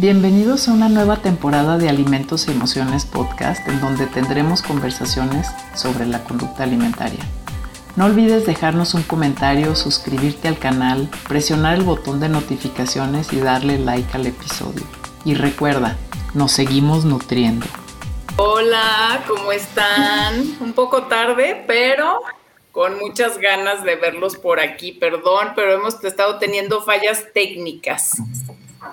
Bienvenidos 0.00 0.66
a 0.66 0.72
una 0.72 0.88
nueva 0.88 1.18
temporada 1.18 1.76
de 1.76 1.90
Alimentos 1.90 2.48
y 2.48 2.52
Emociones 2.52 3.04
Podcast 3.04 3.68
en 3.68 3.82
donde 3.82 4.06
tendremos 4.06 4.62
conversaciones 4.62 5.46
sobre 5.74 6.06
la 6.06 6.24
conducta 6.24 6.62
alimentaria. 6.62 7.20
No 7.96 8.06
olvides 8.06 8.46
dejarnos 8.46 8.94
un 8.94 9.02
comentario, 9.02 9.76
suscribirte 9.76 10.48
al 10.48 10.58
canal, 10.58 11.10
presionar 11.28 11.76
el 11.76 11.84
botón 11.84 12.18
de 12.18 12.30
notificaciones 12.30 13.30
y 13.34 13.40
darle 13.40 13.78
like 13.78 14.08
al 14.14 14.26
episodio. 14.26 14.84
Y 15.26 15.34
recuerda, 15.34 15.98
nos 16.32 16.52
seguimos 16.52 17.04
nutriendo. 17.04 17.66
Hola, 18.38 19.22
¿cómo 19.28 19.52
están? 19.52 20.56
Un 20.60 20.72
poco 20.72 21.08
tarde, 21.08 21.62
pero 21.66 22.22
con 22.72 22.98
muchas 22.98 23.36
ganas 23.36 23.84
de 23.84 23.96
verlos 23.96 24.36
por 24.36 24.60
aquí. 24.60 24.92
Perdón, 24.92 25.48
pero 25.54 25.74
hemos 25.74 26.02
estado 26.02 26.38
teniendo 26.38 26.80
fallas 26.80 27.26
técnicas. 27.34 28.12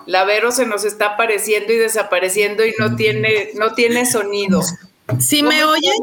La 0.08 0.24
Vero 0.24 0.52
se 0.52 0.66
nos 0.66 0.86
está 0.86 1.08
apareciendo 1.08 1.74
y 1.74 1.78
desapareciendo 1.78 2.66
y 2.66 2.74
no 2.80 2.96
tiene, 2.96 3.50
no 3.56 3.74
tiene 3.74 4.06
sonido. 4.06 4.62
¿Sí 5.20 5.44
me 5.44 5.66
oyen? 5.66 5.94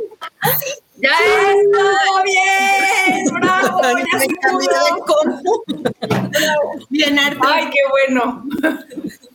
¡Ya 0.97 1.11
está 1.11 2.23
bien! 2.23 3.25
¡Bravo! 3.35 3.81
¡Ya 4.13 4.21
se 4.21 4.29
Bien, 6.91 7.19
Arte. 7.19 7.41
¡Ay, 7.43 7.71
qué 7.71 7.81
bueno! 7.91 8.45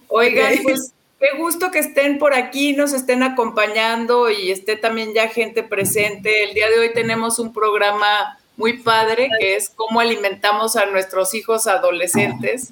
Oigan, 0.08 0.54
pues 0.64 0.94
qué 1.20 1.36
gusto 1.38 1.72
que 1.72 1.80
estén 1.80 2.20
por 2.20 2.36
aquí, 2.36 2.74
nos 2.74 2.94
estén 2.94 3.24
acompañando 3.24 4.30
y 4.30 4.52
esté 4.52 4.76
también 4.76 5.14
ya 5.16 5.30
gente 5.30 5.64
presente. 5.64 6.44
El 6.44 6.54
día 6.54 6.70
de 6.70 6.80
hoy 6.80 6.94
tenemos 6.94 7.40
un 7.40 7.54
programa 7.54 8.38
muy 8.56 8.78
padre 8.78 9.30
que 9.40 9.56
es 9.56 9.70
cómo 9.70 10.00
alimentamos 10.00 10.76
a 10.76 10.86
nuestros 10.86 11.34
hijos 11.34 11.66
adolescentes. 11.66 12.72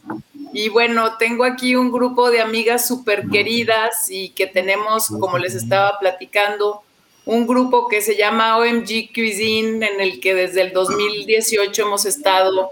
Y 0.58 0.70
bueno, 0.70 1.18
tengo 1.18 1.44
aquí 1.44 1.76
un 1.76 1.92
grupo 1.92 2.32
de 2.32 2.42
amigas 2.42 2.88
súper 2.88 3.28
queridas 3.30 4.10
y 4.10 4.30
que 4.30 4.48
tenemos, 4.48 5.06
como 5.20 5.38
les 5.38 5.54
estaba 5.54 6.00
platicando, 6.00 6.82
un 7.26 7.46
grupo 7.46 7.88
que 7.88 8.02
se 8.02 8.18
llama 8.18 8.58
OMG 8.58 9.14
Cuisine, 9.14 9.86
en 9.86 10.02
el 10.02 10.20
que 10.20 10.34
desde 10.34 10.64
el 10.64 10.74
2018 10.74 11.84
hemos 11.84 12.06
estado 12.06 12.72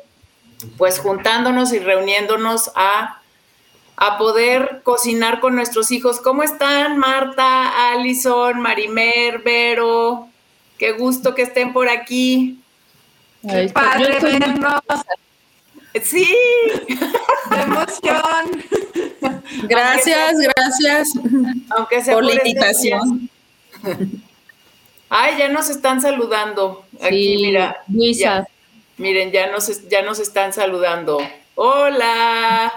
pues 0.80 0.98
juntándonos 0.98 1.74
y 1.74 1.78
reuniéndonos 1.78 2.72
a, 2.74 3.22
a 3.98 4.18
poder 4.18 4.82
cocinar 4.82 5.40
con 5.40 5.54
nuestros 5.54 5.92
hijos. 5.92 6.20
¿Cómo 6.22 6.42
están 6.42 6.98
Marta, 6.98 7.92
Alison, 7.92 8.62
Marimer, 8.62 9.44
Vero? 9.44 10.28
Qué 10.80 10.94
gusto 10.94 11.36
que 11.36 11.44
estén 11.44 11.72
por 11.72 11.88
aquí. 11.88 12.58
Qué 13.48 13.70
padre 13.72 14.18
vernos. 14.22 14.82
Sí, 16.04 16.28
¡Qué 16.88 17.62
emoción! 17.62 18.64
Gracias, 19.64 20.36
gracias 20.56 21.10
aunque 21.70 22.04
sea 22.04 22.14
por 22.16 22.24
la 22.26 22.32
estos 22.34 22.48
invitación. 22.48 23.30
Ay, 25.10 25.38
ya 25.38 25.50
nos 25.50 25.70
están 25.70 26.02
saludando. 26.02 26.86
Aquí, 27.02 27.38
Sí, 27.38 27.42
mira. 27.44 27.78
Luisa. 27.88 28.22
ya. 28.22 28.48
miren, 28.98 29.32
ya 29.32 29.52
nos, 29.52 29.88
ya 29.88 30.02
nos 30.02 30.20
están 30.20 30.52
saludando. 30.54 31.20
Hola, 31.56 32.72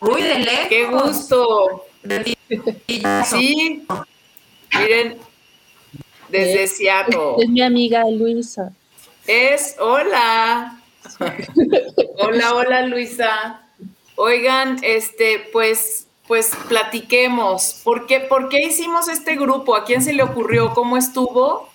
Uy, 0.00 0.22
de 0.22 0.38
lejos. 0.40 0.66
qué 0.68 0.84
gusto. 0.86 1.84
Sí, 3.26 3.86
miren, 4.78 5.18
desde 6.28 6.66
Seattle. 6.66 7.36
Es 7.42 7.48
mi 7.48 7.62
amiga 7.62 8.04
Luisa. 8.10 8.72
Es, 9.26 9.76
hola. 9.78 10.77
hola, 12.18 12.54
hola 12.54 12.86
Luisa. 12.86 13.62
Oigan, 14.16 14.78
este, 14.82 15.48
pues, 15.52 16.08
pues 16.26 16.50
platiquemos. 16.68 17.80
¿Por 17.84 18.06
qué, 18.06 18.20
¿Por 18.20 18.48
qué 18.48 18.66
hicimos 18.66 19.08
este 19.08 19.36
grupo? 19.36 19.76
¿A 19.76 19.84
quién 19.84 20.02
se 20.02 20.12
le 20.12 20.22
ocurrió? 20.22 20.74
¿Cómo 20.74 20.96
estuvo? 20.96 21.68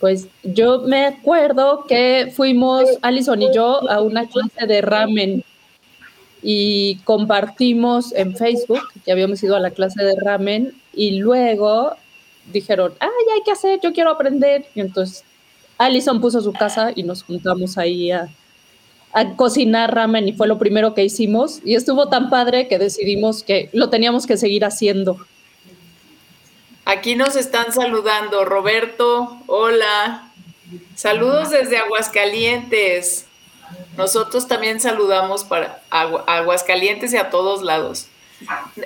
Pues 0.00 0.28
yo 0.42 0.80
me 0.80 1.06
acuerdo 1.06 1.84
que 1.86 2.32
fuimos, 2.34 2.84
Alison 3.02 3.42
y 3.42 3.54
yo, 3.54 3.88
a 3.90 4.00
una 4.00 4.26
clase 4.26 4.66
de 4.66 4.80
ramen 4.80 5.44
y 6.42 6.96
compartimos 7.04 8.12
en 8.14 8.36
Facebook 8.36 8.82
que 9.04 9.12
habíamos 9.12 9.42
ido 9.42 9.56
a 9.56 9.60
la 9.60 9.70
clase 9.70 10.04
de 10.04 10.14
ramen 10.20 10.74
y 10.92 11.18
luego 11.18 11.96
dijeron, 12.52 12.92
ay, 13.00 13.08
hay 13.34 13.42
que 13.44 13.52
hacer, 13.52 13.80
yo 13.82 13.92
quiero 13.92 14.10
aprender. 14.10 14.66
Y 14.74 14.80
entonces 14.80 15.24
Alison 15.78 16.20
puso 16.20 16.40
su 16.40 16.52
casa 16.52 16.92
y 16.94 17.02
nos 17.02 17.22
juntamos 17.22 17.78
ahí 17.78 18.10
a, 18.10 18.28
a 19.12 19.34
cocinar 19.36 19.94
ramen 19.94 20.28
y 20.28 20.32
fue 20.32 20.46
lo 20.48 20.58
primero 20.58 20.94
que 20.94 21.04
hicimos 21.04 21.60
y 21.64 21.74
estuvo 21.74 22.08
tan 22.08 22.30
padre 22.30 22.68
que 22.68 22.78
decidimos 22.78 23.42
que 23.42 23.70
lo 23.72 23.90
teníamos 23.90 24.26
que 24.26 24.36
seguir 24.36 24.64
haciendo. 24.64 25.18
Aquí 26.84 27.14
nos 27.16 27.34
están 27.36 27.72
saludando. 27.72 28.44
Roberto, 28.44 29.38
hola. 29.46 30.30
Saludos 30.94 31.50
desde 31.50 31.78
Aguascalientes. 31.78 33.26
Nosotros 33.96 34.46
también 34.48 34.80
saludamos 34.80 35.44
para 35.44 35.80
Agu- 35.90 36.22
Aguascalientes 36.26 37.12
y 37.12 37.16
a 37.16 37.30
todos 37.30 37.62
lados. 37.62 38.06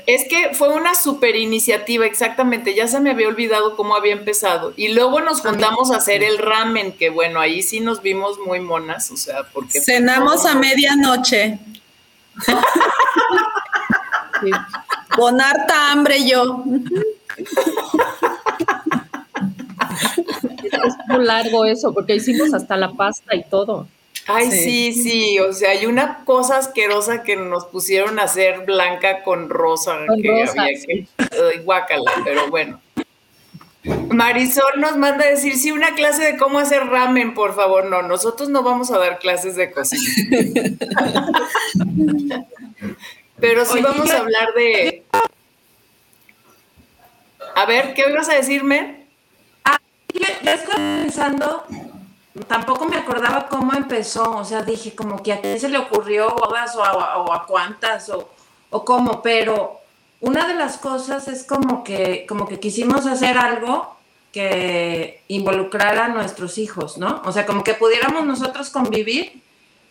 Es 0.06 0.28
que 0.28 0.54
fue 0.54 0.68
una 0.68 0.94
super 0.94 1.34
iniciativa, 1.36 2.06
exactamente. 2.06 2.74
Ya 2.74 2.86
se 2.86 3.00
me 3.00 3.10
había 3.10 3.28
olvidado 3.28 3.76
cómo 3.76 3.96
había 3.96 4.12
empezado. 4.12 4.72
Y 4.76 4.88
luego 4.88 5.20
nos 5.20 5.40
juntamos 5.40 5.90
a 5.90 5.96
hacer 5.96 6.22
el 6.22 6.38
ramen, 6.38 6.92
que 6.92 7.10
bueno, 7.10 7.40
ahí 7.40 7.62
sí 7.62 7.80
nos 7.80 8.02
vimos 8.02 8.38
muy 8.38 8.60
monas, 8.60 9.10
o 9.10 9.16
sea, 9.16 9.44
porque... 9.52 9.80
Cenamos 9.80 10.46
a 10.46 10.54
medianoche. 10.54 11.58
Sí. 14.40 14.50
Con 15.16 15.40
harta 15.40 15.90
hambre 15.92 16.24
yo. 16.28 16.62
Estuvo 20.62 21.18
largo 21.18 21.64
eso 21.64 21.92
porque 21.92 22.14
hicimos 22.14 22.54
hasta 22.54 22.76
la 22.76 22.92
pasta 22.92 23.34
y 23.34 23.42
todo. 23.44 23.88
Ay, 24.28 24.50
sí. 24.50 24.92
Sí. 24.92 25.02
sí, 25.02 25.38
o 25.38 25.52
sea, 25.52 25.70
hay 25.70 25.86
una 25.86 26.24
cosa 26.24 26.58
asquerosa 26.58 27.22
que 27.22 27.36
nos 27.36 27.64
pusieron 27.64 28.18
a 28.18 28.24
hacer 28.24 28.66
blanca 28.66 29.22
con 29.22 29.48
rosa, 29.48 29.96
Con 30.06 30.20
que 30.20 30.30
rosa, 30.30 30.62
había 30.62 30.80
que, 30.80 31.06
Ay, 31.18 31.60
guácala, 31.64 32.12
pero 32.24 32.48
bueno. 32.48 32.80
Marisol 34.10 34.80
nos 34.80 34.96
manda 34.98 35.24
a 35.24 35.30
decir, 35.30 35.56
sí, 35.56 35.70
una 35.70 35.94
clase 35.94 36.22
de 36.24 36.36
cómo 36.36 36.58
hacer 36.58 36.86
ramen, 36.86 37.32
por 37.32 37.56
favor. 37.56 37.86
No, 37.86 38.02
nosotros 38.02 38.50
no 38.50 38.62
vamos 38.62 38.90
a 38.90 38.98
dar 38.98 39.18
clases 39.18 39.56
de 39.56 39.70
cocina. 39.70 40.02
pero 43.40 43.64
sí 43.64 43.74
Oye, 43.74 43.82
vamos 43.82 44.10
a 44.10 44.18
hablar 44.18 44.52
de... 44.54 45.04
A 47.54 47.64
ver, 47.66 47.94
¿qué 47.94 48.04
ibas 48.10 48.28
a 48.28 48.34
decirme? 48.34 49.06
Yo 50.12 50.52
estoy 50.52 50.74
pensando, 50.76 51.64
tampoco 52.46 52.86
me 52.86 52.96
acordaba 52.96 53.48
cómo 53.48 53.74
empezó, 53.74 54.36
o 54.36 54.44
sea, 54.44 54.62
dije 54.62 54.94
como 54.94 55.22
que 55.22 55.32
a 55.32 55.40
quién 55.40 55.58
se 55.58 55.68
le 55.68 55.78
ocurrió, 55.78 56.28
o 56.28 56.54
a, 56.54 57.18
o 57.18 57.32
a, 57.32 57.46
cuántas, 57.46 58.08
o, 58.10 58.28
o 58.70 58.84
cómo, 58.84 59.22
pero 59.22 59.80
una 60.20 60.46
de 60.46 60.54
las 60.54 60.78
cosas 60.78 61.28
es 61.28 61.44
como 61.44 61.84
que, 61.84 62.26
como 62.28 62.46
que 62.46 62.60
quisimos 62.60 63.06
hacer 63.06 63.38
algo 63.38 63.96
que 64.32 65.22
involucrara 65.28 66.06
a 66.06 66.08
nuestros 66.08 66.58
hijos, 66.58 66.98
¿no? 66.98 67.22
O 67.24 67.32
sea, 67.32 67.46
como 67.46 67.64
que 67.64 67.74
pudiéramos 67.74 68.26
nosotros 68.26 68.70
convivir, 68.70 69.42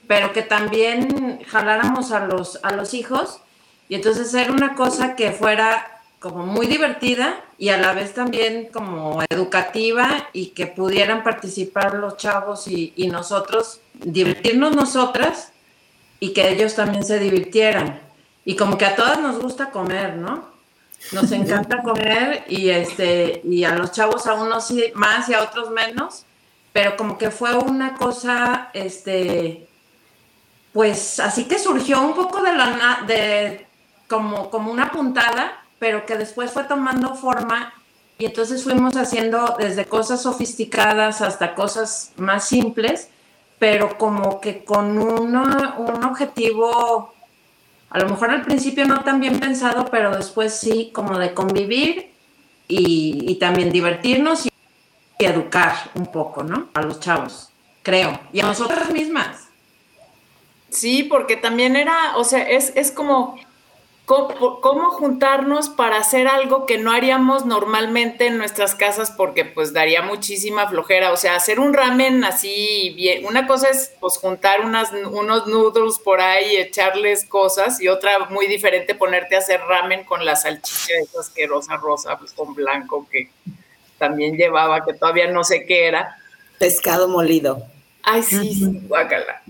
pero 0.07 0.31
que 0.31 0.41
también 0.41 1.43
jaláramos 1.47 2.11
a 2.11 2.25
los, 2.25 2.59
a 2.63 2.71
los 2.71 2.93
hijos, 2.93 3.41
y 3.89 3.95
entonces 3.95 4.33
era 4.33 4.51
una 4.51 4.75
cosa 4.75 5.15
que 5.15 5.31
fuera 5.31 5.96
como 6.19 6.45
muy 6.45 6.67
divertida 6.67 7.43
y 7.57 7.69
a 7.69 7.77
la 7.77 7.93
vez 7.93 8.13
también 8.13 8.69
como 8.71 9.21
educativa 9.29 10.29
y 10.33 10.47
que 10.47 10.67
pudieran 10.67 11.23
participar 11.23 11.95
los 11.95 12.17
chavos 12.17 12.67
y, 12.67 12.93
y 12.95 13.07
nosotros, 13.07 13.81
divertirnos 13.93 14.75
nosotras 14.75 15.51
y 16.19 16.33
que 16.33 16.49
ellos 16.49 16.75
también 16.75 17.03
se 17.03 17.19
divirtieran. 17.19 18.01
Y 18.45 18.55
como 18.55 18.77
que 18.77 18.85
a 18.85 18.95
todas 18.95 19.19
nos 19.19 19.39
gusta 19.39 19.71
comer, 19.71 20.15
¿no? 20.15 20.45
Nos 21.11 21.31
encanta 21.31 21.81
comer 21.83 22.45
y, 22.47 22.69
este, 22.69 23.41
y 23.43 23.63
a 23.63 23.75
los 23.75 23.91
chavos 23.91 24.25
a 24.27 24.33
unos 24.33 24.73
más 24.95 25.29
y 25.29 25.33
a 25.33 25.43
otros 25.43 25.69
menos, 25.69 26.25
pero 26.73 26.97
como 26.97 27.17
que 27.17 27.31
fue 27.31 27.55
una 27.55 27.95
cosa, 27.95 28.69
este, 28.73 29.67
pues 30.73 31.19
así 31.19 31.45
que 31.45 31.59
surgió 31.59 32.01
un 32.01 32.13
poco 32.13 32.41
de 32.41 32.53
la, 32.53 33.03
de, 33.05 33.67
como, 34.07 34.49
como 34.49 34.71
una 34.71 34.91
puntada, 34.91 35.63
pero 35.79 36.05
que 36.05 36.17
después 36.17 36.51
fue 36.51 36.63
tomando 36.63 37.15
forma 37.15 37.73
y 38.17 38.25
entonces 38.25 38.63
fuimos 38.63 38.95
haciendo 38.95 39.55
desde 39.59 39.85
cosas 39.85 40.23
sofisticadas 40.23 41.21
hasta 41.21 41.53
cosas 41.53 42.11
más 42.17 42.47
simples, 42.47 43.09
pero 43.59 43.97
como 43.97 44.41
que 44.41 44.63
con 44.63 44.97
una- 44.97 45.75
un 45.77 46.03
objetivo, 46.03 47.13
a 47.89 47.99
lo 47.99 48.09
mejor 48.09 48.31
al 48.31 48.41
principio 48.43 48.85
no 48.85 49.03
tan 49.03 49.19
bien 49.19 49.39
pensado, 49.39 49.85
pero 49.85 50.15
después 50.15 50.53
sí, 50.59 50.91
como 50.93 51.17
de 51.19 51.33
convivir 51.33 52.11
y, 52.67 53.35
también 53.35 53.71
divertirnos 53.71 54.45
y, 54.47 54.49
y 55.19 55.25
educar 55.25 55.75
un 55.95 56.07
poco, 56.07 56.43
¿no? 56.43 56.69
A 56.73 56.81
los 56.81 56.99
chavos, 56.99 57.49
creo, 57.83 58.19
y 58.33 58.39
a 58.41 58.45
nosotras 58.47 58.91
mismas. 58.91 59.47
Sí, 60.69 61.03
porque 61.03 61.37
también 61.37 61.75
era, 61.75 62.17
o 62.17 62.23
sea, 62.23 62.43
es, 62.49 62.73
es 62.75 62.91
como 62.91 63.37
cómo, 64.07 64.89
juntarnos 64.91 65.67
para 65.67 65.97
hacer 65.97 66.29
algo 66.29 66.65
que 66.65 66.77
no 66.77 66.93
haríamos 66.93 67.45
normalmente 67.45 68.27
en 68.27 68.37
nuestras 68.37 68.73
casas 68.73 69.11
porque 69.11 69.43
pues 69.43 69.73
daría 69.73 70.01
muchísima 70.01 70.69
flojera. 70.69 71.11
O 71.11 71.17
sea, 71.17 71.35
hacer 71.35 71.59
un 71.59 71.73
ramen 71.73 72.23
así 72.23 72.93
bien. 72.95 73.25
Una 73.25 73.45
cosa 73.47 73.67
es 73.67 73.91
pues 73.99 74.17
juntar 74.17 74.61
unas, 74.61 74.93
unos 74.93 75.47
noodles 75.47 75.99
por 75.99 76.21
ahí 76.21 76.53
y 76.53 76.55
echarles 76.55 77.25
cosas 77.25 77.81
y 77.81 77.89
otra 77.89 78.29
muy 78.29 78.47
diferente 78.47 78.95
ponerte 78.95 79.35
a 79.35 79.39
hacer 79.39 79.59
ramen 79.59 80.05
con 80.05 80.23
la 80.23 80.37
salchicha 80.37 80.93
esa 81.03 81.19
asquerosa 81.19 81.75
rosa 81.75 82.17
pues, 82.17 82.31
con 82.31 82.55
blanco 82.55 83.05
que 83.11 83.29
también 83.97 84.37
llevaba, 84.37 84.85
que 84.85 84.93
todavía 84.93 85.27
no 85.27 85.43
sé 85.43 85.65
qué 85.65 85.85
era. 85.85 86.17
Pescado 86.59 87.09
molido. 87.09 87.61
Ay, 88.03 88.23
sí, 88.23 88.53
sí 88.53 88.79
guácala. 88.87 89.41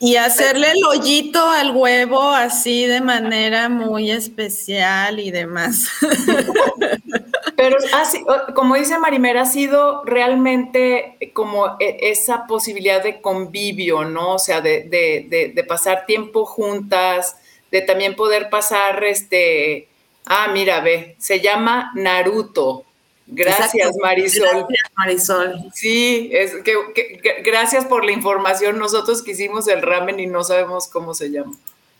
Y 0.00 0.16
hacerle 0.16 0.70
el 0.70 0.84
hoyito 0.84 1.48
al 1.50 1.74
huevo 1.74 2.30
así 2.30 2.86
de 2.86 3.00
manera 3.00 3.68
muy 3.68 4.12
especial 4.12 5.18
y 5.18 5.32
demás. 5.32 5.88
Pero 7.56 7.76
así, 7.92 8.24
como 8.54 8.76
dice 8.76 8.96
Marimera, 9.00 9.42
ha 9.42 9.46
sido 9.46 10.04
realmente 10.04 11.18
como 11.32 11.76
e, 11.80 11.98
esa 12.02 12.46
posibilidad 12.46 13.02
de 13.02 13.20
convivio, 13.20 14.04
¿no? 14.04 14.34
O 14.34 14.38
sea, 14.38 14.60
de, 14.60 14.84
de, 14.84 15.52
de, 15.52 15.64
pasar 15.64 16.06
tiempo 16.06 16.46
juntas, 16.46 17.36
de 17.72 17.82
también 17.82 18.14
poder 18.14 18.48
pasar 18.48 19.02
este. 19.02 19.88
Ah, 20.26 20.48
mira, 20.52 20.78
ve, 20.80 21.16
se 21.18 21.40
llama 21.40 21.90
Naruto. 21.96 22.84
Gracias, 23.30 23.94
Marisol. 24.00 24.48
Gracias, 24.48 24.92
Marisol. 24.96 25.70
Sí, 25.74 26.30
es 26.32 26.52
que, 26.64 27.42
gracias 27.44 27.84
por 27.84 28.04
la 28.04 28.12
información. 28.12 28.78
Nosotros 28.78 29.22
quisimos 29.22 29.68
el 29.68 29.82
ramen 29.82 30.18
y 30.18 30.26
no 30.26 30.44
sabemos 30.44 30.88
cómo 30.88 31.14
se 31.14 31.30
llama. 31.30 31.52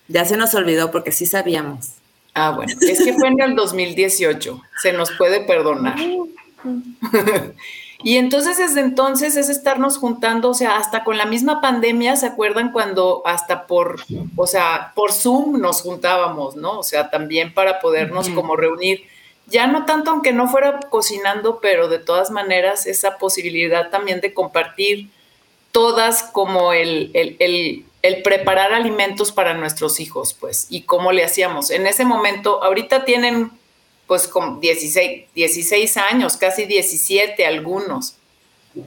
Ya 0.08 0.24
se 0.24 0.38
nos 0.38 0.54
olvidó 0.54 0.90
porque 0.90 1.12
sí 1.12 1.26
sabíamos. 1.26 1.92
Ah, 2.34 2.52
bueno, 2.52 2.72
es 2.80 3.04
que 3.04 3.12
fue 3.12 3.28
en 3.28 3.40
el 3.40 3.54
2018. 3.54 4.62
Se 4.80 4.92
nos 4.92 5.10
puede 5.12 5.40
perdonar. 5.40 5.98
y 8.02 8.16
entonces 8.16 8.56
desde 8.56 8.80
entonces 8.80 9.36
es 9.36 9.50
estarnos 9.50 9.98
juntando, 9.98 10.50
o 10.50 10.54
sea, 10.54 10.78
hasta 10.78 11.04
con 11.04 11.18
la 11.18 11.26
misma 11.26 11.60
pandemia, 11.60 12.16
¿se 12.16 12.26
acuerdan 12.26 12.72
cuando 12.72 13.22
hasta 13.26 13.66
por, 13.66 14.00
o 14.36 14.46
sea, 14.46 14.92
por 14.94 15.12
Zoom 15.12 15.60
nos 15.60 15.82
juntábamos, 15.82 16.56
¿no? 16.56 16.78
O 16.78 16.82
sea, 16.82 17.10
también 17.10 17.52
para 17.52 17.80
podernos 17.80 18.30
como 18.30 18.56
reunir 18.56 19.04
ya 19.48 19.66
no 19.66 19.84
tanto 19.86 20.10
aunque 20.10 20.32
no 20.32 20.48
fuera 20.48 20.78
cocinando, 20.90 21.60
pero 21.60 21.88
de 21.88 21.98
todas 21.98 22.30
maneras 22.30 22.86
esa 22.86 23.18
posibilidad 23.18 23.90
también 23.90 24.20
de 24.20 24.34
compartir 24.34 25.10
todas 25.72 26.22
como 26.22 26.72
el, 26.72 27.10
el, 27.14 28.22
preparar 28.22 28.72
alimentos 28.72 29.32
para 29.32 29.54
nuestros 29.54 30.00
hijos, 30.00 30.34
pues, 30.34 30.66
y 30.70 30.82
cómo 30.82 31.12
le 31.12 31.24
hacíamos. 31.24 31.70
En 31.70 31.86
ese 31.86 32.04
momento, 32.04 32.62
ahorita 32.62 33.04
tienen 33.04 33.50
pues 34.06 34.26
como 34.26 34.58
16, 34.58 35.26
16 35.34 35.96
años, 35.98 36.38
casi 36.38 36.64
17 36.64 37.44
algunos, 37.44 38.16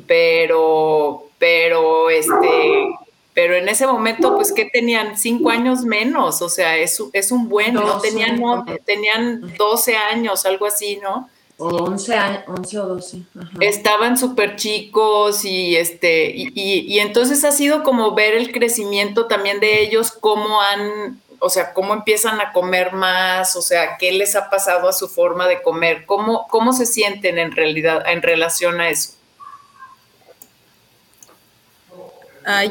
pero, 0.07 1.27
pero 1.37 2.09
este, 2.09 2.87
pero 3.33 3.55
en 3.55 3.69
ese 3.69 3.87
momento, 3.87 4.35
pues, 4.35 4.51
¿qué 4.51 4.65
tenían? 4.65 5.17
Cinco 5.17 5.49
años 5.49 5.81
menos, 5.83 6.41
o 6.41 6.49
sea, 6.49 6.77
es, 6.77 7.01
es 7.13 7.31
un 7.31 7.47
buen, 7.47 7.73
¿no? 7.73 7.99
Tenían, 7.99 8.39
no, 8.39 8.65
tenían 8.85 9.53
12 9.57 9.95
años, 9.95 10.45
algo 10.45 10.65
así, 10.65 10.99
¿no? 11.01 11.29
O 11.57 11.67
11, 11.67 12.15
años, 12.15 12.43
11 12.47 12.79
o 12.79 12.85
12. 12.87 13.21
Estaban 13.59 14.17
súper 14.17 14.55
chicos 14.55 15.45
y, 15.45 15.77
este, 15.77 16.31
y, 16.35 16.51
y, 16.55 16.99
entonces 16.99 17.43
ha 17.45 17.51
sido 17.51 17.83
como 17.83 18.15
ver 18.15 18.33
el 18.33 18.51
crecimiento 18.51 19.27
también 19.27 19.59
de 19.59 19.81
ellos, 19.81 20.11
cómo 20.11 20.59
han, 20.59 21.21
o 21.39 21.49
sea, 21.49 21.73
cómo 21.73 21.93
empiezan 21.93 22.41
a 22.41 22.51
comer 22.51 22.93
más, 22.93 23.55
o 23.55 23.61
sea, 23.61 23.97
qué 23.97 24.11
les 24.11 24.35
ha 24.35 24.49
pasado 24.49 24.89
a 24.89 24.93
su 24.93 25.07
forma 25.07 25.47
de 25.47 25.61
comer, 25.61 26.05
cómo, 26.05 26.47
cómo 26.49 26.73
se 26.73 26.85
sienten 26.85 27.37
en 27.37 27.51
realidad 27.51 28.03
en 28.07 28.21
relación 28.23 28.81
a 28.81 28.89
eso. 28.89 29.20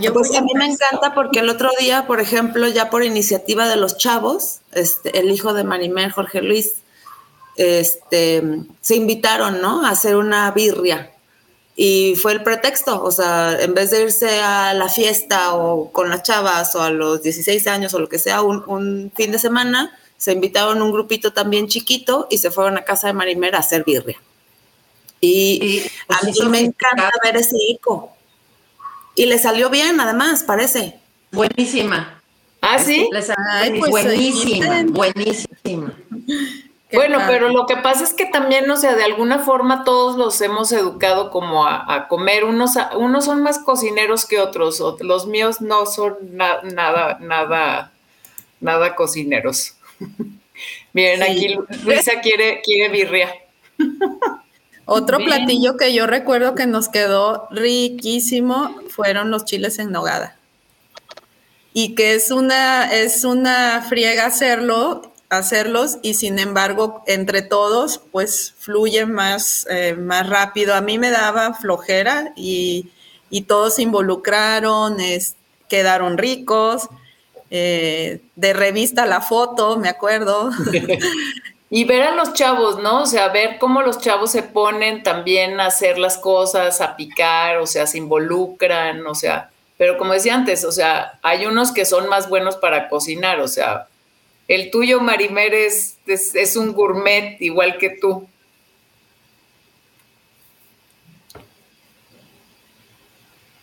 Yo 0.00 0.12
pues 0.12 0.34
a 0.36 0.40
mí 0.42 0.52
me 0.54 0.66
encanta 0.66 1.14
porque 1.14 1.40
el 1.40 1.48
otro 1.48 1.70
día, 1.78 2.06
por 2.06 2.20
ejemplo, 2.20 2.68
ya 2.68 2.90
por 2.90 3.04
iniciativa 3.04 3.68
de 3.68 3.76
los 3.76 3.96
chavos, 3.96 4.60
este, 4.72 5.18
el 5.18 5.30
hijo 5.30 5.54
de 5.54 5.64
Marimer, 5.64 6.10
Jorge 6.10 6.42
Luis, 6.42 6.76
este, 7.56 8.42
se 8.80 8.96
invitaron, 8.96 9.60
¿no? 9.60 9.84
A 9.84 9.90
hacer 9.90 10.16
una 10.16 10.50
birria. 10.50 11.12
Y 11.76 12.14
fue 12.16 12.32
el 12.32 12.42
pretexto, 12.42 13.02
o 13.02 13.10
sea, 13.10 13.60
en 13.60 13.74
vez 13.74 13.90
de 13.90 14.02
irse 14.02 14.40
a 14.40 14.74
la 14.74 14.88
fiesta 14.88 15.54
o 15.54 15.90
con 15.92 16.10
las 16.10 16.22
chavas 16.22 16.74
o 16.74 16.82
a 16.82 16.90
los 16.90 17.22
16 17.22 17.66
años 17.68 17.94
o 17.94 17.98
lo 17.98 18.08
que 18.08 18.18
sea, 18.18 18.42
un, 18.42 19.10
fin 19.14 19.32
de 19.32 19.38
semana, 19.38 19.96
se 20.16 20.32
invitaron 20.32 20.82
un 20.82 20.92
grupito 20.92 21.32
también 21.32 21.68
chiquito 21.68 22.26
y 22.28 22.38
se 22.38 22.50
fueron 22.50 22.76
a 22.76 22.84
casa 22.84 23.06
de 23.06 23.14
Marimer 23.14 23.54
a 23.54 23.60
hacer 23.60 23.84
birria. 23.84 24.20
Y, 25.22 25.82
a 26.08 26.24
mí 26.24 26.32
me 26.48 26.60
encanta 26.60 27.10
ver 27.22 27.36
ese 27.36 27.56
hijo 27.68 28.14
y 29.14 29.26
le 29.26 29.38
salió 29.38 29.70
bien, 29.70 30.00
además, 30.00 30.42
parece. 30.44 30.98
Buenísima. 31.32 32.20
¿Ah, 32.60 32.78
sí? 32.78 33.08
Pues, 33.10 33.90
buenísima, 33.90 34.84
buenísima. 34.88 35.94
Bueno, 36.92 37.18
pero 37.26 37.48
lo 37.50 37.66
que 37.66 37.76
pasa 37.76 38.04
es 38.04 38.12
que 38.12 38.26
también, 38.26 38.68
o 38.70 38.76
sea, 38.76 38.96
de 38.96 39.04
alguna 39.04 39.38
forma 39.38 39.84
todos 39.84 40.16
los 40.16 40.40
hemos 40.40 40.72
educado 40.72 41.30
como 41.30 41.66
a, 41.66 42.08
comer. 42.08 42.44
Unos, 42.44 42.72
unos 42.96 43.24
son 43.24 43.42
más 43.42 43.60
cocineros 43.60 44.26
que 44.26 44.40
otros. 44.40 44.82
Los 45.00 45.26
míos 45.26 45.60
no 45.60 45.86
son 45.86 46.16
nada, 46.32 47.18
nada, 47.20 47.92
nada 48.60 48.94
cocineros. 48.96 49.76
Miren, 50.92 51.22
aquí 51.22 51.56
Luisa 51.84 52.20
quiere, 52.20 52.60
quiere 52.62 52.88
birria. 52.88 53.34
Otro 54.92 55.18
platillo 55.18 55.76
que 55.76 55.94
yo 55.94 56.08
recuerdo 56.08 56.56
que 56.56 56.66
nos 56.66 56.88
quedó 56.88 57.46
riquísimo 57.52 58.74
fueron 58.88 59.30
los 59.30 59.44
chiles 59.44 59.78
en 59.78 59.92
nogada. 59.92 60.36
Y 61.72 61.94
que 61.94 62.14
es 62.14 62.32
una, 62.32 62.92
es 62.92 63.22
una 63.22 63.86
friega 63.88 64.26
hacerlo, 64.26 65.12
hacerlos, 65.28 65.98
y 66.02 66.14
sin 66.14 66.40
embargo, 66.40 67.04
entre 67.06 67.42
todos, 67.42 68.00
pues 68.10 68.52
fluye 68.58 69.06
más, 69.06 69.64
eh, 69.70 69.94
más 69.94 70.28
rápido. 70.28 70.74
A 70.74 70.80
mí 70.80 70.98
me 70.98 71.10
daba 71.10 71.54
flojera 71.54 72.32
y, 72.34 72.90
todos 73.46 73.76
se 73.76 73.82
involucraron, 73.82 74.96
quedaron 75.68 76.18
ricos. 76.18 76.88
Eh, 77.52 78.22
de 78.34 78.52
revista 78.54 79.06
La 79.06 79.20
Foto, 79.20 79.76
me 79.76 79.88
acuerdo. 79.88 80.50
Y 81.72 81.84
ver 81.84 82.02
a 82.02 82.14
los 82.16 82.34
chavos, 82.34 82.80
¿no? 82.82 83.02
O 83.02 83.06
sea, 83.06 83.28
ver 83.28 83.58
cómo 83.58 83.80
los 83.82 84.00
chavos 84.00 84.32
se 84.32 84.42
ponen 84.42 85.04
también 85.04 85.60
a 85.60 85.66
hacer 85.66 85.98
las 85.98 86.18
cosas, 86.18 86.80
a 86.80 86.96
picar, 86.96 87.58
o 87.58 87.66
sea, 87.66 87.86
se 87.86 87.98
involucran, 87.98 89.06
o 89.06 89.14
sea, 89.14 89.50
pero 89.78 89.96
como 89.96 90.12
decía 90.12 90.34
antes, 90.34 90.64
o 90.64 90.72
sea, 90.72 91.18
hay 91.22 91.46
unos 91.46 91.72
que 91.72 91.84
son 91.84 92.08
más 92.08 92.28
buenos 92.28 92.56
para 92.56 92.88
cocinar, 92.88 93.40
o 93.40 93.48
sea, 93.48 93.86
el 94.50 94.72
tuyo, 94.72 95.00
Marimer, 95.00 95.54
es, 95.54 95.96
es, 96.06 96.56
un 96.56 96.72
gourmet 96.72 97.40
igual 97.40 97.78
que 97.78 97.90
tú. 97.90 98.28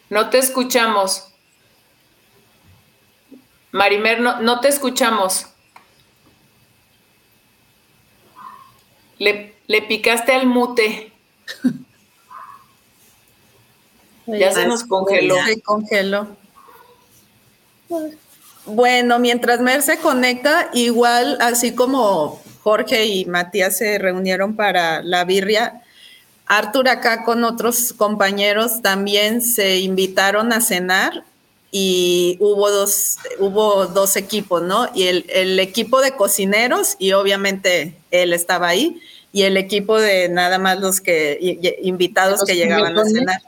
No 0.10 0.30
te 0.30 0.38
escuchamos. 0.38 1.34
Marimer, 3.74 4.22
no, 4.22 4.40
no 4.40 4.62
te 4.62 4.70
escuchamos. 4.70 5.48
Le, 9.20 9.56
le 9.68 9.82
picaste 9.82 10.34
al 10.34 10.48
mute. 10.48 11.12
ya 14.26 14.52
se 14.52 14.68
nos 14.68 14.84
congeló. 14.84 15.36
Se 15.46 15.62
congeló. 15.62 16.28
Bueno, 18.66 19.20
mientras 19.20 19.62
Mer 19.62 19.82
se 19.82 19.98
conecta, 20.00 20.70
igual 20.74 21.38
así 21.40 21.74
como 21.74 22.42
Jorge 22.64 23.06
y 23.06 23.26
Matías 23.26 23.78
se 23.78 23.98
reunieron 23.98 24.56
para 24.56 25.02
la 25.02 25.24
birria, 25.24 25.84
Artur 26.48 26.88
acá 26.90 27.24
con 27.24 27.44
otros 27.44 27.94
compañeros 27.94 28.82
también 28.82 29.42
se 29.42 29.80
invitaron 29.80 30.54
a 30.54 30.62
cenar 30.62 31.24
y 31.80 32.38
hubo 32.40 32.72
dos, 32.72 33.18
hubo 33.38 33.86
dos 33.86 34.16
equipos, 34.16 34.64
¿no? 34.64 34.90
Y 34.96 35.04
el, 35.04 35.26
el, 35.30 35.60
equipo 35.60 36.02
de 36.02 36.14
cocineros, 36.14 36.96
y 36.98 37.12
obviamente 37.12 37.94
él 38.10 38.34
estaba 38.34 38.70
ahí, 38.70 39.00
y 39.32 39.44
el 39.44 39.58
equipo 39.58 40.00
de 40.00 40.28
nada 40.28 40.58
más 40.58 40.80
los 40.80 41.02
que 41.02 41.78
invitados 41.84 42.44
que 42.46 42.56
llegaban 42.56 42.98
a 42.98 43.06
cenar. 43.06 43.42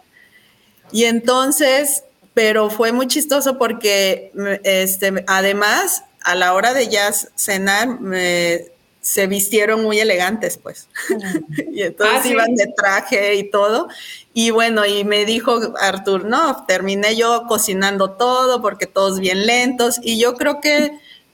Y 0.92 1.06
entonces, 1.06 2.04
pero 2.36 2.70
fue 2.70 2.92
muy 2.92 3.08
chistoso 3.08 3.58
porque 3.58 4.32
este, 4.64 5.24
además, 5.26 6.04
a 6.22 6.36
la 6.36 6.54
hora 6.54 6.76
de 6.76 6.88
ya 6.88 7.12
cenar, 7.36 8.00
me, 8.00 8.66
se 9.10 9.26
vistieron 9.26 9.82
muy 9.82 10.00
elegantes, 10.00 10.60
pues. 10.60 10.88
y 11.72 11.82
entonces 11.82 12.22
ah, 12.26 12.28
iban 12.28 12.54
de 12.54 12.68
traje 12.78 13.34
y 13.34 13.50
todo. 13.50 13.88
Y 14.36 14.52
bueno, 14.52 14.86
y 14.86 15.04
me 15.04 15.26
dijo 15.26 15.74
Artur, 15.80 16.26
no, 16.26 16.64
terminé 16.68 17.16
yo 17.16 17.46
cocinando 17.48 18.12
todo 18.12 18.62
porque 18.62 18.86
todos 18.86 19.20
bien 19.20 19.48
lentos. 19.48 20.00
Y 20.04 20.20
yo 20.20 20.36
creo 20.36 20.62
que 20.62 20.92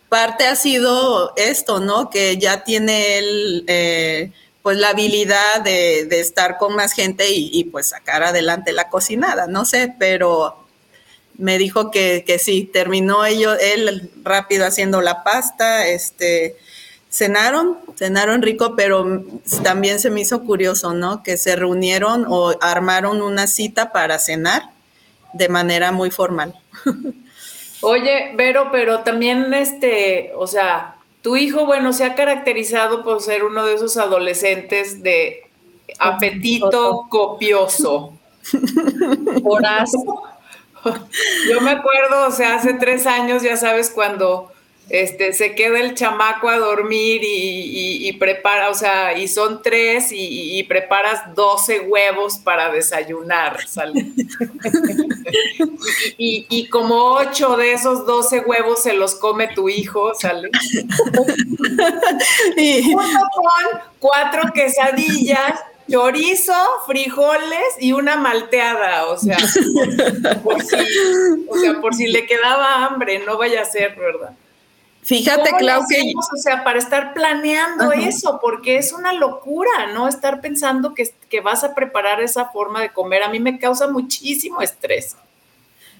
parte 0.07 0.47
ha 0.47 0.55
sido 0.55 1.33
esto, 1.35 1.81
¿no? 1.81 2.09
Que 2.09 2.37
ya 2.37 2.63
tiene 2.63 3.17
él 3.17 3.65
eh, 3.67 4.31
pues 4.61 4.77
la 4.77 4.91
habilidad 4.91 5.59
de, 5.65 6.07
estar 6.11 6.57
con 6.57 6.77
más 6.77 6.93
gente 6.93 7.25
y, 7.29 7.65
pues 7.65 7.87
sacar 7.89 8.23
adelante 8.23 8.71
la 8.71 8.89
cocinada, 8.89 9.47
no 9.47 9.65
sé, 9.65 9.93
pero 9.99 10.65
me 11.37 11.57
dijo 11.57 11.91
que, 11.91 12.23
que 12.25 12.39
sí, 12.39 12.63
terminó 12.71 13.25
ello, 13.25 13.53
él 13.59 14.09
rápido 14.23 14.65
haciendo 14.65 15.01
la 15.01 15.25
pasta, 15.25 15.87
este, 15.87 16.55
cenaron, 17.15 17.77
cenaron 17.95 18.41
rico, 18.41 18.75
pero 18.75 19.23
también 19.63 20.01
se 20.01 20.09
me 20.09 20.19
hizo 20.19 20.43
curioso, 20.43 20.93
¿no? 20.93 21.23
Que 21.23 21.37
se 21.37 21.55
reunieron 21.55 22.25
o 22.27 22.53
armaron 22.59 23.21
una 23.21 23.47
cita 23.47 23.93
para 23.93 24.19
cenar 24.19 24.63
de 25.31 25.47
manera 25.47 25.93
muy 25.93 26.11
formal. 26.11 26.53
Oye, 27.81 28.33
Vero, 28.35 28.67
pero 28.69 28.99
también 28.99 29.53
este, 29.53 30.33
o 30.35 30.45
sea, 30.45 30.95
tu 31.21 31.37
hijo, 31.37 31.65
bueno, 31.65 31.93
se 31.93 32.03
ha 32.03 32.15
caracterizado 32.15 33.01
por 33.03 33.21
ser 33.21 33.45
uno 33.45 33.65
de 33.65 33.75
esos 33.75 33.95
adolescentes 33.95 35.01
de 35.01 35.49
apetito 35.99 37.05
copioso. 37.09 38.13
Horas. 39.45 39.91
Yo 41.49 41.61
me 41.61 41.71
acuerdo, 41.71 42.27
o 42.27 42.31
sea, 42.31 42.55
hace 42.55 42.73
tres 42.73 43.07
años, 43.07 43.41
ya 43.41 43.55
sabes, 43.55 43.89
cuando 43.89 44.51
este, 44.89 45.33
se 45.33 45.55
queda 45.55 45.79
el 45.79 45.95
chamaco 45.95 46.47
a 46.47 46.57
dormir 46.57 47.21
y, 47.23 48.11
prepara, 48.13 48.69
o 48.69 48.75
sea, 48.75 49.17
y 49.17 49.27
son 49.27 49.63
tres 49.63 50.09
y, 50.11 50.61
preparas 50.63 51.33
12 51.33 51.81
huevos 51.81 52.37
para 52.37 52.71
desayunar, 52.71 53.67
¿sale? 53.67 54.05
y, 56.17 56.67
como 56.69 57.13
ocho 57.13 57.57
de 57.57 57.73
esos 57.73 58.05
12 58.05 58.41
huevos 58.41 58.83
se 58.83 58.93
los 58.93 59.15
come 59.15 59.47
tu 59.47 59.69
hijo, 59.69 60.13
¿sale? 60.13 60.51
y 62.57 62.93
con 62.93 63.05
cuatro 63.99 64.43
quesadillas 64.53 65.59
chorizo, 65.89 66.53
frijoles 66.87 67.75
y 67.79 67.91
una 67.91 68.15
malteada, 68.15 69.05
o 69.05 69.17
sea, 69.17 69.37
por 70.43 70.61
si, 70.63 70.75
o 71.47 71.57
sea, 71.57 71.79
por 71.79 71.93
si 71.93 72.07
le 72.07 72.25
quedaba 72.25 72.85
hambre, 72.85 73.19
no 73.19 73.37
vaya 73.37 73.61
a 73.61 73.65
ser, 73.65 73.95
¿verdad? 73.95 74.31
Fíjate, 75.05 75.51
Clau, 75.59 75.83
que... 75.87 76.13
O 76.15 76.37
sea, 76.37 76.63
para 76.63 76.79
estar 76.79 77.13
planeando 77.13 77.91
eso, 77.91 78.39
porque 78.41 78.77
es 78.77 78.91
una 78.91 79.13
locura, 79.13 79.93
¿no? 79.93 80.07
Estar 80.07 80.41
pensando 80.41 80.95
que, 80.95 81.13
que, 81.29 81.41
vas 81.41 81.63
a 81.63 81.75
preparar 81.75 82.21
esa 82.21 82.45
forma 82.45 82.81
de 82.81 82.91
comer, 82.91 83.21
a 83.21 83.29
mí 83.29 83.39
me 83.39 83.59
causa 83.59 83.87
muchísimo 83.87 84.63
estrés. 84.63 85.15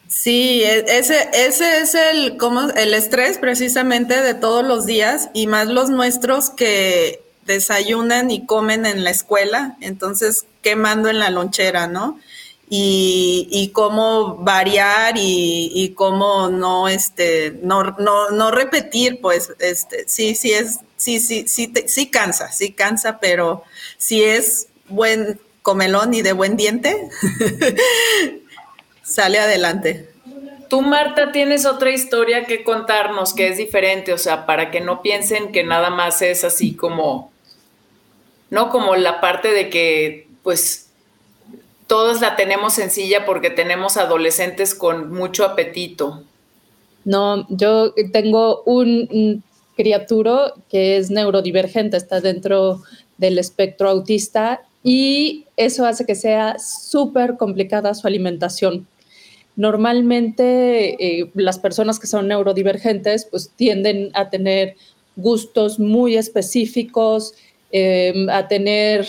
Sí, 0.07 0.63
e, 0.63 0.85
ese, 0.87 1.29
ese 1.33 1.81
es 1.81 1.93
el, 1.93 2.37
como, 2.37 2.61
el 2.61 2.95
estrés 2.95 3.37
precisamente 3.37 4.21
de 4.21 4.33
todos 4.33 4.65
los 4.65 4.87
días 4.87 5.29
y 5.35 5.45
más 5.45 5.67
los 5.67 5.91
nuestros 5.91 6.49
que 6.49 7.21
desayunan 7.45 8.31
y 8.31 8.47
comen 8.47 8.87
en 8.87 9.03
la 9.03 9.11
escuela, 9.11 9.77
entonces 9.81 10.47
quemando 10.63 11.09
en 11.09 11.19
la 11.19 11.29
lonchera, 11.29 11.85
¿no? 11.85 12.19
Y, 12.69 13.71
cómo 13.73 14.37
variar 14.37 15.15
y, 15.17 15.93
cómo 15.95 16.49
no, 16.49 16.87
este, 16.87 17.59
no, 17.61 17.83
no, 17.83 18.51
repetir, 18.51 19.21
pues, 19.21 19.53
este, 19.59 20.07
sí, 20.07 20.35
sí 20.35 20.51
es, 20.53 20.79
sí, 20.97 21.19
sí, 21.19 21.47
sí, 21.47 21.71
sí 21.87 22.09
cansa, 22.09 22.51
sí 22.51 22.71
cansa, 22.71 23.19
pero 23.19 23.63
si 23.97 24.23
es 24.23 24.67
buen 24.87 25.39
comelón 25.61 26.13
y 26.13 26.21
de 26.21 26.33
buen 26.33 26.57
diente, 26.57 27.09
sale 29.03 29.39
adelante. 29.39 30.09
Tú, 30.67 30.81
Marta, 30.81 31.31
tienes 31.31 31.67
otra 31.67 31.91
historia 31.91 32.45
que 32.45 32.63
contarnos 32.63 33.33
que 33.33 33.49
es 33.49 33.57
diferente, 33.57 34.13
o 34.13 34.17
sea, 34.17 34.47
para 34.47 34.71
que 34.71 34.81
no 34.81 35.03
piensen 35.03 35.51
que 35.51 35.63
nada 35.63 35.91
más 35.91 36.23
es 36.23 36.43
así 36.43 36.75
como, 36.75 37.31
no 38.49 38.69
como 38.71 38.95
la 38.95 39.21
parte 39.21 39.51
de 39.51 39.69
que, 39.69 40.27
pues, 40.41 40.84
todos 41.87 42.21
la 42.21 42.35
tenemos 42.35 42.73
sencilla 42.73 43.25
porque 43.25 43.49
tenemos 43.49 43.97
adolescentes 43.97 44.73
con 44.75 45.13
mucho 45.13 45.45
apetito. 45.45 46.23
No, 47.03 47.45
yo 47.49 47.93
tengo 48.11 48.63
un, 48.63 49.43
criatura 49.75 50.53
que 50.69 50.97
es 50.97 51.11
neurodivergente, 51.11 51.97
está 51.97 52.21
dentro 52.21 52.81
del 53.17 53.37
espectro 53.37 53.89
autista 53.89 54.61
y 54.83 55.45
eso 55.57 55.85
hace 55.85 56.05
que 56.05 56.15
sea 56.15 56.57
súper 56.59 57.37
complicada 57.37 57.93
su 57.93 58.07
alimentación. 58.07 58.87
Normalmente 59.55 61.19
eh, 61.21 61.31
las 61.33 61.59
personas 61.59 61.99
que 61.99 62.07
son 62.07 62.27
neurodivergentes 62.27 63.25
pues 63.25 63.51
tienden 63.55 64.11
a 64.13 64.29
tener 64.29 64.75
gustos 65.15 65.79
muy 65.79 66.17
específicos, 66.17 67.33
eh, 67.71 68.27
a 68.29 68.47
tener 68.47 69.07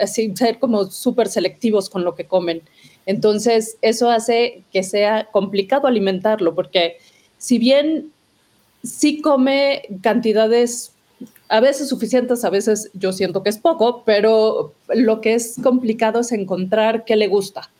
así, 0.00 0.34
ser 0.36 0.58
como 0.58 0.86
súper 0.86 1.28
selectivos 1.28 1.90
con 1.90 2.04
lo 2.04 2.14
que 2.14 2.26
comen. 2.26 2.62
Entonces, 3.06 3.78
eso 3.82 4.10
hace 4.10 4.62
que 4.72 4.82
sea 4.82 5.28
complicado 5.30 5.86
alimentarlo, 5.86 6.54
porque 6.54 6.98
si 7.38 7.58
bien 7.58 8.12
sí 8.82 9.20
come 9.20 9.82
cantidades 10.02 10.92
a 11.48 11.60
veces 11.60 11.88
suficientes, 11.88 12.44
a 12.44 12.50
veces 12.50 12.90
yo 12.94 13.12
siento 13.12 13.42
que 13.42 13.50
es 13.50 13.58
poco, 13.58 14.02
pero 14.04 14.74
lo 14.88 15.20
que 15.20 15.34
es 15.34 15.56
complicado 15.62 16.20
es 16.20 16.32
encontrar 16.32 17.04
qué 17.04 17.16
le 17.16 17.28
gusta. 17.28 17.70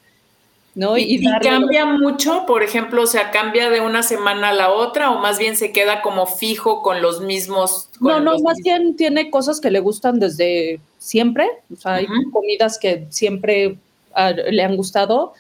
¿no? 0.77 0.99
Y, 0.99 1.25
cambia 1.41 1.87
mucho, 1.87 2.45
por 2.47 2.63
ejemplo, 2.63 3.03
o 3.03 3.07
sea, 3.07 3.31
cambia 3.31 3.71
de 3.71 3.81
una 3.81 4.03
semana 4.03 4.51
a 4.51 4.53
la 4.53 4.71
otra 4.71 5.11
o 5.11 5.19
más 5.19 5.39
bien 5.39 5.57
se 5.57 5.73
queda 5.73 6.03
como 6.03 6.27
fijo 6.27 6.83
con 6.83 7.01
los 7.01 7.23
mismos. 7.23 7.89
no, 7.99 8.21
no, 8.21 8.39
más 8.41 8.59
bien 8.63 8.95
tiene 8.95 9.31
cosas 9.31 9.59
que 9.59 9.71
le 9.71 9.81
gustan 9.81 10.21
desde 10.21 10.79
siempre, 11.07 11.49
o 11.73 11.77
sea, 11.77 11.95
hay 11.95 12.07
comidas 12.33 12.79
que 12.79 13.07
siempre 13.11 13.77
ah, 14.13 14.33
le 14.33 14.63
han 14.63 14.77
gustado. 14.77 15.35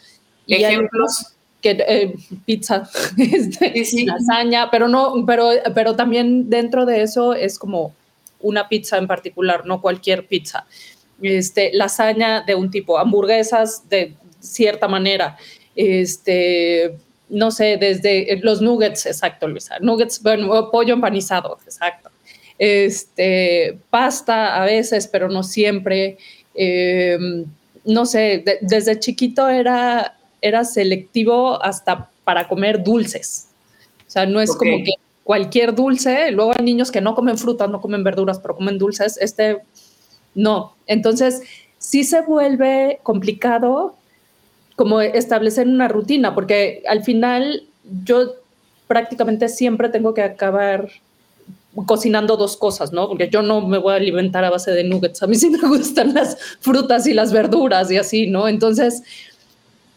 Ejemplos. 0.46 1.34
que 1.60 1.70
eh, 1.88 2.14
pizza, 2.44 2.88
este, 3.18 4.04
lasaña, 4.04 4.70
pero 4.70 4.86
no, 4.86 5.24
pero, 5.26 5.50
pero 5.74 5.96
también 5.96 6.48
dentro 6.48 6.86
de 6.86 7.02
eso 7.02 7.34
es 7.34 7.58
como 7.58 7.92
una 8.40 8.68
pizza 8.68 8.96
en 8.96 9.08
particular, 9.08 9.66
no 9.66 9.80
cualquier 9.80 10.26
pizza. 10.28 10.66
Este, 11.20 11.72
lasaña 11.72 12.42
de 12.42 12.54
un 12.54 12.70
tipo, 12.70 12.98
hamburguesas 12.98 13.88
de 13.88 14.14
cierta 14.38 14.86
manera. 14.86 15.36
Este, 15.74 16.96
no 17.28 17.50
sé, 17.50 17.76
desde 17.76 18.38
los 18.42 18.62
nuggets, 18.62 19.06
exacto, 19.06 19.48
Luisa. 19.48 19.80
Nuggets, 19.80 20.22
bueno, 20.22 20.70
pollo 20.70 20.94
empanizado, 20.94 21.58
exacto. 21.64 22.10
Este, 22.58 23.78
pasta 23.90 24.60
a 24.60 24.64
veces, 24.64 25.08
pero 25.08 25.28
no 25.28 25.42
siempre. 25.42 26.18
Em, 26.54 27.44
no 27.84 28.06
sé, 28.06 28.44
desde 28.62 28.98
chiquito 28.98 29.48
era, 29.48 30.16
era 30.40 30.64
selectivo 30.64 31.62
hasta 31.62 32.10
para 32.24 32.48
comer 32.48 32.82
dulces. 32.82 33.48
O 34.06 34.10
sea, 34.10 34.26
no 34.26 34.40
es 34.40 34.54
como 34.56 34.78
que 34.78 34.94
cualquier 35.22 35.74
dulce, 35.74 36.30
luego 36.30 36.52
hay 36.56 36.64
niños 36.64 36.90
que 36.90 37.00
no 37.00 37.14
comen 37.14 37.38
frutas, 37.38 37.68
no 37.68 37.80
comen 37.80 38.04
verduras, 38.04 38.38
pero 38.38 38.56
comen 38.56 38.78
dulces, 38.78 39.18
este 39.20 39.58
no. 40.34 40.74
Entonces, 40.86 41.42
sí 41.78 42.04
se 42.04 42.20
vuelve 42.22 43.00
complicado 43.02 43.96
como 44.76 45.00
establecer 45.00 45.66
una 45.66 45.88
rutina, 45.88 46.34
porque 46.34 46.82
al 46.88 47.02
final 47.02 47.64
yo 48.04 48.34
prácticamente 48.86 49.48
siempre 49.48 49.88
tengo 49.88 50.14
que 50.14 50.22
acabar 50.22 50.88
cocinando 51.84 52.36
dos 52.36 52.56
cosas, 52.56 52.92
¿no? 52.92 53.08
Porque 53.08 53.28
yo 53.28 53.42
no 53.42 53.60
me 53.66 53.78
voy 53.78 53.92
a 53.92 53.96
alimentar 53.96 54.44
a 54.44 54.50
base 54.50 54.70
de 54.70 54.84
nuggets, 54.84 55.22
a 55.22 55.26
mí 55.26 55.36
sí 55.36 55.50
me 55.50 55.58
gustan 55.68 56.14
las 56.14 56.38
frutas 56.60 57.06
y 57.06 57.12
las 57.12 57.32
verduras 57.32 57.90
y 57.90 57.98
así, 57.98 58.26
¿no? 58.26 58.48
Entonces, 58.48 59.02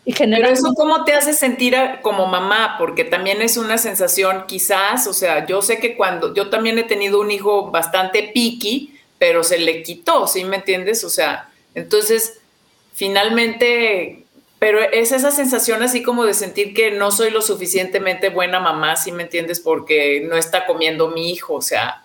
Pero 0.05 0.47
eso 0.47 0.73
cómo 0.75 1.03
te 1.03 1.13
hace 1.13 1.33
sentir 1.33 1.75
como 2.01 2.25
mamá, 2.25 2.75
porque 2.77 3.03
también 3.03 3.41
es 3.41 3.57
una 3.57 3.77
sensación 3.77 4.45
quizás, 4.47 5.05
o 5.07 5.13
sea, 5.13 5.45
yo 5.45 5.61
sé 5.61 5.79
que 5.79 5.95
cuando 5.95 6.33
yo 6.33 6.49
también 6.49 6.79
he 6.79 6.83
tenido 6.83 7.21
un 7.21 7.31
hijo 7.31 7.69
bastante 7.69 8.31
picky, 8.33 8.95
pero 9.19 9.43
se 9.43 9.59
le 9.59 9.83
quitó, 9.83 10.27
¿sí 10.27 10.43
me 10.45 10.57
entiendes? 10.57 11.03
O 11.03 11.09
sea, 11.09 11.49
entonces, 11.75 12.39
finalmente 12.93 14.18
pero 14.59 14.79
es 14.81 15.13
esa 15.13 15.31
sensación 15.31 15.81
así 15.81 16.03
como 16.03 16.25
de 16.25 16.33
sentir 16.33 16.73
que 16.73 16.91
no 16.91 17.11
soy 17.11 17.31
lo 17.31 17.41
suficientemente 17.41 18.29
buena 18.29 18.59
mamá, 18.59 18.97
si 18.97 19.13
me 19.13 19.23
entiendes, 19.23 19.61
porque 19.61 20.21
no 20.29 20.35
está 20.35 20.65
comiendo 20.65 21.07
mi 21.07 21.31
hijo, 21.31 21.55
o 21.55 21.61
sea, 21.61 22.03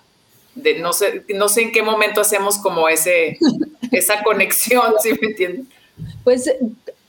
de, 0.54 0.78
no, 0.78 0.92
sé, 0.92 1.25
no 1.34 1.49
sé 1.49 1.62
en 1.62 1.73
qué 1.73 1.82
momento 1.82 2.20
hacemos 2.20 2.58
como 2.58 2.88
ese, 2.88 3.38
esa 3.90 4.23
conexión, 4.23 4.94
si 5.02 5.11
me 5.12 5.28
entiendes. 5.28 5.66
Pues 6.23 6.50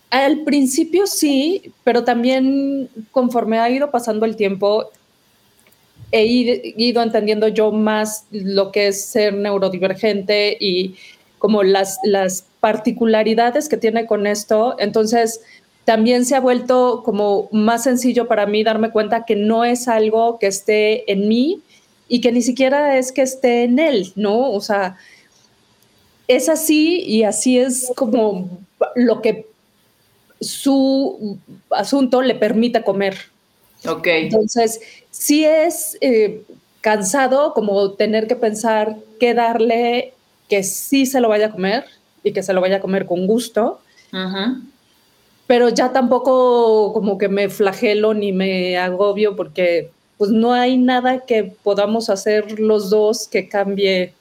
al 0.09 0.43
principio 0.43 1.05
sí, 1.05 1.71
pero 1.83 2.03
también 2.03 2.89
conforme 3.11 3.59
ha 3.59 3.69
ido 3.69 3.91
pasando 3.91 4.25
el 4.25 4.35
tiempo, 4.35 4.89
he 6.11 6.25
ido 6.25 7.03
entendiendo 7.03 7.49
yo 7.49 7.71
más 7.71 8.25
lo 8.31 8.71
que 8.71 8.87
es 8.87 9.05
ser 9.05 9.33
neurodivergente 9.33 10.57
y 10.59 10.95
como 11.37 11.61
las, 11.61 11.99
las 12.03 12.45
particularidades 12.65 13.69
que 13.69 13.77
tiene 13.77 14.07
con 14.07 14.25
esto. 14.25 14.75
Entonces, 14.79 15.39
también 15.83 16.25
se 16.25 16.33
ha 16.33 16.39
vuelto 16.39 17.03
como 17.05 17.47
más 17.51 17.83
sencillo 17.83 18.27
para 18.27 18.47
mí 18.47 18.63
darme 18.63 18.89
cuenta 18.89 19.23
que 19.23 19.35
no 19.35 19.63
es 19.63 19.87
algo 19.87 20.39
que 20.39 20.47
esté 20.47 21.11
en 21.11 21.27
mí, 21.27 21.61
y 22.07 22.21
que 22.21 22.31
ni 22.31 22.41
siquiera 22.41 22.97
es 22.97 23.11
que 23.11 23.21
esté 23.21 23.65
en 23.65 23.77
él, 23.77 24.11
¿no? 24.15 24.51
O 24.51 24.61
sea, 24.61 24.97
es 26.27 26.49
así 26.49 27.03
y 27.05 27.21
así 27.21 27.59
es 27.59 27.91
como 27.95 28.49
lo 28.95 29.21
que 29.21 29.45
su 30.41 31.37
asunto 31.69 32.23
le 32.23 32.33
permite 32.33 32.83
comer. 32.83 33.15
Ok. 33.87 34.07
Entonces, 34.07 34.79
sí 35.11 35.45
es 35.45 35.99
eh, 36.01 36.41
cansado 36.81 37.53
como 37.53 37.91
tener 37.91 38.25
que 38.25 38.35
pensar 38.35 38.97
qué 39.19 39.35
darle 39.35 40.13
que 40.49 40.63
sí 40.63 41.05
se 41.05 41.21
lo 41.21 41.29
vaya 41.29 41.45
a 41.45 41.51
comer 41.51 41.85
y 42.25 42.33
que 42.33 42.43
se 42.43 42.51
lo 42.51 42.59
vaya 42.59 42.77
a 42.77 42.81
comer 42.81 43.05
con 43.05 43.27
gusto. 43.27 43.79
Pero 45.47 45.69
ya 45.69 45.93
tampoco 45.93 46.91
como 46.91 47.17
que 47.17 47.29
me 47.29 47.49
flagelo 47.49 48.13
ni 48.13 48.33
me 48.33 48.77
agobio 48.77 49.35
porque 49.35 49.91
pues 50.17 50.31
no 50.31 50.53
hay 50.53 50.77
nada 50.77 51.25
que 51.25 51.43
podamos 51.43 52.09
hacer 52.09 52.59
los 52.59 52.89
dos 52.89 53.27
que 53.27 53.47
cambie 53.47 54.13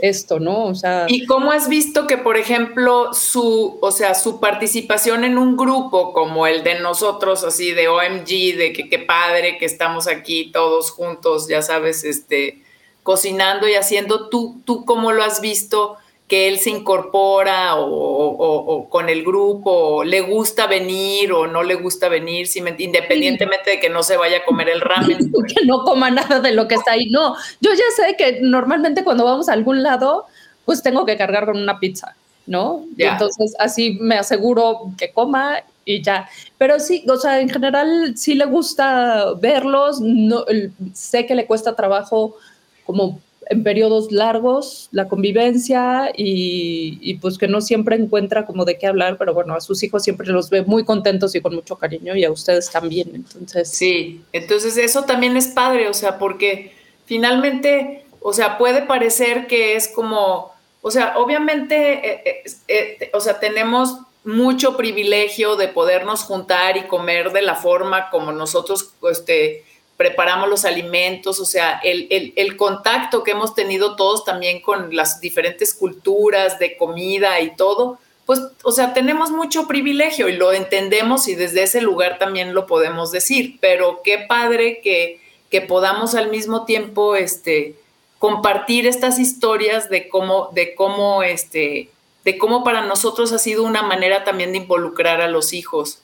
esto, 0.00 0.40
¿no? 0.40 0.64
O 0.64 0.74
sea. 0.74 1.06
¿Y 1.08 1.24
cómo 1.24 1.52
has 1.52 1.68
visto 1.68 2.06
que, 2.06 2.18
por 2.18 2.36
ejemplo, 2.36 3.14
su, 3.14 3.78
o 3.80 3.90
sea, 3.92 4.14
su 4.14 4.40
participación 4.40 5.24
en 5.24 5.38
un 5.38 5.56
grupo 5.56 6.12
como 6.12 6.46
el 6.46 6.64
de 6.64 6.80
nosotros, 6.80 7.44
así 7.44 7.72
de 7.72 7.88
OMG, 7.88 8.56
de 8.56 8.72
que 8.74 8.88
qué 8.90 8.98
padre 8.98 9.56
que 9.56 9.66
estamos 9.66 10.08
aquí 10.08 10.50
todos 10.52 10.90
juntos, 10.90 11.48
ya 11.48 11.62
sabes, 11.62 12.04
este, 12.04 12.62
cocinando 13.02 13.68
y 13.68 13.74
haciendo, 13.74 14.28
¿tú, 14.28 14.60
tú 14.64 14.84
cómo 14.84 15.12
lo 15.12 15.22
has 15.22 15.40
visto? 15.40 15.96
Que 16.34 16.48
él 16.48 16.58
se 16.58 16.70
incorpora 16.70 17.76
o, 17.76 18.88
con 18.90 19.08
el 19.08 19.22
grupo, 19.22 20.02
le 20.02 20.20
gusta 20.20 20.66
venir 20.66 21.30
o 21.30 21.46
no 21.46 21.62
le 21.62 21.76
gusta 21.76 22.08
venir, 22.08 22.48
independientemente 22.56 23.70
de 23.70 23.78
que 23.78 23.88
no 23.88 24.02
se 24.02 24.16
vaya 24.16 24.38
a 24.38 24.44
comer 24.44 24.68
el 24.68 24.80
ramen. 24.80 25.30
que 25.54 25.64
no 25.64 25.84
coma 25.84 26.10
nada 26.10 26.40
de 26.40 26.50
lo 26.50 26.66
que 26.66 26.74
está 26.74 26.90
ahí. 26.90 27.08
No, 27.08 27.36
yo 27.60 27.70
ya 27.70 27.84
sé 27.94 28.16
que 28.16 28.40
normalmente 28.40 29.04
cuando 29.04 29.24
vamos 29.24 29.48
a 29.48 29.52
algún 29.52 29.84
lado, 29.84 30.26
pues 30.64 30.82
tengo 30.82 31.06
que 31.06 31.16
cargar 31.16 31.46
con 31.46 31.56
una 31.56 31.78
pizza, 31.78 32.16
¿no? 32.48 32.84
Entonces 32.98 33.54
así 33.60 33.96
me 34.00 34.16
aseguro 34.16 34.90
que 34.98 35.12
coma 35.12 35.62
y 35.84 36.02
ya. 36.02 36.28
Pero 36.58 36.80
sí, 36.80 37.04
o 37.08 37.16
sea, 37.16 37.38
en 37.38 37.48
general 37.48 38.14
sí 38.16 38.34
le 38.34 38.46
gusta 38.46 39.34
verlos, 39.34 40.00
no, 40.00 40.44
sé 40.94 41.26
que 41.26 41.36
le 41.36 41.46
cuesta 41.46 41.76
trabajo 41.76 42.34
como 42.84 43.20
en 43.50 43.62
periodos 43.62 44.12
largos 44.12 44.88
la 44.92 45.08
convivencia 45.08 46.12
y, 46.16 47.14
pues 47.20 47.38
que 47.38 47.48
no 47.48 47.60
siempre 47.60 47.96
encuentra 47.96 48.46
como 48.46 48.64
de 48.64 48.78
qué 48.78 48.86
hablar, 48.86 49.16
pero 49.18 49.34
bueno, 49.34 49.54
a 49.54 49.60
sus 49.60 49.82
hijos 49.82 50.02
siempre 50.02 50.28
los 50.28 50.50
ve 50.50 50.62
muy 50.62 50.84
contentos 50.84 51.34
y 51.34 51.40
con 51.40 51.54
mucho 51.54 51.76
cariño 51.76 52.16
y 52.16 52.24
a 52.24 52.30
ustedes 52.30 52.70
también, 52.70 53.10
entonces. 53.14 53.68
Sí, 53.68 54.22
entonces 54.32 54.76
eso 54.76 55.02
también 55.02 55.36
es 55.36 55.48
padre, 55.48 55.88
o 55.88 55.94
sea, 55.94 56.18
porque 56.18 56.72
finalmente, 57.06 58.04
o 58.20 58.32
sea, 58.32 58.58
puede 58.58 58.82
parecer 58.82 59.46
que 59.46 59.76
es 59.76 59.88
como, 59.88 60.52
o 60.82 60.90
sea, 60.90 61.18
obviamente, 61.18 61.76
eh, 61.76 62.22
eh, 62.24 62.96
eh, 63.00 63.10
o 63.12 63.20
sea, 63.20 63.40
tenemos 63.40 63.98
mucho 64.24 64.76
privilegio 64.76 65.56
de 65.56 65.68
podernos 65.68 66.22
juntar 66.22 66.76
y 66.76 66.84
comer 66.84 67.32
de 67.32 67.42
la 67.42 67.54
forma 67.54 68.10
como 68.10 68.32
nosotros, 68.32 68.94
este, 69.10 69.64
preparamos 69.96 70.48
los 70.48 70.64
alimentos, 70.64 71.38
o 71.40 71.44
sea, 71.44 71.80
el, 71.84 72.56
contacto 72.56 73.22
que 73.22 73.30
hemos 73.32 73.54
tenido 73.54 73.96
todos 73.96 74.24
también 74.24 74.60
con 74.60 74.94
las 74.94 75.20
diferentes 75.20 75.74
culturas 75.74 76.58
de 76.58 76.76
comida 76.76 77.40
y 77.40 77.54
todo, 77.54 77.98
pues, 78.26 78.40
o 78.62 78.72
sea, 78.72 78.94
tenemos 78.94 79.30
mucho 79.30 79.66
privilegio 79.68 80.28
y 80.28 80.36
lo 80.36 80.52
entendemos 80.52 81.28
y 81.28 81.34
desde 81.34 81.62
ese 81.62 81.80
lugar 81.80 82.18
también 82.18 82.54
lo 82.54 82.66
podemos 82.66 83.12
decir, 83.12 83.58
pero 83.60 84.00
qué 84.02 84.18
padre 84.18 84.80
que, 84.82 85.20
que 85.50 85.60
podamos 85.60 86.14
al 86.14 86.30
mismo 86.30 86.64
tiempo, 86.64 87.16
este, 87.16 87.76
compartir 88.18 88.86
estas 88.86 89.18
historias 89.18 89.90
de 89.90 90.08
cómo, 90.08 90.48
de 90.52 90.74
cómo, 90.74 91.22
este, 91.22 91.90
de 92.24 92.38
cómo 92.38 92.64
para 92.64 92.80
nosotros 92.80 93.32
ha 93.32 93.38
sido 93.38 93.62
una 93.62 93.82
manera 93.82 94.24
también 94.24 94.52
de 94.52 94.58
involucrar 94.58 95.20
a 95.20 95.28
los 95.28 95.52
hijos. 95.52 96.00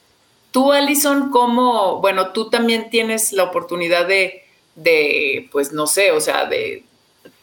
Tú, 0.51 0.73
Alison, 0.73 1.31
¿cómo, 1.31 2.01
bueno, 2.01 2.33
tú 2.33 2.51
también 2.51 2.91
tienes 2.91 3.33
la 3.33 3.45
oportunidad 3.45 4.07
de, 4.07 4.45
de 4.75 5.49
pues 5.53 5.73
no 5.73 5.87
sé, 5.87 6.11
o 6.13 6.21
sea, 6.21 6.47
de, 6.47 6.85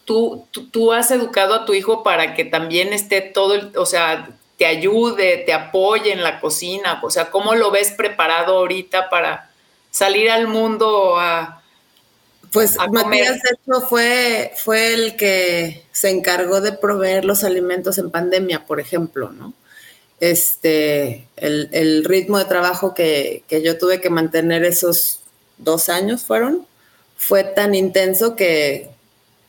tú, 0.03 0.47
tú, 0.71 0.91
has 0.91 1.11
educado 1.11 1.53
a 1.53 1.65
tu 1.65 1.73
hijo 1.73 2.03
para 2.03 2.33
que 2.33 2.45
también 2.45 2.93
esté 2.93 3.21
todo, 3.21 3.71
o 3.75 3.85
sea, 3.85 4.29
te 4.57 4.65
ayude, 4.65 5.37
te 5.45 5.53
apoye 5.53 6.11
en 6.11 6.23
la 6.23 6.39
cocina, 6.39 6.99
o 7.03 7.09
sea, 7.09 7.29
¿cómo 7.29 7.55
lo 7.55 7.71
ves 7.71 7.91
preparado 7.91 8.57
ahorita 8.57 9.09
para 9.09 9.51
salir 9.91 10.29
al 10.29 10.47
mundo 10.47 11.19
a... 11.19 11.63
Pues 12.51 12.77
Matías, 12.91 13.41
de 13.41 13.49
hecho, 13.51 13.81
fue, 13.87 14.53
fue 14.55 14.93
el 14.93 15.17
que 15.17 15.83
se 15.91 16.09
encargó 16.09 16.61
de 16.61 16.71
proveer 16.71 17.25
los 17.25 17.43
alimentos 17.43 17.97
en 17.97 18.09
pandemia, 18.09 18.65
por 18.65 18.79
ejemplo, 18.79 19.29
¿no? 19.31 19.53
Este, 20.19 21.27
el, 21.35 22.03
ritmo 22.03 22.39
de 22.39 22.45
trabajo 22.45 22.93
que, 22.93 23.43
yo 23.49 23.77
tuve 23.77 24.01
que 24.01 24.09
mantener 24.09 24.63
esos 24.65 25.19
dos 25.57 25.89
años 25.89 26.23
fueron, 26.23 26.65
fue 27.17 27.43
tan 27.43 27.75
intenso 27.75 28.35
que, 28.35 28.89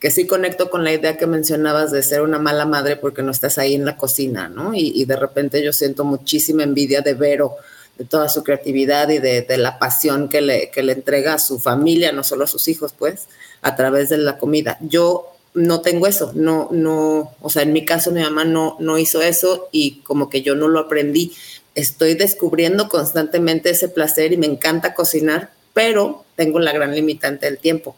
que 0.00 0.10
sí 0.10 0.26
conecto 0.26 0.70
con 0.70 0.84
la 0.84 0.92
idea 0.92 1.16
que 1.16 1.26
mencionabas 1.26 1.90
de 1.90 2.02
ser 2.02 2.22
una 2.22 2.38
mala 2.38 2.66
madre 2.66 2.96
porque 2.96 3.22
no 3.22 3.30
estás 3.30 3.58
ahí 3.58 3.74
en 3.74 3.84
la 3.84 3.96
cocina, 3.96 4.48
¿no? 4.48 4.72
Y, 4.74 5.04
de 5.04 5.16
repente 5.16 5.62
yo 5.62 5.72
siento 5.72 6.04
muchísima 6.04 6.62
envidia 6.62 7.00
de 7.00 7.14
Vero, 7.14 7.56
de 7.96 8.04
toda 8.04 8.28
su 8.28 8.44
creatividad 8.44 9.08
y 9.08 9.18
de, 9.18 9.42
de, 9.42 9.58
la 9.58 9.78
pasión 9.78 10.28
que 10.28 10.40
le, 10.40 10.70
que 10.70 10.82
le 10.82 10.92
entrega 10.92 11.34
a 11.34 11.38
su 11.38 11.58
familia, 11.58 12.12
no 12.12 12.22
solo 12.22 12.44
a 12.44 12.46
sus 12.46 12.68
hijos, 12.68 12.94
pues, 12.96 13.26
a 13.60 13.74
través 13.74 14.08
de 14.08 14.18
la 14.18 14.38
comida. 14.38 14.78
Yo 14.80 15.37
no 15.58 15.80
tengo 15.80 16.06
eso, 16.06 16.32
no, 16.34 16.68
no, 16.70 17.34
o 17.40 17.50
sea, 17.50 17.62
en 17.62 17.72
mi 17.72 17.84
caso 17.84 18.12
mi 18.12 18.22
mamá 18.22 18.44
no, 18.44 18.76
no 18.78 18.96
hizo 18.96 19.20
eso 19.22 19.68
y 19.72 20.00
como 20.02 20.30
que 20.30 20.42
yo 20.42 20.54
no 20.54 20.68
lo 20.68 20.78
aprendí. 20.78 21.32
Estoy 21.74 22.14
descubriendo 22.14 22.88
constantemente 22.88 23.70
ese 23.70 23.88
placer 23.88 24.32
y 24.32 24.36
me 24.36 24.46
encanta 24.46 24.94
cocinar, 24.94 25.50
pero 25.74 26.24
tengo 26.36 26.60
la 26.60 26.72
gran 26.72 26.94
limitante 26.94 27.46
del 27.46 27.58
tiempo. 27.58 27.96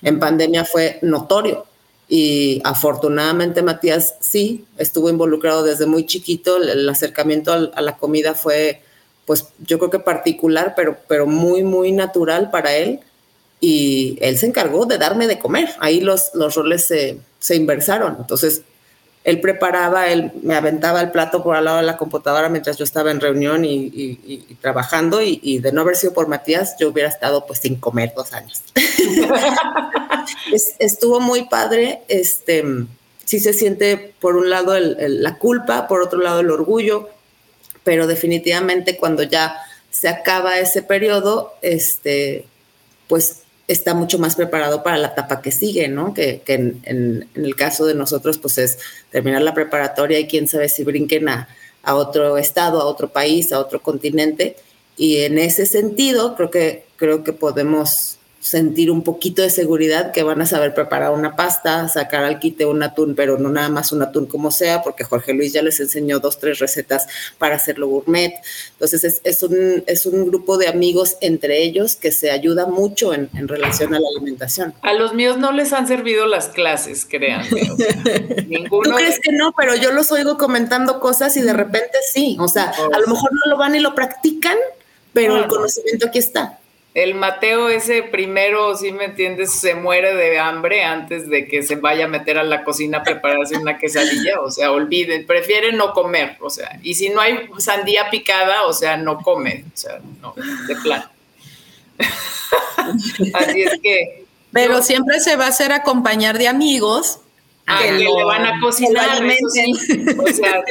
En 0.00 0.18
pandemia 0.18 0.64
fue 0.64 0.98
notorio 1.02 1.66
y 2.08 2.60
afortunadamente 2.64 3.62
Matías 3.62 4.16
sí 4.20 4.64
estuvo 4.78 5.10
involucrado 5.10 5.64
desde 5.64 5.86
muy 5.86 6.06
chiquito. 6.06 6.56
El, 6.56 6.88
acercamiento 6.88 7.52
a, 7.52 7.80
la 7.80 7.96
comida 7.96 8.34
fue, 8.34 8.82
pues 9.26 9.48
yo 9.60 9.78
creo 9.78 9.90
que 9.90 9.98
particular, 9.98 10.74
pero, 10.76 10.98
pero 11.08 11.26
muy, 11.26 11.62
muy 11.62 11.92
natural 11.92 12.50
para 12.50 12.74
él 12.74 13.00
y 13.64 14.18
él 14.20 14.36
se 14.38 14.46
encargó 14.46 14.86
de 14.86 14.98
darme 14.98 15.28
de 15.28 15.38
comer. 15.38 15.68
Ahí 15.78 16.00
los, 16.00 16.34
los 16.34 16.56
roles 16.56 16.84
se, 16.84 17.18
se 17.38 17.54
inversaron. 17.54 18.16
Entonces, 18.18 18.62
él 19.22 19.40
preparaba, 19.40 20.08
él 20.08 20.32
me 20.42 20.56
aventaba 20.56 21.00
el 21.00 21.12
plato 21.12 21.44
por 21.44 21.54
al 21.54 21.66
lado 21.66 21.76
de 21.76 21.84
la 21.84 21.96
computadora 21.96 22.48
mientras 22.48 22.76
yo 22.76 22.82
estaba 22.82 23.12
en 23.12 23.20
reunión 23.20 23.64
y, 23.64 24.56
trabajando 24.60 25.22
y, 25.22 25.60
de 25.60 25.70
no 25.70 25.82
haber 25.82 25.94
sido 25.94 26.12
por 26.12 26.26
Matías, 26.26 26.74
yo 26.80 26.88
hubiera 26.88 27.08
estado 27.08 27.46
pues 27.46 27.60
sin 27.60 27.76
comer 27.76 28.12
dos 28.16 28.32
años. 28.32 28.64
estuvo 30.80 31.20
muy 31.20 31.44
padre, 31.44 32.02
este, 32.08 32.64
sí 33.24 33.38
se 33.38 33.52
siente 33.52 34.12
por 34.20 34.34
un 34.34 34.50
lado 34.50 34.76
la 34.76 35.38
culpa, 35.38 35.86
por 35.86 36.02
otro 36.02 36.18
lado 36.18 36.40
el 36.40 36.50
orgullo, 36.50 37.10
pero 37.84 38.08
definitivamente 38.08 38.96
cuando 38.96 39.22
ya 39.22 39.56
se 39.90 40.08
acaba 40.08 40.58
ese 40.58 40.82
periodo, 40.82 41.54
este, 41.62 42.44
pues 43.06 43.41
está 43.72 43.94
mucho 43.94 44.18
más 44.18 44.36
preparado 44.36 44.82
para 44.82 44.98
la 44.98 45.08
etapa 45.08 45.40
que 45.40 45.52
sigue, 45.52 45.88
¿no? 45.88 46.14
Que, 46.14 46.42
en, 46.46 47.28
el 47.34 47.56
caso 47.56 47.86
de 47.86 47.94
nosotros, 47.94 48.38
pues 48.38 48.58
es 48.58 48.78
terminar 49.10 49.42
la 49.42 49.54
preparatoria 49.54 50.18
y 50.18 50.26
quién 50.26 50.48
sabe 50.48 50.68
si 50.68 50.84
brinquen 50.84 51.28
a, 51.28 51.48
a, 51.82 51.94
otro 51.94 52.38
estado, 52.38 52.80
a 52.80 52.84
otro 52.84 53.08
país, 53.08 53.52
a 53.52 53.58
otro 53.58 53.82
continente. 53.82 54.56
Y 54.96 55.22
en 55.22 55.38
ese 55.38 55.66
sentido, 55.66 56.36
creo 56.36 56.50
que, 56.50 56.84
creo 56.96 57.24
que 57.24 57.32
podemos 57.32 58.18
sentir 58.42 58.90
un 58.90 59.04
poquito 59.04 59.40
de 59.40 59.50
seguridad 59.50 60.10
que 60.10 60.24
van 60.24 60.42
a 60.42 60.46
saber 60.46 60.74
preparar 60.74 61.12
una 61.12 61.36
pasta, 61.36 61.86
sacar 61.86 62.24
al 62.24 62.40
quite 62.40 62.66
un 62.66 62.82
atún, 62.82 63.14
pero 63.14 63.38
no 63.38 63.48
nada 63.50 63.68
más 63.68 63.92
un 63.92 64.02
atún 64.02 64.26
como 64.26 64.50
sea, 64.50 64.82
porque 64.82 65.04
Jorge 65.04 65.32
Luis 65.32 65.52
ya 65.52 65.62
les 65.62 65.78
enseñó 65.78 66.18
dos, 66.18 66.40
tres 66.40 66.58
recetas 66.58 67.06
para 67.38 67.54
hacerlo 67.54 67.86
gourmet. 67.86 68.34
Entonces 68.72 69.20
es, 69.22 69.42
un, 69.44 69.84
es 69.86 70.06
un 70.06 70.26
grupo 70.26 70.58
de 70.58 70.66
amigos 70.66 71.16
entre 71.20 71.62
ellos 71.62 71.94
que 71.94 72.10
se 72.10 72.32
ayuda 72.32 72.66
mucho 72.66 73.14
en, 73.14 73.30
relación 73.46 73.94
a 73.94 74.00
la 74.00 74.08
alimentación. 74.16 74.74
A 74.82 74.92
los 74.92 75.14
míos 75.14 75.38
no 75.38 75.52
les 75.52 75.72
han 75.72 75.86
servido 75.86 76.26
las 76.26 76.48
clases, 76.48 77.04
créanme. 77.04 77.60
ninguno 78.48 78.90
¿Tú 78.90 78.96
crees 78.96 79.20
que 79.20 79.30
no? 79.30 79.52
Pero 79.56 79.76
yo 79.76 79.92
los 79.92 80.10
oigo 80.10 80.36
comentando 80.36 80.98
cosas 80.98 81.36
y 81.36 81.42
de 81.42 81.52
repente 81.52 81.96
sí. 82.12 82.36
O 82.40 82.48
sea, 82.48 82.72
a 82.92 82.98
lo 82.98 83.06
mejor 83.06 83.30
no 83.32 83.50
lo 83.52 83.56
van 83.56 83.76
y 83.76 83.78
lo 83.78 83.94
practican, 83.94 84.58
pero 85.12 85.36
el 85.36 85.46
conocimiento 85.46 86.08
aquí 86.08 86.18
está 86.18 86.58
el 86.94 87.14
Mateo 87.14 87.70
ese 87.70 88.02
primero, 88.02 88.76
si 88.76 88.92
me 88.92 89.06
entiendes, 89.06 89.52
se 89.52 89.74
muere 89.74 90.14
de 90.14 90.38
hambre 90.38 90.84
antes 90.84 91.28
de 91.28 91.46
que 91.46 91.62
se 91.62 91.76
vaya 91.76 92.04
a 92.04 92.08
meter 92.08 92.36
a 92.36 92.44
la 92.44 92.64
cocina 92.64 92.98
a 92.98 93.02
prepararse 93.02 93.56
una 93.56 93.78
quesadilla, 93.78 94.40
o 94.40 94.50
sea, 94.50 94.72
olviden, 94.72 95.26
prefiere 95.26 95.72
no 95.72 95.94
comer, 95.94 96.36
o 96.40 96.50
sea, 96.50 96.78
y 96.82 96.94
si 96.94 97.08
no 97.08 97.20
hay 97.20 97.48
sandía 97.58 98.10
picada, 98.10 98.66
o 98.66 98.74
sea, 98.74 98.98
no 98.98 99.18
come, 99.20 99.64
o 99.72 99.76
sea, 99.76 100.00
no, 100.20 100.34
de 100.66 100.76
plan. 100.76 101.04
Así 103.34 103.62
es 103.62 103.80
que, 103.82 104.24
Pero 104.52 104.82
siempre 104.82 105.20
se 105.20 105.36
va 105.36 105.46
a 105.46 105.48
hacer 105.48 105.72
acompañar 105.72 106.36
de 106.36 106.48
amigos 106.48 107.20
Ah, 107.66 107.78
que, 107.80 107.92
le 107.92 108.24
van 108.24 108.44
a 108.44 108.60
cocinar. 108.60 109.22
O 110.18 110.26
sea, 110.26 110.62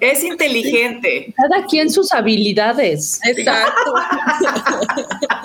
es 0.00 0.24
inteligente. 0.24 1.34
Cada 1.36 1.66
quien 1.66 1.90
sus 1.90 2.12
habilidades. 2.12 3.20
Exacto. 3.24 3.94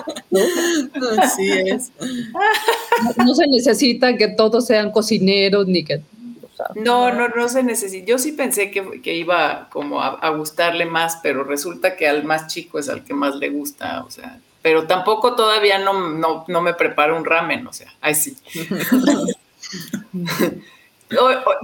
Así 1.18 1.50
es. 1.50 1.92
No, 3.18 3.34
se 3.34 3.46
necesita 3.46 4.16
que 4.16 4.28
todos 4.28 4.66
sean 4.66 4.90
cocineros 4.90 5.66
ni 5.66 5.84
que. 5.84 6.00
no, 6.76 7.12
no, 7.12 7.28
no 7.28 7.48
se 7.48 7.62
necesita. 7.62 8.06
Yo 8.06 8.18
sí 8.18 8.32
pensé 8.32 8.70
que, 8.70 9.02
que 9.02 9.14
iba 9.14 9.68
como 9.70 10.02
a, 10.02 10.30
gustarle 10.30 10.86
más, 10.86 11.18
pero 11.22 11.44
resulta 11.44 11.94
que 11.94 12.08
al 12.08 12.24
más 12.24 12.46
chico 12.46 12.78
es 12.78 12.88
al 12.88 13.04
que 13.04 13.12
más 13.12 13.36
le 13.36 13.50
gusta, 13.50 14.02
o 14.02 14.10
sea. 14.10 14.40
Pero 14.62 14.86
tampoco 14.86 15.36
todavía 15.36 15.78
no, 15.78 16.10
no, 16.10 16.44
no 16.48 16.60
me 16.62 16.72
preparo 16.72 17.16
un 17.16 17.24
ramen, 17.24 17.66
o 17.66 17.72
sea, 17.72 17.92
ay 18.00 18.14
sí. 18.14 18.36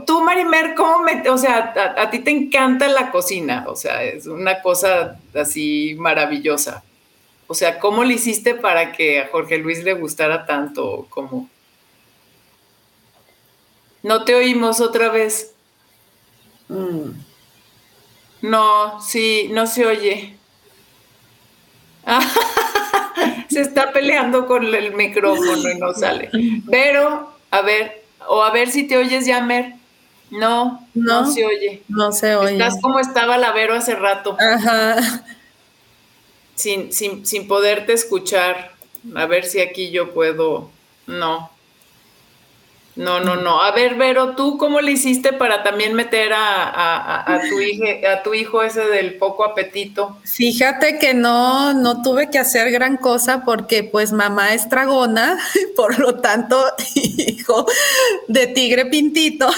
Tú, 0.06 0.22
Marimer, 0.22 0.74
¿cómo 0.74 1.00
me, 1.00 1.28
o 1.28 1.36
sea, 1.36 1.74
a, 1.96 2.10
ti 2.10 2.20
te 2.20 2.30
encanta 2.30 2.86
la 2.88 3.10
cocina, 3.10 3.64
o 3.66 3.74
sea, 3.74 4.04
es 4.04 4.26
una 4.26 4.62
cosa 4.62 5.18
así 5.34 5.96
maravillosa. 5.98 6.84
O 7.52 7.54
sea, 7.54 7.78
¿cómo 7.78 8.02
le 8.02 8.14
hiciste 8.14 8.54
para 8.54 8.92
que 8.92 9.20
a 9.20 9.28
Jorge 9.28 9.58
Luis 9.58 9.84
le 9.84 9.92
gustara 9.92 10.46
tanto? 10.46 11.06
como 11.10 11.50
No 14.02 14.24
te 14.24 14.34
oímos 14.34 14.80
otra 14.80 15.10
vez. 15.10 15.52
Mm. 16.68 17.10
No, 18.40 19.02
sí, 19.02 19.50
no 19.52 19.66
se 19.66 19.84
oye. 19.84 20.34
se 23.50 23.60
está 23.60 23.92
peleando 23.92 24.46
con 24.46 24.74
el 24.74 24.94
micrófono 24.94 25.70
y 25.70 25.78
no 25.78 25.92
sale. 25.92 26.30
Pero, 26.70 27.34
a 27.50 27.60
ver, 27.60 28.02
o 28.28 28.42
a 28.42 28.50
ver 28.50 28.70
si 28.70 28.84
te 28.84 28.96
oyes, 28.96 29.26
Yamer. 29.26 29.74
No, 30.30 30.88
no, 30.94 31.30
se 31.30 31.44
oye. 31.44 31.82
No 31.86 32.12
se 32.12 32.34
oye. 32.34 32.52
Estás 32.52 32.80
como 32.80 32.98
estaba 32.98 33.36
la 33.36 33.52
Vero 33.52 33.74
hace 33.74 33.94
rato. 33.94 34.38
Ajá. 34.40 35.22
Sin, 36.62 36.92
sin, 36.92 37.26
sin 37.26 37.48
poderte 37.48 37.92
escuchar. 37.92 38.70
A 39.16 39.26
ver 39.26 39.44
si 39.44 39.60
aquí 39.60 39.90
yo 39.90 40.14
puedo. 40.14 40.70
No. 41.08 41.50
No, 42.94 43.20
no, 43.20 43.36
no. 43.36 43.62
A 43.62 43.70
ver, 43.72 43.94
Vero, 43.94 44.34
¿tú 44.36 44.58
cómo 44.58 44.80
le 44.80 44.92
hiciste 44.92 45.32
para 45.32 45.62
también 45.62 45.94
meter 45.94 46.32
a, 46.34 47.40
tu, 47.48 47.60
hijo, 47.60 47.84
a 48.06 48.22
tu 48.22 48.34
hijo 48.34 48.62
ese 48.62 48.82
del 48.82 49.14
poco 49.14 49.44
apetito? 49.44 50.18
Fíjate 50.24 50.98
que 50.98 51.14
no, 51.14 51.72
no 51.72 52.02
tuve 52.02 52.28
que 52.28 52.38
hacer 52.38 52.70
gran 52.70 52.98
cosa 52.98 53.44
porque 53.44 53.82
pues 53.82 54.12
mamá 54.12 54.52
es 54.52 54.68
dragona, 54.68 55.38
por 55.76 55.98
lo 55.98 56.16
tanto, 56.16 56.62
hijo 56.94 57.66
de 58.28 58.46
tigre 58.48 58.86
pintito. 58.86 59.48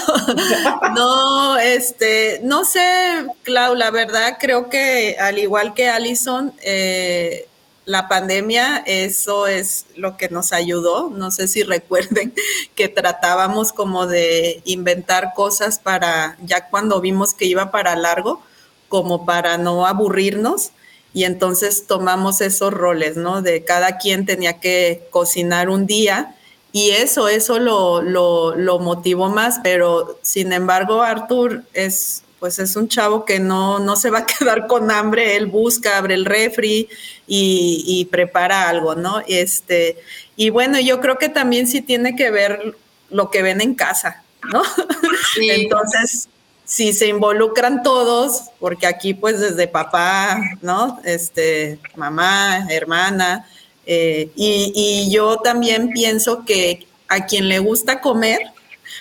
no, 0.94 1.58
este, 1.58 2.40
no 2.44 2.64
sé, 2.64 3.26
Clau, 3.42 3.74
la 3.74 3.90
verdad 3.90 4.36
creo 4.38 4.68
que 4.68 5.16
al 5.18 5.38
igual 5.38 5.74
que 5.74 5.88
Allison, 5.88 6.52
eh, 6.62 7.48
la 7.86 8.08
pandemia, 8.08 8.82
eso 8.86 9.46
es 9.46 9.86
lo 9.96 10.16
que 10.16 10.28
nos 10.28 10.52
ayudó. 10.52 11.10
No 11.10 11.30
sé 11.30 11.48
si 11.48 11.62
recuerden 11.64 12.34
que 12.74 12.88
tratábamos 12.88 13.72
como 13.72 14.06
de 14.06 14.62
inventar 14.64 15.32
cosas 15.34 15.78
para, 15.78 16.36
ya 16.42 16.68
cuando 16.68 17.00
vimos 17.00 17.34
que 17.34 17.46
iba 17.46 17.70
para 17.70 17.96
largo, 17.96 18.42
como 18.88 19.26
para 19.26 19.58
no 19.58 19.86
aburrirnos. 19.86 20.70
Y 21.12 21.24
entonces 21.24 21.86
tomamos 21.86 22.40
esos 22.40 22.72
roles, 22.72 23.16
¿no? 23.16 23.40
De 23.40 23.64
cada 23.64 23.98
quien 23.98 24.26
tenía 24.26 24.58
que 24.58 25.06
cocinar 25.10 25.68
un 25.68 25.86
día. 25.86 26.34
Y 26.72 26.90
eso, 26.90 27.28
eso 27.28 27.60
lo, 27.60 28.02
lo, 28.02 28.56
lo 28.56 28.80
motivó 28.80 29.28
más, 29.28 29.60
pero 29.62 30.18
sin 30.22 30.52
embargo, 30.52 31.02
Arthur 31.02 31.62
es 31.72 32.24
pues 32.38 32.58
es 32.58 32.76
un 32.76 32.88
chavo 32.88 33.24
que 33.24 33.40
no, 33.40 33.78
no 33.78 33.96
se 33.96 34.10
va 34.10 34.18
a 34.18 34.26
quedar 34.38 34.66
con 34.66 34.90
hambre, 34.90 35.36
él 35.36 35.46
busca, 35.46 35.98
abre 35.98 36.14
el 36.14 36.24
refri 36.24 36.88
y, 37.26 38.06
prepara 38.10 38.68
algo, 38.68 38.94
¿no? 38.94 39.22
Este, 39.26 39.96
y 40.36 40.50
bueno, 40.50 40.78
yo 40.78 41.00
creo 41.00 41.18
que 41.18 41.28
también 41.28 41.66
sí 41.66 41.80
tiene 41.80 42.16
que 42.16 42.30
ver 42.30 42.76
lo 43.10 43.30
que 43.30 43.42
ven 43.42 43.60
en 43.60 43.74
casa, 43.74 44.22
¿no? 44.52 44.62
Entonces, 45.40 46.28
si 46.64 46.92
se 46.92 47.08
involucran 47.08 47.82
todos, 47.82 48.42
porque 48.58 48.86
aquí 48.86 49.14
pues 49.14 49.40
desde 49.40 49.66
papá, 49.68 50.40
¿no? 50.60 51.00
Este, 51.04 51.78
mamá, 51.96 52.66
hermana, 52.70 53.46
eh, 53.86 54.30
y, 54.34 54.72
y 54.74 55.10
yo 55.10 55.38
también 55.38 55.90
pienso 55.90 56.44
que 56.44 56.86
a 57.08 57.26
quien 57.26 57.48
le 57.48 57.58
gusta 57.58 58.00
comer, 58.00 58.40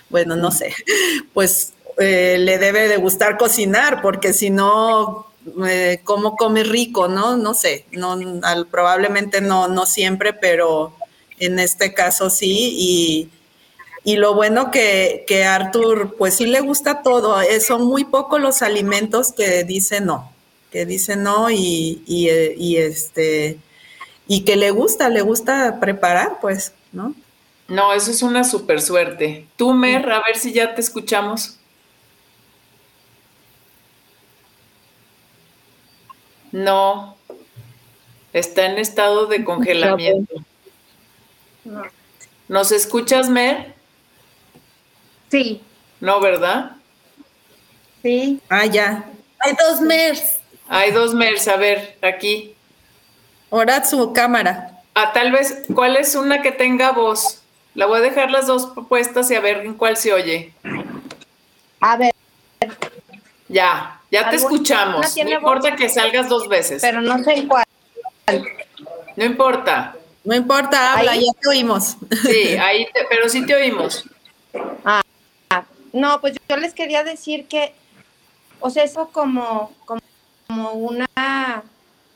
bueno, 0.10 0.36
no 0.36 0.52
sé, 0.52 0.74
pues 1.34 1.73
eh, 1.98 2.38
le 2.40 2.58
debe 2.58 2.88
de 2.88 2.98
gustar 2.98 3.38
cocinar, 3.38 4.02
porque 4.02 4.34
si 4.34 4.50
no, 4.50 5.28
eh, 5.68 6.02
¿cómo 6.04 6.36
come 6.36 6.64
rico? 6.64 7.08
No, 7.08 7.38
no 7.38 7.54
sé, 7.54 7.86
no, 7.92 8.18
probablemente 8.70 9.42
no, 9.42 9.68
no 9.68 9.86
siempre, 9.86 10.34
pero 10.34 10.94
en 11.40 11.60
este 11.60 11.94
caso 11.94 12.30
sí. 12.30 12.76
Y, 12.78 13.30
y 14.04 14.16
lo 14.18 14.34
bueno 14.34 14.72
que, 14.72 15.24
que, 15.28 15.46
Arthur, 15.46 16.16
pues 16.18 16.36
sí 16.36 16.46
le 16.46 16.62
gusta 16.62 17.02
todo. 17.02 17.42
Eh, 17.42 17.60
son 17.60 17.86
muy 17.86 18.06
pocos 18.06 18.42
los 18.42 18.62
alimentos 18.62 19.32
que 19.32 19.64
dice 19.64 20.02
no, 20.02 20.32
que 20.72 20.86
dice 20.86 21.16
no 21.16 21.50
y, 21.50 22.04
y, 22.06 22.30
y, 22.30 22.78
este 22.78 23.58
y 24.28 24.42
que 24.42 24.56
le 24.56 24.72
gusta, 24.72 25.10
le 25.10 25.22
gusta 25.22 25.80
preparar, 25.80 26.40
pues, 26.42 26.74
¿no? 26.92 27.14
No, 27.68 27.94
eso 27.94 28.12
es 28.12 28.22
una 28.22 28.44
super 28.44 28.82
suerte. 28.82 29.48
Tú, 29.56 29.74
Mer, 29.74 30.10
a 30.12 30.22
ver 30.24 30.38
si 30.38 30.54
ya 30.54 30.76
te 30.76 30.82
escuchamos. 30.82 31.60
No, 36.54 37.18
está 38.32 38.68
en 38.68 38.78
estado 38.78 39.26
de 39.26 39.44
congelamiento. 39.44 40.36
¿Nos 42.48 42.72
escuchas, 42.72 43.28
Mer? 43.28 43.74
Sí. 45.32 45.63
No, 46.00 46.22
¿verdad? 46.22 46.74
Sí. 48.04 48.39
Ah, 48.50 48.68
ya. 48.68 49.04
Hay 49.39 49.54
dos 49.60 49.82
MERS. 49.82 50.39
Hay 50.70 50.92
dos 50.92 51.16
MERS, 51.16 51.48
a 51.48 51.56
ver, 51.58 51.98
aquí. 52.04 52.54
Ahora 53.50 53.84
su 53.84 54.13
cámara. 54.13 54.80
Ah, 54.94 55.12
tal 55.12 55.32
vez, 55.32 55.63
¿cuál 55.74 55.98
es 55.98 56.13
una 56.13 56.44
que 56.44 56.52
tenga 56.52 56.92
voz? 56.92 57.42
La 57.74 57.88
voy 57.88 57.98
a 57.98 58.02
dejar 58.02 58.30
las 58.30 58.46
dos 58.46 58.74
puestas 58.88 59.32
y 59.32 59.36
a 59.36 59.39
ver 59.39 59.66
en 59.66 59.74
cuál 59.74 59.98
se 59.98 60.13
oye. 60.13 60.54
A 61.80 61.98
ver. 61.98 62.13
Ya. 63.48 64.03
Ya 64.13 64.30
te 64.30 64.36
escuchamos. 64.36 65.17
No 65.17 65.30
importa 65.32 65.76
que 65.76 65.89
salgas 65.89 66.30
dos 66.30 66.47
veces. 66.47 66.84
Pero 66.84 67.02
no 67.02 67.23
sé 67.23 67.34
en 67.34 67.47
cuál. 67.47 67.65
No 69.15 69.26
importa. 69.26 69.95
No 70.23 70.36
importa, 70.36 70.93
habla, 70.93 71.15
ya 71.15 71.34
te 71.41 71.49
oímos. 71.49 71.97
Sí, 72.23 72.56
ahí 72.62 72.88
pero 73.10 73.28
sí 73.28 73.43
te 73.43 73.56
oímos. 73.56 74.06
Ah, 74.86 75.02
no, 75.91 76.21
pues 76.21 76.36
yo 76.47 76.58
les 76.58 76.76
quería 76.76 77.04
decir 77.04 77.47
que, 77.47 77.73
o 78.60 78.69
sea, 78.69 78.84
eso 78.84 79.10
como, 79.12 79.73
como, 79.86 80.71
una, 80.73 81.63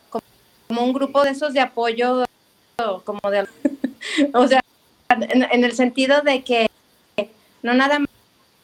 como, 0.10 0.84
un 0.84 0.94
grupo 0.94 1.24
de 1.24 1.32
esos 1.32 1.54
de 1.54 1.62
apoyo, 1.62 2.26
como 3.04 3.20
de, 3.32 3.48
o 4.34 4.48
sea, 4.48 4.62
en, 5.10 5.64
el 5.64 5.74
sentido 5.74 6.22
de 6.22 6.44
que 6.44 6.70
no 7.64 7.74
nada 7.74 8.00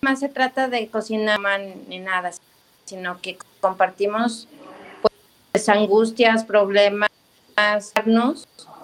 más 0.01 0.19
se 0.19 0.29
trata 0.29 0.69
de 0.69 0.87
cocinar 0.87 1.39
ni 1.87 1.99
nada, 1.99 2.31
sino 2.85 3.19
que 3.21 3.37
compartimos 3.61 4.47
pues, 5.51 5.69
angustias, 5.69 6.43
problemas, 6.43 7.09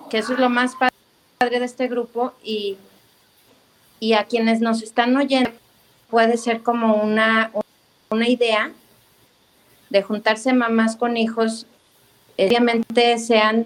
que 0.10 0.18
eso 0.20 0.34
es 0.34 0.40
lo 0.40 0.50
más 0.50 0.74
padre 0.76 1.60
de 1.60 1.66
este 1.66 1.88
grupo 1.88 2.34
y, 2.44 2.78
y 4.00 4.14
a 4.14 4.26
quienes 4.26 4.62
nos 4.62 4.82
están 4.82 5.16
oyendo 5.18 5.52
puede 6.10 6.38
ser 6.38 6.62
como 6.62 6.96
una, 6.96 7.52
una 8.10 8.28
idea 8.28 8.72
de 9.90 10.02
juntarse 10.02 10.54
mamás 10.54 10.96
con 10.96 11.18
hijos, 11.18 11.66
obviamente 12.38 13.18
sean 13.18 13.66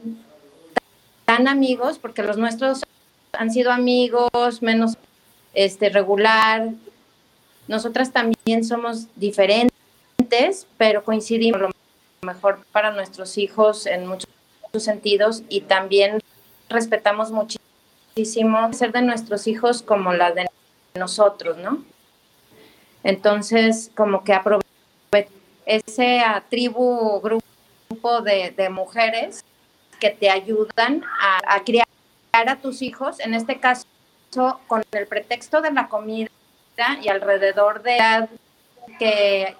tan 1.26 1.48
amigos, 1.48 2.00
porque 2.00 2.24
los 2.24 2.38
nuestros 2.38 2.82
han 3.34 3.52
sido 3.52 3.72
amigos, 3.72 4.62
menos 4.62 4.98
este 5.54 5.90
regular. 5.90 6.70
Nosotras 7.68 8.12
también 8.12 8.64
somos 8.64 9.08
diferentes 9.16 9.73
pero 10.78 11.04
coincidimos 11.04 11.62
lo 11.62 11.70
mejor 12.22 12.64
para 12.72 12.92
nuestros 12.92 13.38
hijos 13.38 13.86
en 13.86 14.08
muchos 14.08 14.30
sentidos 14.78 15.44
y 15.50 15.62
también 15.62 16.20
respetamos 16.70 17.32
muchísimo 17.32 18.74
ser 18.74 18.92
de 18.92 19.02
nuestros 19.02 19.48
hijos 19.48 19.82
como 19.82 20.14
la 20.14 20.32
de 20.32 20.48
nosotros, 20.96 21.58
¿no? 21.58 21.84
Entonces, 23.04 23.92
como 23.96 24.24
que 24.24 24.34
aprovecho 24.34 24.68
ese 25.66 26.22
tribu, 26.50 27.22
grupo 27.22 28.22
de, 28.22 28.70
mujeres 28.70 29.44
que 30.00 30.10
te 30.10 30.30
ayudan 30.30 31.04
a, 31.48 31.64
criar 31.64 31.88
a 32.32 32.56
tus 32.58 32.82
hijos, 32.82 33.20
en 33.20 33.34
este 33.34 33.60
caso 33.60 33.86
con 34.68 34.84
el 34.92 35.08
pretexto 35.08 35.62
de 35.62 35.72
la 35.72 35.88
comida 35.88 36.30
y 37.02 37.08
alrededor 37.08 37.84
de 37.84 38.28
que 39.00 39.56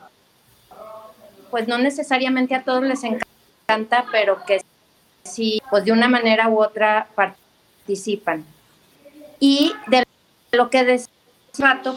pues 1.54 1.68
no 1.68 1.78
necesariamente 1.78 2.56
a 2.56 2.64
todos 2.64 2.82
les 2.82 3.04
encanta, 3.04 4.06
pero 4.12 4.44
que 4.44 4.64
sí, 5.24 5.62
pues 5.70 5.86
de 5.86 5.92
una 5.92 6.08
manera 6.08 6.50
u 6.50 6.60
otra 6.60 7.10
participan. 7.14 8.44
Y 9.40 9.72
de 9.86 10.04
lo 10.52 10.72
que 10.72 10.84
decía 10.84 11.14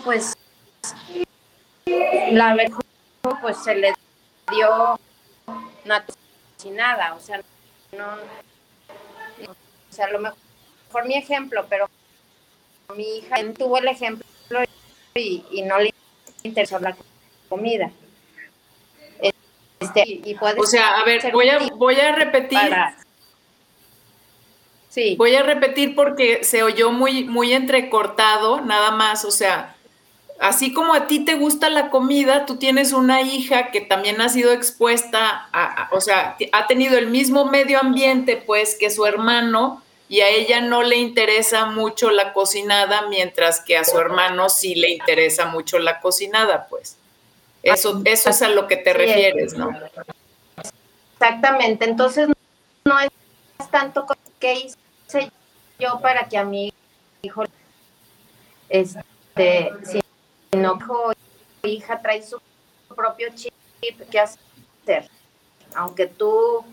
pues 0.04 0.34
la 1.86 2.54
verdad, 2.54 2.76
pues 3.40 3.56
se 3.64 3.76
le 3.76 3.94
dio 4.52 5.00
nada, 5.86 7.14
o 7.14 7.20
sea, 7.20 7.40
no, 7.96 8.04
o 9.48 9.54
sea, 9.88 10.04
a 10.04 10.10
lo 10.10 10.18
mejor 10.18 11.06
mi 11.06 11.14
ejemplo, 11.14 11.64
pero 11.70 11.88
mi 12.94 13.04
hija 13.20 13.36
tuvo 13.56 13.78
el 13.78 13.88
ejemplo 13.88 14.26
y, 15.14 15.62
no 15.62 15.78
le 15.78 15.94
interesó 16.42 16.78
la 16.78 16.94
comida. 17.48 17.90
Este, 19.80 20.04
y 20.06 20.36
o 20.40 20.66
sea, 20.66 20.98
a 20.98 21.04
ver, 21.04 21.30
voy 21.32 21.48
a, 21.48 21.58
voy 21.74 22.00
a 22.00 22.12
repetir. 22.12 22.58
Sí. 24.88 25.14
Voy 25.16 25.34
a 25.34 25.42
repetir 25.42 25.94
porque 25.94 26.42
se 26.44 26.62
oyó 26.62 26.90
muy, 26.90 27.24
muy 27.24 27.52
entrecortado, 27.52 28.62
nada 28.62 28.90
más. 28.92 29.26
O 29.26 29.30
sea, 29.30 29.76
así 30.40 30.72
como 30.72 30.94
a 30.94 31.06
ti 31.06 31.24
te 31.24 31.34
gusta 31.34 31.68
la 31.68 31.90
comida, 31.90 32.46
tú 32.46 32.56
tienes 32.56 32.94
una 32.94 33.20
hija 33.20 33.70
que 33.70 33.82
también 33.82 34.20
ha 34.22 34.30
sido 34.30 34.52
expuesta, 34.52 35.48
a, 35.52 35.90
o 35.92 36.00
sea, 36.00 36.36
ha 36.52 36.66
tenido 36.66 36.96
el 36.96 37.08
mismo 37.08 37.44
medio 37.44 37.78
ambiente, 37.78 38.36
pues, 38.38 38.76
que 38.78 38.88
su 38.88 39.04
hermano, 39.04 39.82
y 40.08 40.20
a 40.20 40.28
ella 40.28 40.62
no 40.62 40.82
le 40.82 40.96
interesa 40.96 41.66
mucho 41.66 42.10
la 42.10 42.32
cocinada, 42.32 43.08
mientras 43.08 43.60
que 43.60 43.76
a 43.76 43.84
su 43.84 43.98
hermano 43.98 44.48
sí 44.48 44.74
le 44.74 44.90
interesa 44.90 45.46
mucho 45.46 45.78
la 45.78 46.00
cocinada, 46.00 46.68
pues. 46.70 46.96
Eso, 47.66 48.00
eso 48.04 48.30
es 48.30 48.42
a 48.42 48.48
lo 48.48 48.68
que 48.68 48.76
te 48.76 48.92
refieres, 48.92 49.54
¿no? 49.54 49.70
Exactamente. 51.14 51.84
Entonces, 51.84 52.28
no 52.84 53.00
es 53.00 53.10
tanto 53.72 54.06
que 54.38 54.54
hice 54.54 55.32
yo 55.76 55.98
para 56.00 56.28
que 56.28 56.38
a 56.38 56.44
mi 56.44 56.72
hijo, 57.22 57.42
este, 58.68 59.72
sino 60.52 60.78
que 60.78 61.68
hija 61.68 62.00
trae 62.00 62.22
su 62.22 62.40
propio 62.94 63.30
chip 63.34 63.52
que 64.10 64.20
hacer. 64.20 65.10
Aunque 65.74 66.06
tú, 66.06 66.64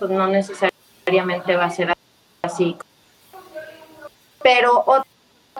pues 0.00 0.10
no 0.10 0.26
necesariamente 0.26 1.54
va 1.54 1.66
a 1.66 1.70
ser 1.70 1.94
así. 2.42 2.76
Pero 4.42 4.84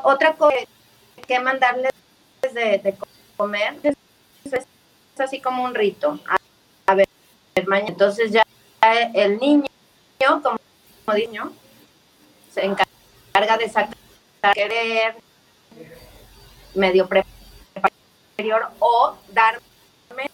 otra 0.03 0.35
cosa 0.35 0.57
que 1.29 1.39
mandarles 1.39 1.93
de, 2.53 2.97
comer 3.37 3.77
es, 3.83 3.97
así 5.19 5.41
como 5.41 5.65
un 5.65 5.75
rito. 5.75 6.19
A, 6.87 6.95
ver, 6.95 7.09
entonces 7.55 8.33
ya 8.33 8.43
el 9.15 9.39
niño, 9.39 9.65
como, 10.43 10.59
niño, 11.17 11.53
se 12.53 12.65
encarga 12.65 13.57
de 13.59 13.69
sacar 13.69 13.97
querer 14.55 15.17
medio 16.75 17.09
superior 18.31 18.69
o 18.79 19.17
darme 19.33 20.31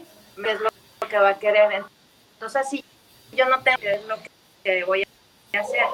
es 0.00 0.60
lo 0.60 0.70
que 1.08 1.18
va 1.18 1.30
a 1.30 1.38
querer. 1.38 1.84
Entonces 2.34 2.66
así 2.66 2.84
yo 3.32 3.48
no 3.48 3.62
tengo 3.62 3.78
que 3.78 3.94
es 3.94 4.04
lo 4.06 4.16
que 4.16 4.30
que 4.66 4.84
voy 4.84 5.02
a 5.02 5.60
hacer. 5.60 5.84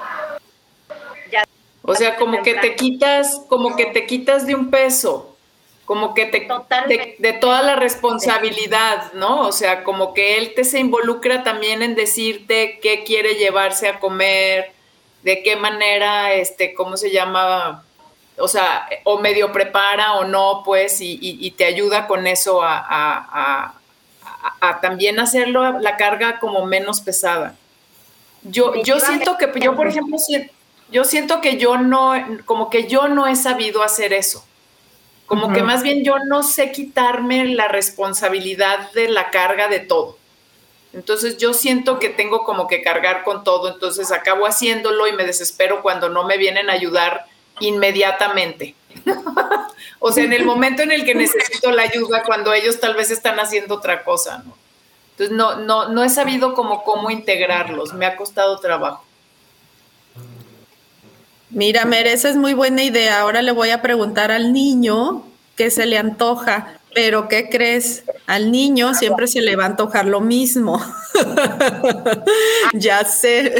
o 1.82 1.94
sea, 1.94 2.16
como 2.16 2.42
que 2.42 2.54
te 2.54 2.74
quitas, 2.74 3.40
como 3.48 3.76
que 3.76 3.86
te 3.86 4.06
quitas 4.06 4.46
de 4.46 4.54
un 4.54 4.70
peso, 4.70 5.31
como 5.84 6.14
que 6.14 6.26
te, 6.26 6.48
de, 7.18 7.32
toda 7.34 7.62
la 7.62 7.76
responsabilidad, 7.76 9.12
¿no? 9.14 9.46
O 9.46 9.52
sea, 9.52 9.84
como 9.84 10.14
que 10.14 10.38
él 10.38 10.54
te 10.54 10.64
se 10.64 10.78
involucra 10.78 11.42
también 11.42 11.82
en 11.82 11.94
decirte 11.94 12.78
qué 12.80 13.04
quiere 13.04 13.34
llevarse 13.34 13.88
a 13.88 13.98
comer, 13.98 14.72
de 15.22 15.42
qué 15.42 15.56
manera, 15.56 16.32
este, 16.32 16.74
¿cómo 16.74 16.96
se 16.96 17.10
llama? 17.10 17.84
O 18.38 18.48
sea, 18.48 18.88
o 19.04 19.18
medio 19.18 19.52
prepara 19.52 20.14
o 20.14 20.24
no, 20.24 20.62
pues, 20.64 20.98
y, 21.00 21.50
te 21.52 21.64
ayuda 21.64 22.06
con 22.06 22.26
eso 22.26 22.62
a, 22.62 22.78
a, 22.88 23.74
a 24.60 24.80
también 24.80 25.20
hacerlo 25.20 25.78
la 25.78 25.96
carga 25.96 26.38
como 26.38 26.64
menos 26.64 27.00
pesada. 27.00 27.56
Yo, 28.42 28.74
yo 28.82 28.98
siento 28.98 29.36
que, 29.38 29.50
yo 29.60 29.76
por 29.76 29.86
ejemplo, 29.86 30.16
yo 30.90 31.04
siento 31.04 31.40
que 31.40 31.58
yo 31.58 31.78
no, 31.78 32.12
como 32.44 32.70
que 32.70 32.88
yo 32.88 33.08
no 33.08 33.26
he 33.26 33.36
sabido 33.36 33.82
hacer 33.82 34.12
eso. 34.12 34.44
Como 35.26 35.52
que 35.52 35.62
más 35.62 35.82
bien 35.82 36.04
yo 36.04 36.18
no 36.26 36.42
sé 36.42 36.72
quitarme 36.72 37.46
la 37.46 37.68
responsabilidad 37.68 38.90
de 38.92 39.08
la 39.08 39.30
carga 39.30 39.68
de 39.68 39.80
todo. 39.80 40.18
Entonces 40.92 41.38
yo 41.38 41.54
siento 41.54 41.98
que 41.98 42.10
tengo 42.10 42.44
como 42.44 42.68
que 42.68 42.82
cargar 42.82 43.24
con 43.24 43.44
todo, 43.44 43.72
entonces 43.72 44.12
acabo 44.12 44.46
haciéndolo 44.46 45.06
y 45.06 45.12
me 45.12 45.24
desespero 45.24 45.80
cuando 45.80 46.10
no 46.10 46.24
me 46.24 46.36
vienen 46.36 46.68
a 46.68 46.74
ayudar 46.74 47.26
inmediatamente. 47.60 48.74
o 49.98 50.12
sea, 50.12 50.24
en 50.24 50.34
el 50.34 50.44
momento 50.44 50.82
en 50.82 50.92
el 50.92 51.04
que 51.04 51.14
necesito 51.14 51.70
la 51.70 51.84
ayuda, 51.84 52.22
cuando 52.24 52.52
ellos 52.52 52.78
tal 52.78 52.94
vez 52.94 53.10
están 53.10 53.40
haciendo 53.40 53.76
otra 53.76 54.04
cosa, 54.04 54.42
¿no? 54.44 54.54
Entonces 55.12 55.36
no, 55.36 55.56
no, 55.56 55.88
no 55.88 56.04
he 56.04 56.08
sabido 56.08 56.54
cómo, 56.54 56.84
cómo 56.84 57.10
integrarlos, 57.10 57.94
me 57.94 58.06
ha 58.06 58.16
costado 58.16 58.58
trabajo. 58.58 59.04
Mira, 61.52 61.84
Mer, 61.84 62.06
esa 62.06 62.30
es 62.30 62.36
muy 62.36 62.54
buena 62.54 62.82
idea. 62.82 63.20
Ahora 63.20 63.42
le 63.42 63.52
voy 63.52 63.70
a 63.70 63.82
preguntar 63.82 64.30
al 64.30 64.52
niño 64.54 65.22
qué 65.54 65.70
se 65.70 65.84
le 65.84 65.98
antoja, 65.98 66.78
pero 66.94 67.28
¿qué 67.28 67.50
crees? 67.50 68.04
Al 68.26 68.50
niño 68.50 68.94
siempre 68.94 69.26
se 69.26 69.42
le 69.42 69.54
va 69.54 69.64
a 69.64 69.66
antojar 69.66 70.06
lo 70.06 70.20
mismo. 70.20 70.82
ya 72.72 73.04
sé. 73.04 73.54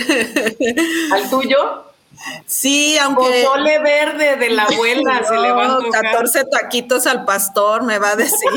¿Al 1.13 1.29
tuyo? 1.29 1.85
Sí, 2.47 2.97
aunque. 2.97 3.45
Pozole 3.45 3.79
verde 3.81 4.37
de 4.37 4.51
la 4.51 4.65
abuela 4.65 5.23
se 5.25 5.37
le 5.37 5.53
va 5.53 5.67
a 5.67 5.77
antojar. 5.77 6.03
14 6.03 6.45
taquitos 6.47 7.07
al 7.07 7.27
pastor, 7.27 7.83
me 7.83 7.99
va 7.99 8.11
a 8.11 8.17
decir. 8.17 8.51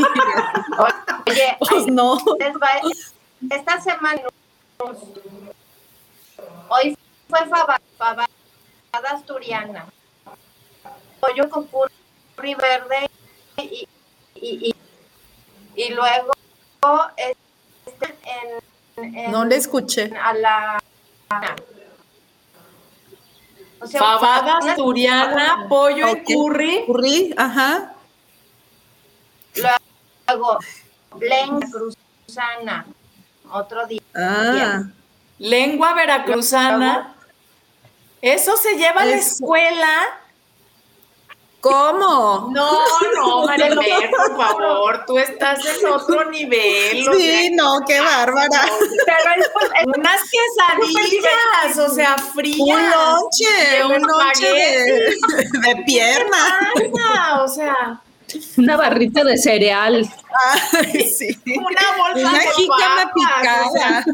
Oye, 1.27 1.57
pues 1.69 1.87
no. 1.87 2.17
Esta 3.49 3.81
semana, 3.81 4.21
hoy 6.69 6.97
fue 7.27 7.39
fabada 7.49 7.81
asturiana, 9.03 9.85
pollo 11.19 11.49
con 11.49 11.67
curry 11.67 12.55
verde 12.55 13.09
y, 13.57 13.87
y, 14.35 14.69
y, 14.69 14.75
y 15.75 15.93
luego 15.93 16.31
este, 17.17 18.17
en, 18.97 19.15
en, 19.15 19.31
no 19.31 19.45
le 19.45 19.55
escuché. 19.55 20.11
A 20.15 20.33
la 20.33 20.83
o 23.79 23.87
sea, 23.87 23.99
Fabada 23.99 24.57
asturiana, 24.57 25.65
pollo 25.67 26.09
y 26.09 26.23
curry. 26.23 26.85
Curry, 26.87 27.33
ajá. 27.37 27.93
Luego, 30.27 30.59
lengua 31.19 31.59
veracruzana, 31.59 32.85
otro 33.51 33.85
día. 33.85 34.01
Ah. 34.15 34.83
Lengua 35.37 35.93
veracruzana. 35.93 37.14
Eso 38.25 38.57
se 38.57 38.75
lleva 38.75 39.01
a 39.01 39.05
la 39.05 39.17
escuela. 39.17 40.01
¿Cómo? 41.61 42.49
No, 42.51 42.79
no, 43.15 43.45
Marifer, 43.45 44.09
por 44.09 44.35
favor, 44.35 45.03
tú 45.05 45.19
estás 45.19 45.63
en 45.63 45.85
otro 45.85 46.31
nivel. 46.31 47.05
Sí, 47.13 47.51
no, 47.53 47.81
qué 47.87 47.99
bárbara. 48.01 48.67
Pero 49.05 49.93
unas 49.95 50.21
quesadillas, 50.23 51.77
o 51.77 51.93
sea, 51.93 52.17
frías. 52.17 52.57
Un 52.59 52.89
lonche, 52.89 53.85
un 53.85 54.01
lonche 54.01 54.53
de, 54.53 55.15
de 55.75 55.83
pierna. 55.85 56.59
O 57.43 57.47
sea. 57.47 58.01
Una 58.57 58.77
barrita 58.77 59.23
de 59.23 59.37
cereal. 59.37 60.07
Ay, 60.73 61.01
sí. 61.17 61.37
Una 61.45 61.97
bolsa 61.97 62.29
una 62.29 62.39
jícama 62.39 63.11
picada. 63.13 64.05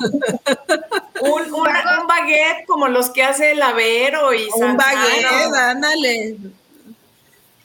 Un, 1.22 1.54
un, 1.54 2.08
baguette 2.08 2.66
como 2.66 2.88
los 2.88 3.10
que 3.10 3.24
hace 3.24 3.52
el 3.52 3.62
Avero 3.62 4.34
y 4.34 4.48
Un 4.56 4.78
baguette, 4.78 5.54
ándale. 5.56 6.38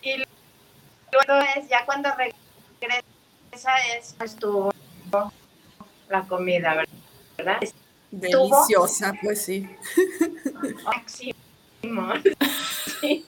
Y 0.02 0.16
luego 0.16 1.46
es, 1.56 1.68
ya 1.68 1.85
cuando 1.85 2.11
regresa 2.14 3.72
es 3.96 4.14
pues, 4.16 4.37
tu, 4.37 4.70
la 6.09 6.22
comida, 6.22 6.85
¿verdad? 7.37 7.61
Deliciosa, 8.11 9.14
pues 9.20 9.42
sí. 9.42 9.68
Máximo. 10.85 11.35
sí. 13.00 13.26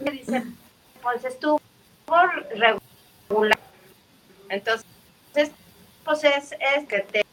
Me 0.00 0.10
dice, 0.10 0.42
pues 1.02 1.24
estuvo 1.24 1.60
regular. 2.50 3.58
Entonces, 4.48 4.86
pues 6.04 6.24
es, 6.24 6.52
es 6.52 6.88
que 6.88 7.00
te, 7.00 7.24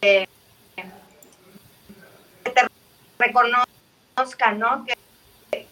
que 0.00 0.28
te 2.44 2.60
reconozca, 3.18 4.52
¿no? 4.52 4.84
Que 4.84 4.94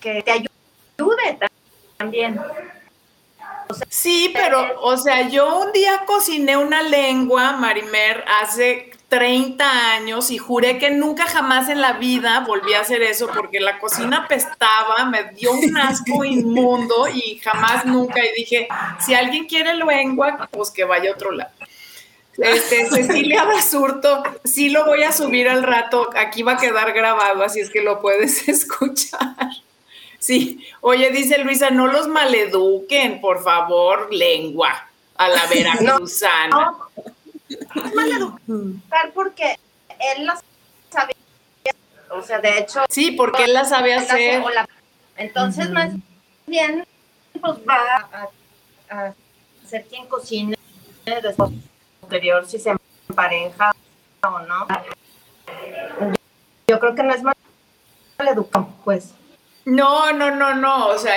que 0.00 0.22
te 0.22 0.30
ayude 0.30 1.38
también. 1.98 2.40
sí, 3.88 4.30
pero, 4.34 4.80
o 4.80 4.96
sea, 4.96 5.28
yo 5.28 5.60
un 5.60 5.72
día 5.72 6.04
cociné 6.06 6.56
una 6.56 6.82
lengua, 6.82 7.52
Marimer, 7.52 8.24
hace 8.40 8.92
30 9.08 9.92
años 9.92 10.30
y 10.30 10.38
juré 10.38 10.78
que 10.78 10.90
nunca 10.90 11.26
jamás 11.26 11.68
en 11.68 11.80
la 11.80 11.92
vida 11.94 12.40
volví 12.40 12.74
a 12.74 12.80
hacer 12.80 13.02
eso 13.02 13.28
porque 13.32 13.60
la 13.60 13.78
cocina 13.78 14.26
pestaba, 14.26 15.04
me 15.04 15.30
dio 15.32 15.52
un 15.52 15.76
asco 15.76 16.24
inmundo 16.24 17.06
y 17.08 17.38
jamás 17.38 17.84
nunca. 17.84 18.24
Y 18.24 18.32
dije, 18.36 18.68
si 19.04 19.14
alguien 19.14 19.46
quiere 19.46 19.74
lengua, 19.74 20.48
pues 20.50 20.70
que 20.70 20.84
vaya 20.84 21.10
a 21.10 21.14
otro 21.14 21.30
lado. 21.30 21.50
Este, 22.38 22.86
Cecilia 22.90 23.44
Basurto, 23.44 24.22
sí 24.44 24.68
lo 24.68 24.84
voy 24.84 25.04
a 25.04 25.12
subir 25.12 25.48
al 25.48 25.62
rato, 25.62 26.10
aquí 26.16 26.42
va 26.42 26.52
a 26.52 26.58
quedar 26.58 26.92
grabado, 26.92 27.42
así 27.42 27.60
es 27.60 27.70
que 27.70 27.80
lo 27.80 28.00
puedes 28.02 28.48
escuchar. 28.48 29.34
Sí, 30.18 30.66
oye, 30.80 31.10
dice 31.10 31.38
Luisa, 31.38 31.70
no 31.70 31.86
los 31.86 32.08
maleduquen, 32.08 33.20
por 33.20 33.42
favor, 33.42 34.12
lengua, 34.12 34.86
a 35.16 35.28
la 35.28 35.46
veracruzana. 35.50 36.48
No, 36.48 36.90
no 37.48 37.94
maleducar 37.94 39.12
porque 39.14 39.56
él 40.16 40.26
la 40.26 40.40
sabía, 40.90 41.14
o 42.10 42.22
sea, 42.22 42.40
de 42.40 42.58
hecho. 42.58 42.84
Sí, 42.88 43.12
porque 43.12 43.44
él 43.44 43.52
la 43.52 43.64
sabe 43.64 43.94
hacer. 43.94 44.42
entonces, 45.16 45.70
más 45.70 45.92
bien, 46.46 46.86
pues 47.40 47.54
va 47.68 48.08
a, 48.12 48.28
a 48.90 49.14
ser 49.66 49.84
quien 49.86 50.06
cocine 50.06 50.56
después 51.04 51.50
posterior 52.00 52.46
si 52.46 52.58
se 52.58 52.74
empareja 53.08 53.72
o 54.22 54.38
no. 54.40 54.66
Yo 56.68 56.80
creo 56.80 56.94
que 56.94 57.02
no 57.02 57.14
es 57.14 57.22
mal 57.22 57.34
educado, 58.18 58.68
pues. 58.84 59.12
No, 59.66 60.12
no, 60.12 60.30
no, 60.30 60.54
no, 60.54 60.86
o 60.86 60.98
sea, 60.98 61.12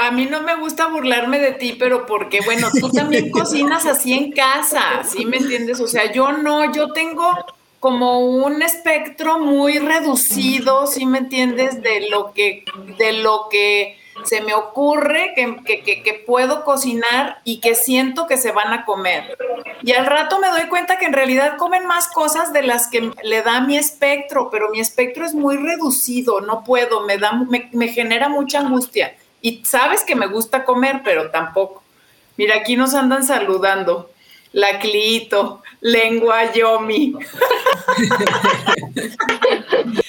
a 0.00 0.10
mí 0.10 0.26
no 0.26 0.42
me 0.42 0.56
gusta 0.56 0.88
burlarme 0.88 1.38
de 1.38 1.52
ti, 1.52 1.76
pero 1.78 2.04
porque, 2.04 2.40
bueno, 2.40 2.66
tú 2.80 2.90
también 2.90 3.30
cocinas 3.30 3.86
así 3.86 4.12
en 4.12 4.32
casa, 4.32 5.04
¿sí 5.04 5.24
me 5.24 5.36
entiendes? 5.36 5.78
O 5.78 5.86
sea, 5.86 6.10
yo 6.10 6.32
no, 6.32 6.72
yo 6.72 6.92
tengo 6.92 7.30
como 7.78 8.18
un 8.18 8.60
espectro 8.62 9.38
muy 9.38 9.78
reducido, 9.78 10.88
¿sí 10.88 11.06
me 11.06 11.18
entiendes? 11.18 11.80
De 11.80 12.08
lo 12.10 12.32
que, 12.32 12.64
de 12.98 13.12
lo 13.12 13.46
que 13.48 13.96
se 14.24 14.40
me 14.40 14.54
ocurre 14.54 15.32
que, 15.34 16.24
puedo 16.26 16.64
cocinar 16.64 17.40
y 17.44 17.60
que 17.60 17.74
siento 17.74 18.26
que 18.26 18.36
se 18.36 18.52
van 18.52 18.72
a 18.72 18.84
comer. 18.84 19.36
Y 19.82 19.92
al 19.92 20.06
rato 20.06 20.38
me 20.38 20.48
doy 20.48 20.68
cuenta 20.68 20.98
que 20.98 21.06
en 21.06 21.12
realidad 21.12 21.56
comen 21.56 21.86
más 21.86 22.08
cosas 22.08 22.52
de 22.52 22.62
las 22.62 22.88
que 22.88 23.12
le 23.22 23.42
da 23.42 23.60
mi 23.60 23.76
espectro, 23.76 24.50
pero 24.50 24.70
mi 24.70 24.80
espectro 24.80 25.24
es 25.24 25.34
muy 25.34 25.56
reducido, 25.56 26.40
no 26.40 26.64
puedo, 26.64 27.02
me, 27.02 27.18
da, 27.18 27.32
me, 27.32 27.88
genera 27.88 28.28
mucha 28.28 28.60
angustia. 28.60 29.16
Y 29.40 29.64
sabes 29.64 30.02
que 30.02 30.16
me 30.16 30.26
gusta 30.26 30.64
comer, 30.64 31.02
pero 31.04 31.30
tampoco. 31.30 31.82
Mira, 32.36 32.56
aquí 32.56 32.76
nos 32.76 32.94
andan 32.94 33.24
saludando. 33.24 34.10
La 34.52 34.78
Clito, 34.78 35.62
lengua 35.80 36.52
yomi. 36.52 37.14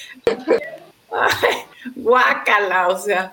guácala, 2.08 2.88
o 2.88 2.98
sea. 2.98 3.32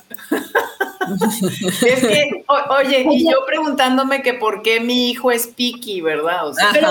es 1.85 1.99
que, 1.99 2.45
oye, 2.69 3.05
y 3.09 3.29
yo 3.29 3.45
preguntándome 3.45 4.21
que 4.21 4.33
por 4.33 4.61
qué 4.61 4.79
mi 4.79 5.09
hijo 5.09 5.31
es 5.31 5.47
piqui, 5.47 6.01
¿verdad? 6.01 6.51
pero, 6.73 6.89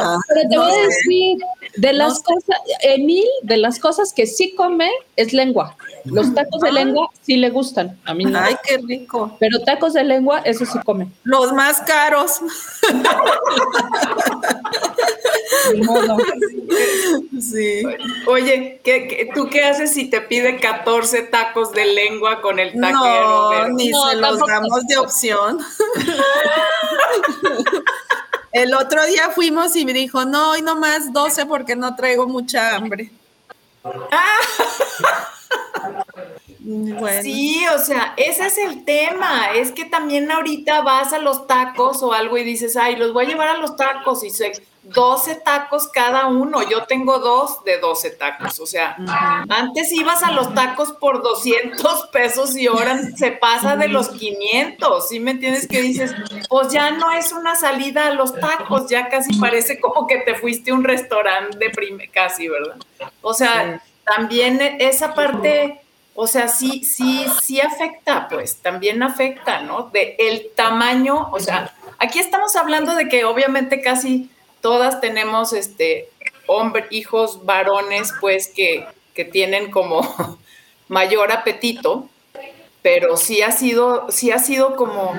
te 0.48 0.58
voy 0.58 0.70
a 0.70 0.86
decir, 0.86 1.38
de 1.76 1.92
las 1.92 2.22
cosas, 2.22 2.58
Emil, 2.82 3.26
de 3.42 3.56
las 3.56 3.78
cosas 3.78 4.12
que 4.12 4.26
sí 4.26 4.54
come 4.54 4.90
es 5.16 5.32
lengua. 5.32 5.76
Los 6.04 6.34
tacos 6.34 6.60
de 6.60 6.72
lengua 6.72 7.08
sí 7.22 7.36
le 7.36 7.50
gustan, 7.50 7.98
a 8.04 8.12
mí 8.12 8.24
no. 8.24 8.38
Ay, 8.38 8.56
qué 8.62 8.78
rico. 8.78 9.36
Pero 9.40 9.60
tacos 9.60 9.94
de 9.94 10.04
lengua, 10.04 10.40
eso 10.40 10.66
sí 10.66 10.78
come. 10.84 11.08
Los 11.22 11.52
más 11.52 11.80
caros. 11.80 12.40
Sí. 17.40 17.82
Oye, 18.26 18.80
¿qué, 18.84 19.30
tú 19.34 19.48
qué 19.48 19.64
haces 19.64 19.92
si 19.92 20.10
te 20.10 20.20
pide 20.20 20.58
14 20.60 21.22
tacos 21.22 21.72
de 21.72 21.86
lengua 21.86 22.40
con 22.40 22.58
el 22.58 22.72
taquero? 22.72 23.68
No, 23.68 23.68
ni 23.68 23.92
se 23.92 24.16
los 24.16 24.38
damos 24.46 24.86
de 24.86 24.98
opción. 24.98 25.58
el 28.52 28.74
otro 28.74 29.04
día 29.06 29.30
fuimos 29.30 29.74
y 29.76 29.84
me 29.84 29.92
dijo, 29.92 30.24
no, 30.24 30.50
hoy 30.52 30.62
nomás 30.62 31.12
12 31.12 31.46
porque 31.46 31.76
no 31.76 31.94
traigo 31.96 32.26
mucha 32.26 32.74
hambre. 32.76 33.10
Sí, 37.22 37.62
o 37.74 37.78
sea, 37.78 38.14
ese 38.16 38.46
es 38.46 38.56
el 38.56 38.86
tema. 38.86 39.50
Es 39.54 39.70
que 39.70 39.84
también 39.84 40.30
ahorita 40.30 40.80
vas 40.80 41.12
a 41.12 41.18
los 41.18 41.46
tacos 41.46 42.02
o 42.02 42.14
algo 42.14 42.38
y 42.38 42.42
dices, 42.42 42.76
ay, 42.76 42.96
los 42.96 43.12
voy 43.12 43.26
a 43.26 43.28
llevar 43.28 43.48
a 43.48 43.58
los 43.58 43.76
tacos 43.76 44.24
y 44.24 44.30
se 44.30 44.52
12 44.84 45.36
tacos 45.36 45.88
cada 45.88 46.26
uno. 46.26 46.62
Yo 46.68 46.84
tengo 46.84 47.18
dos 47.18 47.64
de 47.64 47.78
12 47.78 48.10
tacos. 48.12 48.60
O 48.60 48.66
sea, 48.66 48.96
antes 49.48 49.92
ibas 49.92 50.22
a 50.22 50.32
los 50.32 50.54
tacos 50.54 50.92
por 50.92 51.22
200 51.22 52.08
pesos 52.08 52.56
y 52.56 52.66
ahora 52.66 52.98
se 53.16 53.32
pasa 53.32 53.76
de 53.76 53.88
los 53.88 54.08
500. 54.10 55.08
¿Sí 55.08 55.20
me 55.20 55.32
entiendes? 55.32 55.66
Que 55.66 55.82
dices, 55.82 56.14
pues 56.48 56.68
ya 56.70 56.90
no 56.92 57.12
es 57.12 57.32
una 57.32 57.56
salida 57.56 58.06
a 58.06 58.14
los 58.14 58.34
tacos, 58.38 58.88
ya 58.88 59.08
casi 59.08 59.38
parece 59.38 59.80
como 59.80 60.06
que 60.06 60.18
te 60.18 60.34
fuiste 60.34 60.70
a 60.70 60.74
un 60.74 60.84
restaurante 60.84 61.58
de 61.58 61.70
prime, 61.70 62.10
casi, 62.10 62.48
¿verdad? 62.48 62.76
O 63.22 63.32
sea, 63.32 63.82
también 64.04 64.60
esa 64.80 65.14
parte. 65.14 65.80
O 66.16 66.28
sea, 66.28 66.46
sí, 66.46 66.84
sí, 66.84 67.26
sí 67.42 67.60
afecta, 67.60 68.28
pues, 68.28 68.58
también 68.58 69.02
afecta, 69.02 69.62
¿no? 69.62 69.90
De 69.92 70.14
el 70.20 70.50
tamaño, 70.54 71.28
o 71.32 71.40
sea, 71.40 71.74
aquí 71.98 72.20
estamos 72.20 72.54
hablando 72.54 72.94
de 72.94 73.08
que 73.08 73.24
obviamente 73.24 73.80
casi 73.80 74.30
todas 74.60 75.00
tenemos 75.00 75.52
este 75.52 76.08
hombre, 76.46 76.86
hijos 76.90 77.44
varones, 77.44 78.12
pues 78.20 78.48
que, 78.48 78.86
tienen 79.32 79.70
como 79.70 80.38
mayor 80.88 81.30
apetito, 81.30 82.08
pero 82.82 83.16
sí 83.16 83.42
ha 83.42 83.52
sido, 83.52 84.10
sí 84.10 84.32
ha 84.32 84.38
sido 84.38 84.74
como, 84.74 85.12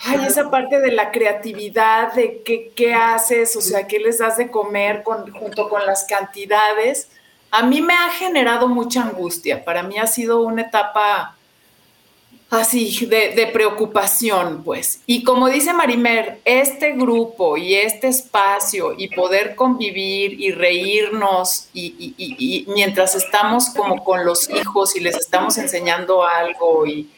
ay, 0.00 0.26
esa 0.26 0.50
parte 0.50 0.80
de 0.80 0.92
la 0.92 1.10
creatividad, 1.10 2.12
de 2.12 2.42
qué, 2.44 2.72
qué 2.76 2.92
haces, 2.92 3.56
o 3.56 3.60
sea, 3.60 3.86
qué 3.86 4.00
les 4.00 4.18
das 4.18 4.36
de 4.36 4.50
comer 4.50 5.02
con, 5.02 5.32
junto 5.32 5.68
con 5.68 5.86
las 5.86 6.04
cantidades, 6.04 7.08
a 7.50 7.62
mí 7.62 7.80
me 7.80 7.94
ha 7.94 8.10
generado 8.10 8.68
mucha 8.68 9.02
angustia. 9.02 9.64
Para 9.64 9.82
mí 9.82 9.98
ha 9.98 10.06
sido 10.06 10.42
una 10.42 10.62
etapa 10.62 11.36
así 12.50 13.06
de, 13.06 13.50
preocupación, 13.52 14.62
pues. 14.64 15.00
Y 15.06 15.22
como 15.22 15.48
dice 15.48 15.72
Marimer, 15.72 16.40
este 16.44 16.92
grupo 16.92 17.56
y 17.56 17.74
este 17.74 18.08
espacio 18.08 18.94
y 18.96 19.08
poder 19.08 19.54
convivir 19.54 20.40
y 20.40 20.52
reírnos 20.52 21.68
y, 21.74 22.64
mientras 22.68 23.14
estamos 23.14 23.70
como 23.70 24.02
con 24.02 24.24
los 24.24 24.48
hijos 24.50 24.96
y 24.96 25.00
les 25.00 25.16
estamos 25.16 25.58
enseñando 25.58 26.24
algo 26.24 26.86
y, 26.86 27.08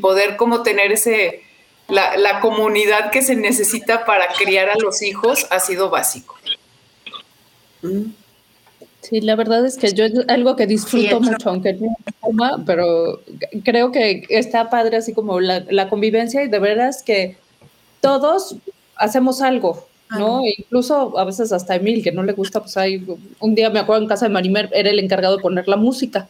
poder 0.00 0.36
como 0.36 0.62
tener 0.62 0.92
ese, 0.92 1.42
la, 1.88 2.40
comunidad 2.40 3.10
que 3.10 3.22
se 3.22 3.34
necesita 3.34 4.04
para 4.04 4.28
criar 4.34 4.68
a 4.68 4.76
los 4.76 5.02
hijos 5.02 5.46
ha 5.50 5.58
sido 5.58 5.90
básico. 5.90 6.36
Mm. 7.82 8.23
Sí, 9.04 9.20
la 9.20 9.36
verdad 9.36 9.66
es 9.66 9.76
que 9.76 9.92
yo 9.92 10.06
es 10.06 10.14
algo 10.28 10.56
que 10.56 10.66
disfruto 10.66 11.20
mucho, 11.20 11.50
aunque 11.50 11.74
no 11.74 11.94
forma, 12.20 12.62
pero 12.64 13.20
creo 13.62 13.92
que 13.92 14.24
está 14.30 14.70
padre 14.70 14.96
así 14.96 15.12
como 15.12 15.40
la, 15.40 15.88
convivencia 15.90 16.42
y 16.42 16.48
de 16.48 16.58
veras 16.58 17.02
que 17.02 17.36
todos 18.00 18.56
hacemos 18.96 19.42
algo, 19.42 19.86
¿no? 20.08 20.40
Incluso 20.46 21.18
a 21.18 21.24
veces 21.24 21.52
hasta 21.52 21.76
Emil, 21.76 22.02
que 22.02 22.12
no 22.12 22.22
le 22.22 22.32
gusta, 22.32 22.60
pues 22.60 22.78
hay, 22.78 23.06
un 23.40 23.54
día 23.54 23.68
me 23.68 23.80
acuerdo 23.80 24.02
en 24.02 24.08
casa 24.08 24.24
de 24.24 24.32
Marimer, 24.32 24.70
era 24.72 24.88
el 24.88 24.98
encargado 24.98 25.36
de 25.36 25.42
poner 25.42 25.68
la 25.68 25.76
música, 25.76 26.26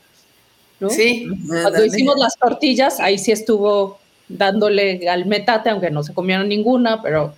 ¿no? 0.81 0.91
Sí. 0.91 1.29
Cuando 1.47 1.85
hicimos 1.85 2.19
las 2.19 2.37
tortillas, 2.37 2.99
ahí 2.99 3.19
sí 3.19 3.31
estuvo 3.31 4.01
dándole 4.27 5.09
al 5.09 5.27
metate, 5.27 5.71
aunque 5.71 5.93
no 5.93 6.03
se 6.03 6.13
comieron 6.13 6.49
ninguna, 6.49 7.01
pero 7.01 7.35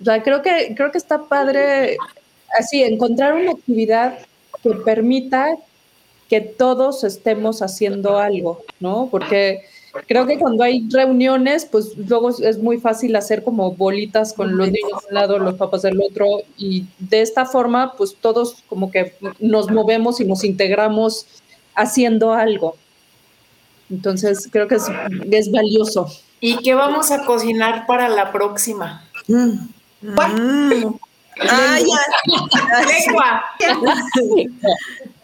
o 0.00 0.04
sea, 0.04 0.22
creo 0.22 0.40
que, 0.40 0.72
creo 0.74 0.90
que 0.90 0.98
está 0.98 1.24
padre 1.24 1.98
así, 2.58 2.82
encontrar 2.82 3.34
una 3.34 3.50
actividad 3.50 4.18
que 4.62 4.70
permita 4.70 5.56
que 6.28 6.40
todos 6.40 7.04
estemos 7.04 7.62
haciendo 7.62 8.18
algo, 8.18 8.62
¿no? 8.80 9.08
Porque 9.10 9.62
creo 10.06 10.26
que 10.26 10.38
cuando 10.38 10.62
hay 10.62 10.86
reuniones, 10.90 11.64
pues 11.64 11.96
luego 11.96 12.30
es 12.30 12.58
muy 12.58 12.78
fácil 12.78 13.16
hacer 13.16 13.42
como 13.42 13.72
bolitas 13.72 14.34
con 14.34 14.56
los 14.56 14.70
niños 14.70 15.00
de 15.02 15.08
un 15.08 15.14
lado, 15.14 15.38
los 15.38 15.54
papás 15.54 15.82
del 15.82 16.00
otro, 16.00 16.26
y 16.56 16.84
de 16.98 17.22
esta 17.22 17.46
forma, 17.46 17.94
pues 17.96 18.14
todos 18.20 18.62
como 18.68 18.90
que 18.90 19.14
nos 19.38 19.70
movemos 19.70 20.20
y 20.20 20.24
nos 20.24 20.44
integramos 20.44 21.26
haciendo 21.74 22.34
algo. 22.34 22.76
Entonces, 23.90 24.48
creo 24.52 24.68
que 24.68 24.74
es, 24.74 24.86
es 25.30 25.50
valioso. 25.50 26.08
¿Y 26.40 26.58
qué 26.58 26.74
vamos 26.74 27.10
a 27.10 27.24
cocinar 27.24 27.86
para 27.86 28.08
la 28.08 28.32
próxima? 28.32 29.08
Mm. 29.26 29.68
Ah, 31.40 31.78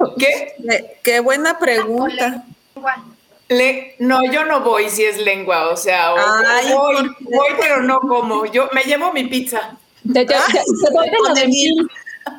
¿Qué? 0.19 0.55
Qué 1.03 1.21
buena 1.21 1.59
pregunta. 1.59 2.45
Le, 3.49 3.97
no, 3.99 4.25
yo 4.33 4.45
no 4.45 4.61
voy 4.61 4.89
si 4.89 5.05
es 5.05 5.19
lengua, 5.19 5.69
o 5.69 5.77
sea, 5.77 6.13
voy, 6.13 7.11
voy, 7.21 7.49
pero 7.61 7.83
no 7.83 8.01
como. 8.01 8.47
Yo 8.47 8.69
me 8.73 8.83
llevo 8.83 9.13
mi 9.13 9.25
pizza. 9.25 9.77
Te, 10.03 10.25
te, 10.25 10.35
te, 10.35 10.91
doy 10.93 11.11
de 11.11 11.17
la 11.29 11.35
de 11.35 11.49
mil. 11.49 11.89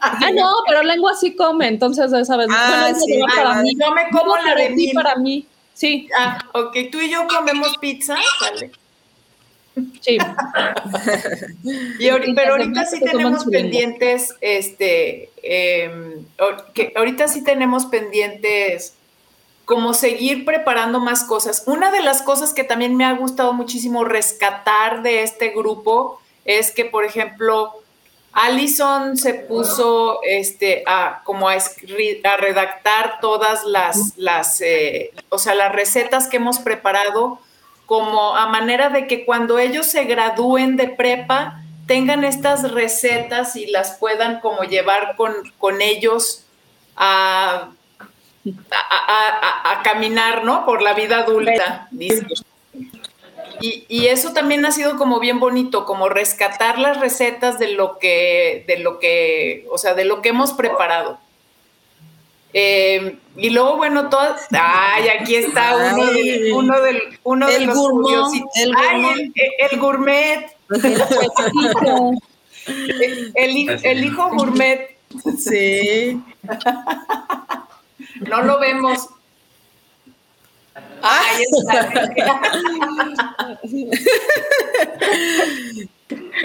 Ah, 0.01 0.31
no, 0.33 0.51
pero 0.67 0.83
lengua 0.83 1.15
sí 1.15 1.35
come, 1.35 1.67
entonces 1.67 2.09
sabes. 2.09 2.49
Ah, 2.51 2.89
bueno, 2.89 2.99
sí, 2.99 3.19
para 3.35 3.61
mí. 3.61 3.75
Yo 3.79 3.91
me 3.91 4.09
como 4.09 4.35
la 4.37 4.55
de 4.55 4.69
mil. 4.71 4.91
Para 4.93 5.15
mí, 5.15 5.45
sí. 5.73 6.07
Ah, 6.17 6.39
ok. 6.53 6.75
Tú 6.91 6.99
y 6.99 7.09
yo 7.11 7.27
comemos 7.27 7.77
pizza, 7.77 8.17
vale. 8.41 8.71
Sí. 10.01 10.17
y 11.99 12.09
ahorita, 12.09 12.41
pero 12.41 12.53
ahorita 12.53 12.85
sí 12.85 12.99
tenemos 12.99 13.45
pendientes, 13.45 14.35
este, 14.41 15.29
eh, 15.43 16.19
que 16.73 16.93
ahorita 16.95 17.27
sí 17.27 17.43
tenemos 17.43 17.85
pendientes 17.87 18.93
como 19.65 19.93
seguir 19.93 20.45
preparando 20.45 20.99
más 20.99 21.23
cosas. 21.23 21.63
Una 21.65 21.91
de 21.91 22.01
las 22.01 22.21
cosas 22.21 22.53
que 22.53 22.63
también 22.63 22.95
me 22.95 23.05
ha 23.05 23.13
gustado 23.13 23.51
muchísimo 23.53 24.03
rescatar 24.03 25.01
de 25.01 25.23
este 25.23 25.49
grupo 25.49 26.21
es 26.45 26.71
que, 26.71 26.85
por 26.85 27.03
ejemplo, 27.03 27.73
Allison 28.31 29.17
se 29.17 29.33
puso 29.33 30.19
este, 30.23 30.83
a, 30.85 31.21
como 31.23 31.49
a, 31.49 31.53
a 31.55 32.37
redactar 32.37 33.19
todas 33.21 33.63
las, 33.65 34.13
las 34.17 34.61
eh, 34.61 35.11
o 35.29 35.39
sea, 35.39 35.55
las 35.55 35.71
recetas 35.71 36.27
que 36.27 36.37
hemos 36.37 36.59
preparado 36.59 37.39
como 37.85 38.35
a 38.35 38.47
manera 38.47 38.89
de 38.89 39.07
que 39.07 39.25
cuando 39.25 39.59
ellos 39.59 39.85
se 39.85 40.05
gradúen 40.05 40.75
de 40.77 40.87
prepa 40.87 41.61
tengan 41.87 42.23
estas 42.23 42.71
recetas 42.71 43.55
y 43.55 43.67
las 43.67 43.97
puedan 43.97 44.39
como 44.39 44.63
llevar 44.63 45.15
con, 45.15 45.33
con 45.59 45.81
ellos 45.81 46.45
a 46.95 47.69
a, 48.71 49.81
caminar, 49.83 50.43
¿no? 50.43 50.65
Por 50.65 50.81
la 50.81 50.93
vida 50.93 51.19
adulta. 51.19 51.87
Y, 53.61 53.85
y, 53.87 54.07
eso 54.07 54.33
también 54.33 54.65
ha 54.65 54.71
sido 54.71 54.97
como 54.97 55.19
bien 55.19 55.39
bonito, 55.39 55.85
como 55.85 56.09
rescatar 56.09 56.77
las 56.77 56.99
recetas 56.99 57.57
de 57.57 57.69
lo 57.69 57.99
que, 57.99 58.65
de 58.67 58.79
lo 58.79 58.99
que, 58.99 59.65
o 59.71 59.77
sea, 59.77 59.93
de 59.93 60.03
lo 60.03 60.21
que 60.21 60.29
hemos 60.29 60.53
preparado. 60.53 61.17
Eh, 62.57 63.17
y 63.35 63.49
luego, 63.49 63.75
bueno, 63.75 64.07
todas. 64.07 64.47
Ay, 64.51 65.09
aquí 65.09 65.35
está 65.35 65.75
uno, 65.75 66.05
del, 66.05 66.53
uno, 66.53 66.79
del, 66.79 67.01
uno 67.23 67.47
de 67.47 67.59
los 67.59 67.75
gourmet, 67.75 68.43
el, 68.55 68.71
ay, 68.77 69.33
el, 69.69 69.77
gourmet. 69.77 70.55
El, 73.35 73.69
el, 73.83 74.05
hijo 74.05 74.29
gourmet. 74.29 74.97
Sí. 75.37 76.23
No 78.21 78.41
lo 78.41 78.57
vemos. 78.61 79.09
Ahí 81.01 81.43
está. 81.51 82.09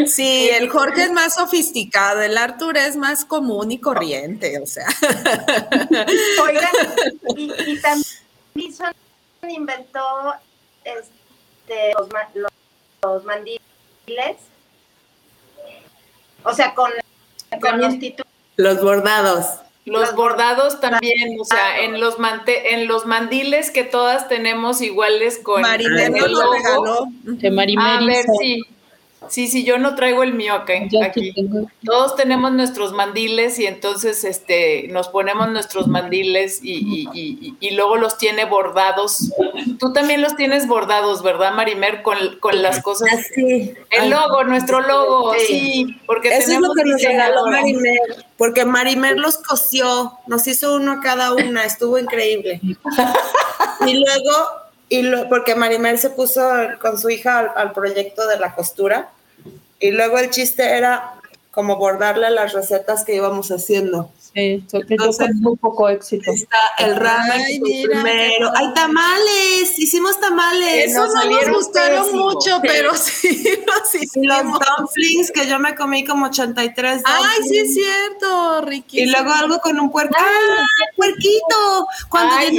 Sí, 0.07 0.49
el 0.53 0.69
Jorge 0.71 1.05
es 1.05 1.13
más 1.13 1.35
sofisticado, 1.35 2.23
el 2.23 2.39
Arthur 2.39 2.79
es 2.79 2.97
más 2.97 3.25
común 3.25 3.71
y 3.73 3.79
corriente, 3.79 4.59
o 4.61 4.67
sea. 4.67 4.87
Oigan, 6.43 6.69
y, 7.37 7.79
también 7.81 8.85
inventó 9.49 10.35
este, 10.85 11.93
los, 12.35 12.53
los, 13.03 13.25
mandiles, 13.25 13.61
o 16.43 16.53
sea, 16.53 16.75
con, 16.75 16.91
con 17.61 17.81
los 17.81 17.99
títulos. 17.99 18.31
Los 18.57 18.83
bordados. 18.83 19.47
Los 19.87 20.15
bordados 20.15 20.79
también, 20.79 21.41
o 21.41 21.45
sea, 21.45 21.81
en 21.81 22.01
los 22.01 22.17
en 22.47 22.87
los 22.87 23.07
mandiles 23.07 23.71
que 23.71 23.83
todas 23.83 24.29
tenemos 24.29 24.83
iguales 24.83 25.39
con 25.39 25.63
Marimer 25.63 26.31
lo 26.31 26.53
regaló. 26.53 27.07
De 27.23 27.51
Marimer 27.51 28.03
A 28.03 28.05
ver, 28.05 28.27
sí. 28.39 28.63
Sí, 29.29 29.49
sí, 29.49 29.65
yo 29.65 29.79
no 29.79 29.95
traigo 29.95 30.23
el 30.23 30.33
mío 30.33 30.55
acá, 30.55 30.73
aquí. 31.05 31.35
Todos 31.85 32.17
tenemos 32.17 32.53
nuestros 32.53 32.93
mandiles 32.93 33.59
y 33.59 33.67
entonces 33.67 34.25
este, 34.25 34.89
nos 34.89 35.09
ponemos 35.09 35.51
nuestros 35.51 35.89
mandiles 35.89 36.61
y, 36.63 37.07
y, 37.13 37.55
y, 37.61 37.71
luego 37.75 37.97
los 37.97 38.17
tiene 38.17 38.47
bordados. 38.47 39.31
Tú 39.79 39.93
también 39.93 40.23
los 40.23 40.37
tienes 40.37 40.67
bordados, 40.67 41.23
¿verdad, 41.23 41.53
Marimer? 41.53 42.03
Con, 42.03 42.17
con 42.41 42.63
las 42.63 42.83
cosas. 42.83 43.09
Ah, 43.13 43.23
sí. 43.35 43.75
El 43.91 44.11
logo, 44.11 44.43
nuestro 44.45 44.81
logo, 44.81 45.35
sí. 45.47 46.01
porque 46.07 46.29
Eso 46.29 46.47
tenemos 46.49 46.71
es 46.71 46.77
lo 46.77 46.83
que 46.83 46.91
nos 46.91 47.03
regaló 47.03 47.47
Marimer, 47.47 48.27
porque 48.39 48.65
Marimer 48.65 49.19
los 49.19 49.37
cosió, 49.37 50.19
nos 50.27 50.47
hizo 50.47 50.77
uno 50.77 50.93
a 50.93 51.01
cada 51.01 51.35
una, 51.35 51.65
estuvo 51.65 51.99
increíble. 51.99 52.61
y 53.87 53.95
luego 53.95 54.70
y 54.91 55.03
lo, 55.03 55.29
porque 55.29 55.55
Marimer 55.55 55.97
se 55.99 56.11
puso 56.11 56.43
con 56.83 56.99
su 56.99 57.09
hija 57.09 57.39
al, 57.39 57.73
proyecto 57.73 58.27
de 58.27 58.39
la 58.39 58.55
costura 58.55 59.11
y 59.79 59.93
luego 59.93 60.19
el 60.19 60.31
chiste 60.31 60.77
era 60.77 61.15
como 61.53 61.77
bordarle 61.77 62.29
las 62.31 62.53
recetas 62.53 63.05
que 63.05 63.15
íbamos 63.15 63.51
haciendo. 63.51 64.11
Sí, 64.33 64.65
Entonces, 64.73 65.35
muy 65.37 65.57
poco 65.57 65.89
éxito. 65.89 66.31
Está 66.31 66.59
el 66.79 66.95
ramen 66.95 67.61
primero. 67.61 68.53
¡Hay 68.55 68.73
tamales! 68.75 69.77
Hicimos 69.77 70.21
tamales. 70.21 70.93
Eso 70.93 71.05
no 71.07 71.25
nos 71.25 71.49
gustaron 71.57 72.17
mucho, 72.17 72.61
pero 72.63 72.95
sí 72.95 73.43
los 73.67 73.95
hicimos. 73.95 74.27
Los 74.45 74.61
dumplings 74.79 75.33
que 75.33 75.49
yo 75.49 75.59
me 75.59 75.75
comí 75.75 76.05
como 76.05 76.27
83 76.27 77.03
¡Ay, 77.05 77.43
sí 77.49 77.59
es 77.59 77.75
cierto, 77.75 78.61
Ricky! 78.61 79.01
Y 79.01 79.07
luego 79.07 79.33
algo 79.33 79.59
con 79.59 79.81
un 79.81 79.91
puerco. 79.91 80.15
¡Ah, 80.17 80.65
puerquito! 80.95 81.87
Cuando 82.09 82.37
Ay, 82.37 82.57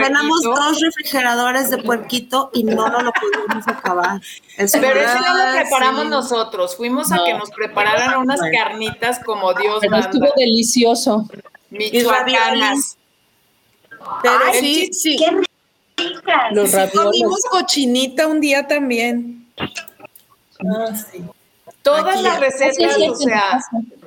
llenamos, 0.00 0.42
dos 0.42 0.80
refrigeradores 0.80 1.70
de 1.70 1.78
puerquito 1.78 2.50
y 2.54 2.64
no 2.64 2.88
nos 2.88 3.02
lo 3.02 3.12
pudimos 3.12 3.68
acabar. 3.68 4.20
pero 4.56 5.00
eso 5.00 5.20
no 5.20 5.36
lo 5.36 5.52
preparamos 5.52 6.06
nosotros. 6.06 6.76
Fuimos 6.76 7.12
a 7.12 7.18
que 7.26 7.34
nos 7.34 7.50
prepararan 7.50 8.20
unas 8.20 8.40
carnitas 8.40 9.20
como 9.22 9.52
Dios 9.52 9.80
Pero 9.82 9.96
estuvo 9.96 10.26
delicioso. 10.36 11.09
Michoacanas. 11.70 12.96
Pero 14.22 14.52
sí, 14.58 14.92
sí. 14.92 15.16
Qué 15.16 15.30
ricas. 16.04 16.52
Los 16.52 16.70
comimos 16.92 17.40
cochinita 17.50 18.26
un 18.26 18.40
día 18.40 18.66
también. 18.66 19.46
Ah, 19.58 20.94
sí. 20.94 21.22
Todas 21.82 22.22
las 22.22 22.38
recetas, 22.40 22.96
o 22.98 23.14
sea, 23.14 23.60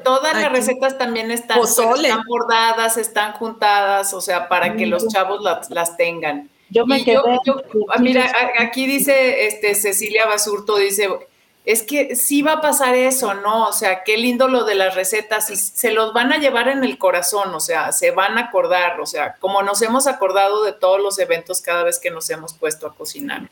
todas 0.03 0.39
las 0.39 0.51
recetas 0.51 0.97
también 0.97 1.31
están, 1.31 1.59
están 1.59 2.21
bordadas, 2.27 2.97
están 2.97 3.33
juntadas, 3.33 4.13
o 4.13 4.21
sea, 4.21 4.47
para 4.47 4.75
que 4.75 4.85
los 4.85 5.07
chavos 5.07 5.41
las, 5.41 5.71
las 5.71 5.97
tengan. 5.97 6.49
Yo 6.69 6.85
me 6.85 7.03
quedé. 7.03 7.17
Ah, 7.17 7.99
mira, 7.99 8.31
aquí 8.59 8.85
dice 8.85 9.47
este 9.47 9.73
Cecilia 9.73 10.25
Basurto, 10.27 10.77
dice, 10.77 11.09
es 11.65 11.81
que 11.83 12.15
sí 12.15 12.41
va 12.41 12.53
a 12.53 12.61
pasar 12.61 12.93
eso, 12.95 13.33
¿no? 13.35 13.67
O 13.67 13.73
sea, 13.73 14.03
qué 14.03 14.17
lindo 14.17 14.49
lo 14.49 14.65
de 14.65 14.75
las 14.75 14.95
recetas 14.95 15.49
y 15.49 15.55
se 15.55 15.91
los 15.91 16.13
van 16.13 16.33
a 16.33 16.37
llevar 16.37 16.67
en 16.67 16.83
el 16.83 16.97
corazón, 16.97 17.55
o 17.55 17.59
sea, 17.61 17.93
se 17.93 18.11
van 18.11 18.37
a 18.37 18.41
acordar, 18.41 18.99
o 18.99 19.05
sea, 19.05 19.35
como 19.39 19.63
nos 19.63 19.81
hemos 19.81 20.05
acordado 20.07 20.63
de 20.63 20.73
todos 20.73 21.01
los 21.01 21.19
eventos 21.19 21.61
cada 21.61 21.83
vez 21.83 21.99
que 21.99 22.11
nos 22.11 22.29
hemos 22.29 22.53
puesto 22.53 22.85
a 22.85 22.93
cocinar. 22.93 23.49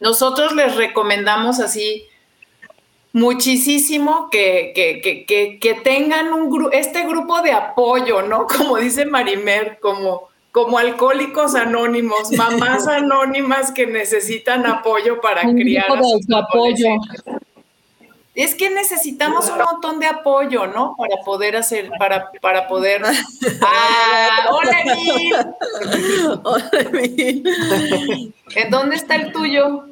Nosotros 0.00 0.54
les 0.54 0.76
recomendamos 0.76 1.60
así 1.60 2.06
muchísimo 3.12 4.28
que, 4.30 4.72
que, 4.74 5.00
que, 5.26 5.58
que 5.58 5.74
tengan 5.74 6.32
un 6.32 6.70
este 6.72 7.06
grupo 7.06 7.42
de 7.42 7.52
apoyo, 7.52 8.22
¿no? 8.22 8.46
Como 8.58 8.78
dice 8.78 9.04
Marimer, 9.04 9.78
como 9.80 10.28
como 10.56 10.78
alcohólicos 10.78 11.54
anónimos, 11.54 12.32
mamás 12.32 12.86
anónimas 12.88 13.72
que 13.72 13.86
necesitan 13.86 14.64
apoyo 14.64 15.20
para 15.20 15.42
criar 15.42 15.84
a 15.92 16.02
sus 16.02 16.26
apoyo. 16.34 16.96
Es 18.34 18.54
que 18.54 18.70
necesitamos 18.70 19.50
un 19.50 19.58
montón 19.58 20.00
de 20.00 20.06
apoyo, 20.06 20.66
¿no? 20.66 20.96
Para 20.96 21.16
poder 21.26 21.58
hacer, 21.58 21.90
para, 21.98 22.32
para 22.40 22.68
poder. 22.68 23.02
¡Ah! 23.60 24.48
¡Hola, 24.50 24.82
Hola, 26.42 26.70
¿En 28.54 28.70
dónde 28.70 28.96
está 28.96 29.16
el 29.16 29.32
tuyo, 29.32 29.84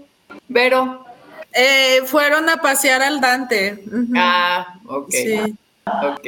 Vero? 0.49 1.05
Eh, 1.53 2.01
fueron 2.07 2.49
a 2.49 2.57
pasear 2.57 3.03
al 3.03 3.21
Dante. 3.21 3.85
Ah, 4.17 4.79
ok. 4.87 5.11
Sí. 5.11 5.59
Ok. 5.85 6.27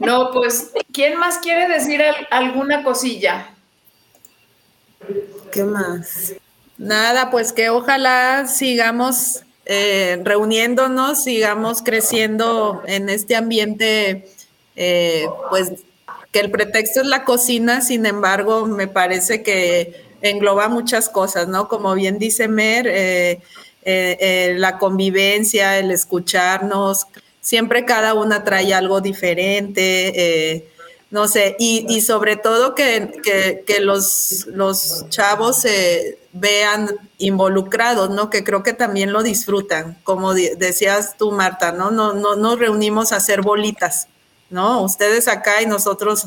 No, 0.00 0.30
pues, 0.32 0.70
¿quién 0.92 1.18
más 1.18 1.38
quiere 1.38 1.68
decir 1.68 2.02
alguna 2.30 2.82
cosilla? 2.82 3.50
¿Qué 5.50 5.64
más? 5.64 6.34
Nada, 6.76 7.30
pues 7.30 7.52
que 7.52 7.70
ojalá 7.70 8.46
sigamos 8.46 9.44
eh, 9.66 10.20
reuniéndonos, 10.22 11.22
sigamos 11.22 11.82
creciendo 11.82 12.82
en 12.86 13.08
este 13.08 13.36
ambiente, 13.36 14.28
eh, 14.76 15.26
pues 15.50 15.72
que 16.32 16.40
el 16.40 16.50
pretexto 16.50 17.00
es 17.00 17.06
la 17.06 17.24
cocina, 17.24 17.80
sin 17.80 18.04
embargo, 18.06 18.66
me 18.66 18.88
parece 18.88 19.42
que 19.42 20.04
engloba 20.20 20.68
muchas 20.68 21.08
cosas, 21.08 21.48
¿no? 21.48 21.68
Como 21.68 21.94
bien 21.94 22.18
dice 22.18 22.48
Mer, 22.48 22.86
eh, 22.90 24.54
la 24.56 24.78
convivencia, 24.78 25.78
el 25.78 25.92
escucharnos, 25.92 27.06
siempre 27.44 27.84
cada 27.84 28.14
una 28.14 28.42
trae 28.42 28.74
algo 28.74 29.00
diferente. 29.00 30.12
Eh, 30.16 30.68
no 31.10 31.28
sé, 31.28 31.54
y, 31.60 32.00
sobre 32.00 32.36
todo 32.36 32.74
que, 32.74 33.20
que, 33.22 33.62
que, 33.64 33.78
los, 33.78 34.46
los 34.48 35.08
chavos 35.10 35.60
se 35.60 36.18
vean 36.32 36.90
involucrados, 37.18 38.10
¿no? 38.10 38.30
Que 38.30 38.42
creo 38.42 38.64
que 38.64 38.72
también 38.72 39.12
lo 39.12 39.22
disfrutan, 39.22 39.96
como 40.02 40.34
decías 40.34 41.16
tú, 41.16 41.30
Marta, 41.30 41.70
¿no? 41.70 41.92
No, 41.92 42.14
no 42.14 42.34
nos 42.34 42.58
reunimos 42.58 43.12
a 43.12 43.16
hacer 43.16 43.42
bolitas, 43.42 44.08
¿no? 44.50 44.82
Ustedes 44.82 45.28
acá 45.28 45.62
y 45.62 45.66
nosotros 45.66 46.26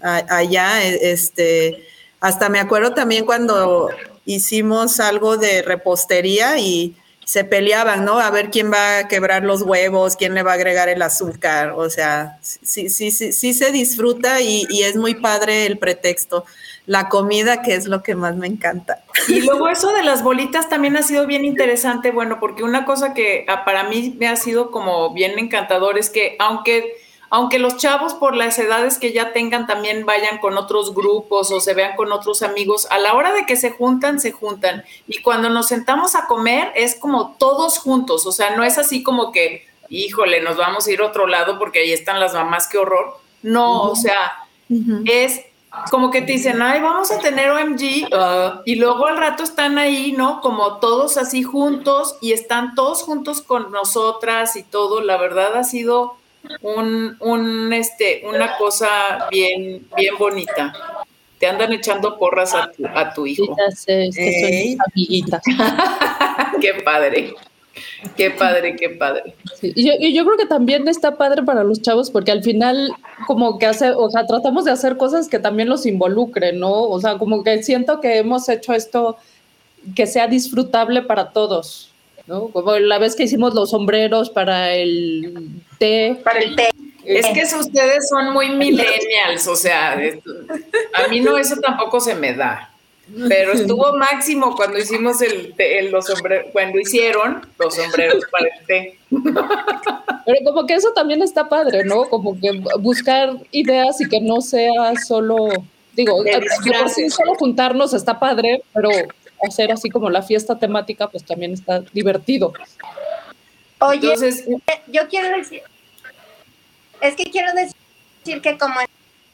allá, 0.00 0.84
e, 0.84 1.10
este, 1.10 1.84
hasta 2.20 2.48
me 2.48 2.60
acuerdo 2.60 2.94
también 2.94 3.26
cuando 3.26 3.90
hicimos 4.26 5.00
algo 5.00 5.38
de 5.38 5.62
repostería 5.62 6.56
y 6.58 6.94
se 7.30 7.44
peleaban, 7.44 8.04
¿no? 8.04 8.18
A 8.18 8.28
ver 8.32 8.50
quién 8.50 8.72
va 8.72 8.98
a 8.98 9.06
quebrar 9.06 9.44
los 9.44 9.62
huevos, 9.62 10.16
quién 10.16 10.34
le 10.34 10.42
va 10.42 10.50
a 10.50 10.54
agregar 10.54 10.88
el 10.88 11.00
azúcar. 11.00 11.74
O 11.76 11.88
sea, 11.88 12.38
sí, 12.42 12.88
sí, 12.88 13.12
sí, 13.12 13.32
sí 13.32 13.54
se 13.54 13.70
disfruta 13.70 14.40
y, 14.40 14.66
es 14.82 14.96
muy 14.96 15.14
padre 15.14 15.64
el 15.66 15.78
pretexto. 15.78 16.44
La 16.86 17.08
comida, 17.08 17.62
que 17.62 17.76
es 17.76 17.86
lo 17.86 18.02
que 18.02 18.16
más 18.16 18.34
me 18.34 18.48
encanta. 18.48 19.04
Y 19.28 19.42
luego 19.42 19.68
eso 19.68 19.92
de 19.92 20.02
las 20.02 20.24
bolitas 20.24 20.68
también 20.68 20.96
ha 20.96 21.04
sido 21.04 21.24
bien 21.24 21.44
interesante, 21.44 22.10
bueno, 22.10 22.40
porque 22.40 22.64
una 22.64 22.84
cosa 22.84 23.14
que 23.14 23.44
ah, 23.46 23.64
para 23.64 23.84
mí 23.84 24.16
me 24.18 24.26
ha 24.26 24.34
sido 24.34 24.72
como 24.72 25.14
bien 25.14 25.38
encantador 25.38 25.98
es 25.98 26.10
que 26.10 26.34
aunque 26.40 26.96
aunque 27.30 27.60
los 27.60 27.76
chavos 27.76 28.14
por 28.14 28.36
las 28.36 28.58
edades 28.58 28.98
que 28.98 29.12
ya 29.12 29.32
tengan 29.32 29.68
también 29.68 30.04
vayan 30.04 30.38
con 30.38 30.58
otros 30.58 30.92
grupos 30.92 31.52
o 31.52 31.60
se 31.60 31.74
vean 31.74 31.94
con 31.96 32.10
otros 32.10 32.42
amigos, 32.42 32.88
a 32.90 32.98
la 32.98 33.14
hora 33.14 33.32
de 33.32 33.46
que 33.46 33.54
se 33.54 33.70
juntan, 33.70 34.18
se 34.18 34.32
juntan. 34.32 34.84
Y 35.06 35.22
cuando 35.22 35.48
nos 35.48 35.68
sentamos 35.68 36.16
a 36.16 36.26
comer 36.26 36.72
es 36.74 36.96
como 36.96 37.36
todos 37.38 37.78
juntos, 37.78 38.26
o 38.26 38.32
sea, 38.32 38.56
no 38.56 38.64
es 38.64 38.78
así 38.78 39.04
como 39.04 39.30
que, 39.30 39.64
híjole, 39.88 40.42
nos 40.42 40.56
vamos 40.56 40.86
a 40.86 40.90
ir 40.90 41.00
a 41.00 41.06
otro 41.06 41.28
lado 41.28 41.56
porque 41.58 41.78
ahí 41.78 41.92
están 41.92 42.18
las 42.18 42.34
mamás, 42.34 42.66
qué 42.66 42.78
horror. 42.78 43.16
No, 43.42 43.82
o 43.82 43.94
sea, 43.94 44.32
es 45.06 45.40
como 45.88 46.10
que 46.10 46.22
te 46.22 46.32
dicen, 46.32 46.60
ay, 46.60 46.80
vamos 46.80 47.12
a 47.12 47.20
tener 47.20 47.50
OMG, 47.50 48.12
uh, 48.12 48.62
y 48.64 48.74
luego 48.74 49.06
al 49.06 49.16
rato 49.16 49.44
están 49.44 49.78
ahí, 49.78 50.12
¿no? 50.12 50.40
Como 50.40 50.78
todos 50.78 51.16
así 51.16 51.44
juntos 51.44 52.16
y 52.20 52.32
están 52.32 52.74
todos 52.74 53.04
juntos 53.04 53.40
con 53.40 53.70
nosotras 53.70 54.56
y 54.56 54.64
todo. 54.64 55.00
La 55.00 55.16
verdad 55.16 55.56
ha 55.56 55.62
sido 55.62 56.16
un, 56.62 57.16
un, 57.20 57.72
este, 57.72 58.22
una 58.26 58.56
cosa 58.56 59.28
bien, 59.30 59.86
bien 59.96 60.14
bonita. 60.18 60.72
Te 61.38 61.46
andan 61.46 61.72
echando 61.72 62.18
porras 62.18 62.54
a 62.54 62.70
tu, 62.70 62.86
a 62.86 63.14
tu 63.14 63.26
hijo. 63.26 63.44
qué 66.60 66.74
padre. 66.84 67.34
Qué 68.16 68.30
padre, 68.30 68.76
qué 68.76 68.90
padre. 68.90 69.34
y, 69.62 69.86
yo, 69.86 69.92
yo, 69.98 70.24
creo 70.24 70.36
que 70.36 70.46
también 70.46 70.86
está 70.88 71.16
padre 71.16 71.42
para 71.42 71.64
los 71.64 71.80
chavos 71.80 72.10
porque 72.10 72.30
al 72.30 72.42
final 72.42 72.92
como 73.26 73.58
que 73.58 73.66
hace, 73.66 73.90
o 73.90 74.10
sea, 74.10 74.26
tratamos 74.26 74.64
de 74.64 74.72
hacer 74.72 74.96
cosas 74.96 75.28
que 75.28 75.38
también 75.38 75.68
los 75.68 75.86
involucren, 75.86 76.58
¿no? 76.58 76.82
O 76.82 77.00
sea, 77.00 77.16
como 77.16 77.42
que 77.42 77.62
siento 77.62 78.00
que 78.00 78.18
hemos 78.18 78.48
hecho 78.48 78.74
esto 78.74 79.16
que 79.94 80.06
sea 80.06 80.26
disfrutable 80.26 81.02
para 81.02 81.30
todos. 81.30 81.89
Como 82.26 82.78
la 82.78 82.98
vez 82.98 83.16
que 83.16 83.24
hicimos 83.24 83.54
los 83.54 83.70
sombreros 83.70 84.30
para 84.30 84.74
el 84.74 85.62
té. 85.78 86.18
Para 86.22 86.40
el 86.40 86.56
té. 86.56 86.70
Es 87.04 87.26
que 87.26 87.42
ustedes 87.56 88.08
son 88.08 88.32
muy 88.32 88.50
millennials, 88.50 89.48
o 89.48 89.56
sea, 89.56 89.92
a 89.92 91.08
mí 91.08 91.20
no 91.20 91.36
eso 91.36 91.56
tampoco 91.56 91.98
se 91.98 92.14
me 92.14 92.34
da. 92.34 92.70
Pero 93.28 93.52
estuvo 93.52 93.96
máximo 93.96 94.54
cuando 94.54 94.78
hicimos 94.78 95.20
el, 95.22 95.54
los 95.90 96.06
sombreros, 96.06 96.46
cuando 96.52 96.78
hicieron 96.78 97.44
los 97.58 97.74
sombreros 97.74 98.24
para 98.30 98.46
el 98.46 98.66
té. 98.66 98.98
Pero 100.26 100.38
como 100.44 100.66
que 100.66 100.74
eso 100.74 100.92
también 100.92 101.22
está 101.22 101.48
padre, 101.48 101.84
¿no? 101.84 102.08
Como 102.08 102.38
que 102.38 102.62
buscar 102.78 103.36
ideas 103.50 104.00
y 104.00 104.08
que 104.08 104.20
no 104.20 104.40
sea 104.40 104.94
solo, 105.04 105.48
digo, 105.94 106.22
solo 107.08 107.34
juntarnos 107.34 107.94
está 107.94 108.20
padre, 108.20 108.62
pero 108.72 108.90
hacer 109.46 109.72
así 109.72 109.90
como 109.90 110.10
la 110.10 110.22
fiesta 110.22 110.58
temática, 110.58 111.08
pues 111.08 111.24
también 111.24 111.52
está 111.52 111.80
divertido. 111.92 112.52
Oye, 113.80 113.96
Entonces, 113.96 114.46
eh, 114.46 114.82
yo 114.88 115.08
quiero 115.08 115.36
decir, 115.36 115.62
es 117.00 117.16
que 117.16 117.24
quiero 117.24 117.52
decir 117.54 118.42
que 118.42 118.58
como 118.58 118.74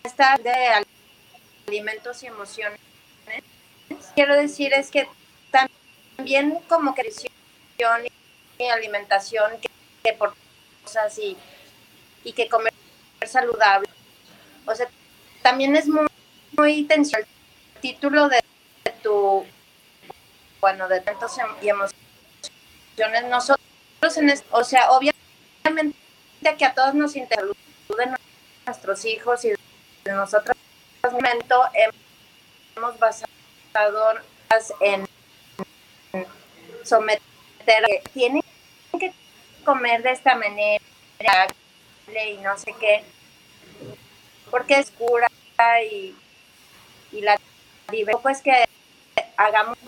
está 0.05 0.37
de 0.43 0.87
alimentos 1.67 2.23
y 2.23 2.27
emociones, 2.27 2.79
quiero 4.15 4.37
decir 4.37 4.73
es 4.73 4.91
que 4.91 5.09
también 5.51 6.59
como 6.69 6.95
creación 6.95 7.33
y 8.59 8.65
alimentación, 8.65 9.53
que, 10.03 10.13
por 10.13 10.35
cosas 10.85 11.19
y, 11.19 11.37
y 12.25 12.33
que 12.33 12.49
comer 12.49 12.73
saludable, 13.27 13.89
o 14.65 14.75
sea, 14.75 14.89
también 15.43 15.75
es 15.77 15.89
muy, 15.89 16.07
muy 16.57 16.85
tensión 16.85 17.23
el 17.23 17.81
título 17.81 18.29
de 18.29 18.41
tu 19.03 19.45
bueno, 20.61 20.89
de 20.89 21.01
tantos 21.01 21.37
y 21.63 21.69
emociones, 21.69 23.25
nosotros, 23.29 24.17
en 24.17 24.33
o 24.51 24.65
sea, 24.65 24.91
obviamente 24.91 25.97
que 26.59 26.65
a 26.65 26.75
todos 26.75 26.95
nos 26.95 27.17
interesa 27.17 27.53
nuestros 28.67 29.05
hijos 29.05 29.45
y 29.45 29.53
nosotros 30.05 30.57
en 31.03 31.13
momento 31.13 31.63
hemos 32.77 32.99
basado 32.99 34.21
en 34.81 35.07
someter 36.85 37.21
que 37.67 38.03
tienen 38.13 38.43
que 38.99 39.13
comer 39.65 40.03
de 40.03 40.13
esta 40.13 40.35
manera 40.37 40.81
y 42.09 42.37
no 42.39 42.57
sé 42.57 42.75
qué 42.79 43.05
porque 44.51 44.79
es 44.79 44.91
cura 44.93 45.29
y, 45.91 46.15
y 47.13 47.21
la 47.21 47.39
pues 48.23 48.43
que 48.43 48.65
hagamos 49.37 49.79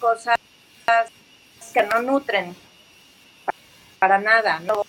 cosas 0.00 0.38
que 1.72 1.82
no 1.82 2.02
nutren 2.02 2.56
para 3.98 4.18
nada. 4.18 4.60
¿no? 4.60 4.84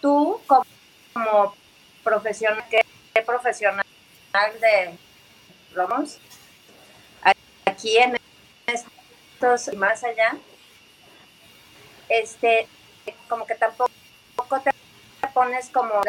Tú 0.00 0.40
como 0.46 1.54
profesional, 2.02 2.64
¿qué 2.70 2.82
profesional 3.22 3.84
de 4.60 4.98
vamos 5.74 6.18
aquí 7.64 7.98
en 7.98 8.18
estos 8.66 9.72
y 9.72 9.76
más 9.76 10.02
allá, 10.02 10.36
este, 12.08 12.66
como 13.28 13.46
que 13.46 13.54
tampoco 13.54 13.90
te 14.64 14.70
pones 15.32 15.68
como 15.70 16.00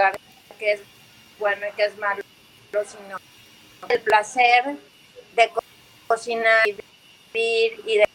que 0.58 0.74
es 0.74 0.82
bueno 1.38 1.68
y 1.68 1.76
que 1.76 1.86
es 1.86 1.98
malo, 1.98 2.24
sino 2.72 3.18
el 3.88 4.02
placer 4.02 4.78
de 5.36 5.52
cocinar 6.08 6.68
y 6.68 6.76
y 7.34 7.98
de, 7.98 8.08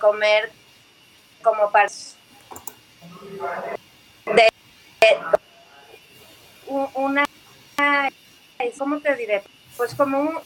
comer 0.00 0.50
como 1.42 1.70
para 1.70 1.88
de, 4.26 4.48
una 6.94 7.24
¿cómo 8.78 9.00
te 9.00 9.14
diré? 9.16 9.42
Pues 9.76 9.94
como 9.94 10.42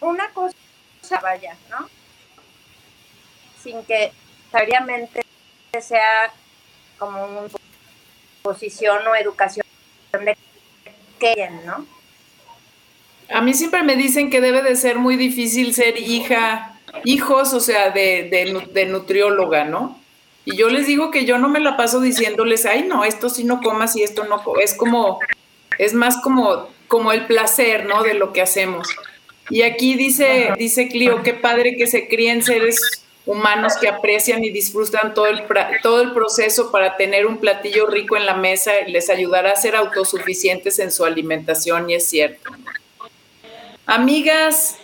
una 0.00 0.30
cosa 0.30 0.54
vaya, 1.22 1.56
¿no? 1.70 1.88
Sin 3.62 3.84
que 3.84 4.12
necesariamente 4.46 5.22
sea 5.80 6.32
como 6.98 7.24
una 7.24 7.48
posición 8.42 9.06
o 9.06 9.14
educación 9.14 9.66
de 10.12 10.36
que 11.18 11.50
¿no? 11.64 11.86
A 13.30 13.42
mí 13.42 13.52
siempre 13.52 13.82
me 13.82 13.96
dicen 13.96 14.30
que 14.30 14.40
debe 14.40 14.62
de 14.62 14.74
ser 14.74 14.98
muy 14.98 15.16
difícil 15.16 15.74
ser 15.74 15.98
hija 15.98 16.77
hijos, 17.04 17.52
o 17.52 17.60
sea, 17.60 17.90
de, 17.90 18.28
de, 18.72 18.86
nutrióloga, 18.86 19.64
¿no? 19.64 20.00
Y 20.44 20.56
yo 20.56 20.68
les 20.68 20.86
digo 20.86 21.10
que 21.10 21.24
yo 21.24 21.38
no 21.38 21.48
me 21.48 21.60
la 21.60 21.76
paso 21.76 22.00
diciéndoles, 22.00 22.66
ay, 22.66 22.84
no, 22.84 23.04
esto 23.04 23.28
sí 23.28 23.44
no 23.44 23.60
comas 23.60 23.96
y 23.96 24.02
esto 24.02 24.24
no, 24.24 24.42
es 24.62 24.74
como, 24.74 25.20
es 25.78 25.94
más 25.94 26.18
como, 26.22 26.68
como 26.86 27.12
el 27.12 27.26
placer, 27.26 27.86
¿no? 27.86 28.02
De 28.02 28.14
lo 28.14 28.32
que 28.32 28.42
hacemos. 28.42 28.88
Y 29.50 29.62
aquí 29.62 29.94
dice, 29.94 30.52
dice 30.58 30.88
Clio, 30.88 31.22
qué 31.22 31.34
padre 31.34 31.76
que 31.76 31.86
se 31.86 32.08
críen 32.08 32.42
seres 32.42 32.78
humanos 33.28 33.74
que 33.78 33.88
aprecian 33.88 34.42
y 34.42 34.50
disfrutan 34.50 35.12
todo 35.12 35.26
el, 35.26 35.42
todo 35.82 36.00
el 36.00 36.12
proceso 36.12 36.72
para 36.72 36.96
tener 36.96 37.26
un 37.26 37.38
platillo 37.38 37.86
rico 37.86 38.16
en 38.16 38.24
la 38.24 38.34
mesa, 38.34 38.72
les 38.86 39.10
ayudará 39.10 39.52
a 39.52 39.56
ser 39.56 39.76
autosuficientes 39.76 40.78
en 40.78 40.90
su 40.90 41.04
alimentación 41.04 41.90
y 41.90 41.94
es 41.94 42.06
cierto. 42.06 42.50
Amigas, 43.84 44.78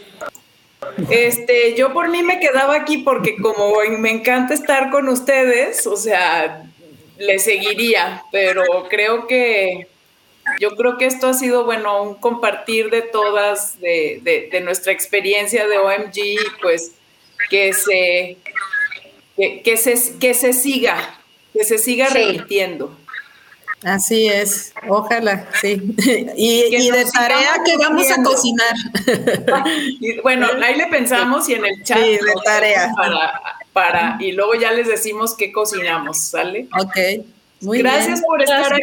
este, 1.10 1.74
yo 1.74 1.92
por 1.92 2.08
mí 2.08 2.22
me 2.22 2.40
quedaba 2.40 2.76
aquí 2.76 2.98
porque 2.98 3.36
como 3.36 3.74
me 3.98 4.10
encanta 4.10 4.54
estar 4.54 4.90
con 4.90 5.08
ustedes, 5.08 5.86
o 5.86 5.96
sea, 5.96 6.64
le 7.18 7.38
seguiría, 7.38 8.22
pero 8.30 8.62
creo 8.88 9.26
que 9.26 9.86
yo 10.60 10.76
creo 10.76 10.98
que 10.98 11.06
esto 11.06 11.28
ha 11.28 11.34
sido, 11.34 11.64
bueno, 11.64 12.02
un 12.02 12.14
compartir 12.14 12.90
de 12.90 13.02
todas, 13.02 13.80
de, 13.80 14.60
nuestra 14.62 14.92
experiencia 14.92 15.66
de 15.66 15.78
OMG, 15.78 16.60
pues 16.60 16.92
que 17.50 17.72
se, 17.72 18.36
que, 19.36 19.76
se, 19.76 20.18
que 20.18 20.34
se 20.34 20.52
siga, 20.52 21.18
que 21.52 21.64
se 21.64 21.78
siga 21.78 22.08
repitiendo. 22.08 22.96
Así 23.84 24.28
es, 24.28 24.72
ojalá, 24.88 25.46
sí. 25.60 25.94
Y, 26.36 26.90
de 26.90 27.04
tarea 27.12 27.58
que 27.64 27.76
vamos 27.76 28.10
a 28.10 28.22
cocinar. 28.22 28.74
bueno, 30.22 30.48
ahí 30.64 30.76
le 30.76 30.86
pensamos 30.86 31.48
y 31.48 31.54
en 31.54 31.66
el 31.66 31.82
chat. 31.84 31.98
Sí, 31.98 32.12
de 32.12 32.34
tarea. 32.44 32.92
Para, 32.96 33.42
para, 33.72 34.16
y 34.20 34.32
luego 34.32 34.54
ya 34.54 34.72
les 34.72 34.88
decimos 34.88 35.34
qué 35.36 35.52
cocinamos, 35.52 36.18
¿sale? 36.18 36.68
Ok. 36.80 37.24
Muy 37.60 37.78
gracias 37.78 38.22
por 38.22 38.42
estar 38.42 38.72
aquí. 38.72 38.82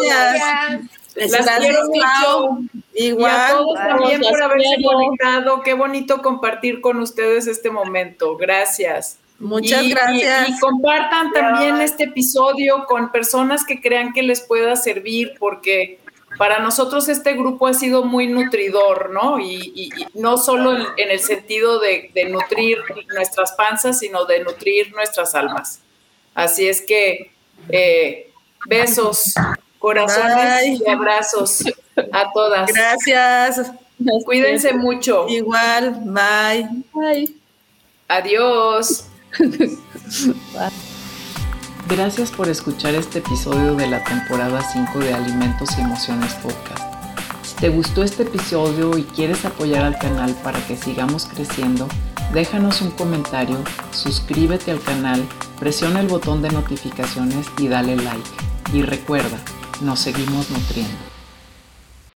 gracias. 0.00 0.90
Las 1.14 1.58
quiero 1.58 1.84
mucho. 1.86 2.58
Igual. 2.94 3.32
Y 3.32 3.34
a 3.34 3.48
todos 3.48 3.74
también 3.74 4.20
por 4.20 4.42
haberse 4.42 4.82
conectado. 4.82 5.62
Qué 5.62 5.74
bonito 5.74 6.22
compartir 6.22 6.80
con 6.80 6.98
ustedes 7.00 7.46
este 7.46 7.70
momento. 7.70 8.36
Gracias. 8.36 9.18
Muchas 9.42 9.88
gracias. 9.88 10.50
Y, 10.50 10.58
compartan 10.60 11.32
también 11.32 11.80
este 11.80 12.04
episodio 12.04 12.84
con 12.86 13.10
personas 13.10 13.64
que 13.64 13.80
crean 13.80 14.12
que 14.12 14.22
les 14.22 14.40
pueda 14.40 14.76
servir, 14.76 15.34
porque 15.38 15.98
para 16.38 16.60
nosotros 16.60 17.08
este 17.08 17.32
grupo 17.32 17.66
ha 17.66 17.74
sido 17.74 18.04
muy 18.04 18.28
nutridor, 18.28 19.10
¿no? 19.10 19.40
Y, 19.40 19.90
no 20.14 20.36
solo 20.36 20.76
en, 20.96 21.10
el 21.10 21.18
sentido 21.18 21.80
de, 21.80 22.12
nutrir 22.30 22.78
nuestras 23.12 23.52
panzas, 23.52 23.98
sino 23.98 24.24
de 24.26 24.44
nutrir 24.44 24.94
nuestras 24.94 25.34
almas. 25.34 25.80
Así 26.34 26.68
es 26.68 26.80
que 26.80 27.32
eh, 27.68 28.30
besos, 28.66 29.34
corazones 29.80 30.80
y 30.80 30.88
abrazos 30.88 31.64
a 32.12 32.32
todas. 32.32 32.72
Gracias. 32.72 33.72
Cuídense 34.24 34.72
mucho. 34.72 35.26
Igual, 35.28 36.00
bye. 36.04 36.68
Bye. 36.94 37.34
Adiós. 38.06 39.08
Gracias 41.88 42.30
por 42.30 42.48
escuchar 42.48 42.94
este 42.94 43.18
episodio 43.18 43.74
de 43.74 43.86
la 43.86 44.02
temporada 44.04 44.62
5 44.62 44.98
de 44.98 45.14
Alimentos 45.14 45.70
y 45.76 45.80
Emociones 45.80 46.34
Podcast. 46.34 46.82
Si 47.42 47.54
te 47.56 47.68
gustó 47.68 48.02
este 48.02 48.22
episodio 48.24 48.96
y 48.96 49.04
quieres 49.04 49.44
apoyar 49.44 49.84
al 49.84 49.98
canal 49.98 50.34
para 50.42 50.64
que 50.66 50.76
sigamos 50.76 51.26
creciendo, 51.26 51.88
déjanos 52.32 52.80
un 52.82 52.90
comentario, 52.92 53.58
suscríbete 53.90 54.70
al 54.70 54.80
canal, 54.80 55.22
presiona 55.58 56.00
el 56.00 56.08
botón 56.08 56.42
de 56.42 56.50
notificaciones 56.50 57.46
y 57.58 57.68
dale 57.68 57.96
like. 57.96 58.30
Y 58.72 58.82
recuerda, 58.82 59.38
nos 59.80 60.00
seguimos 60.00 60.50
nutriendo. 60.50 61.11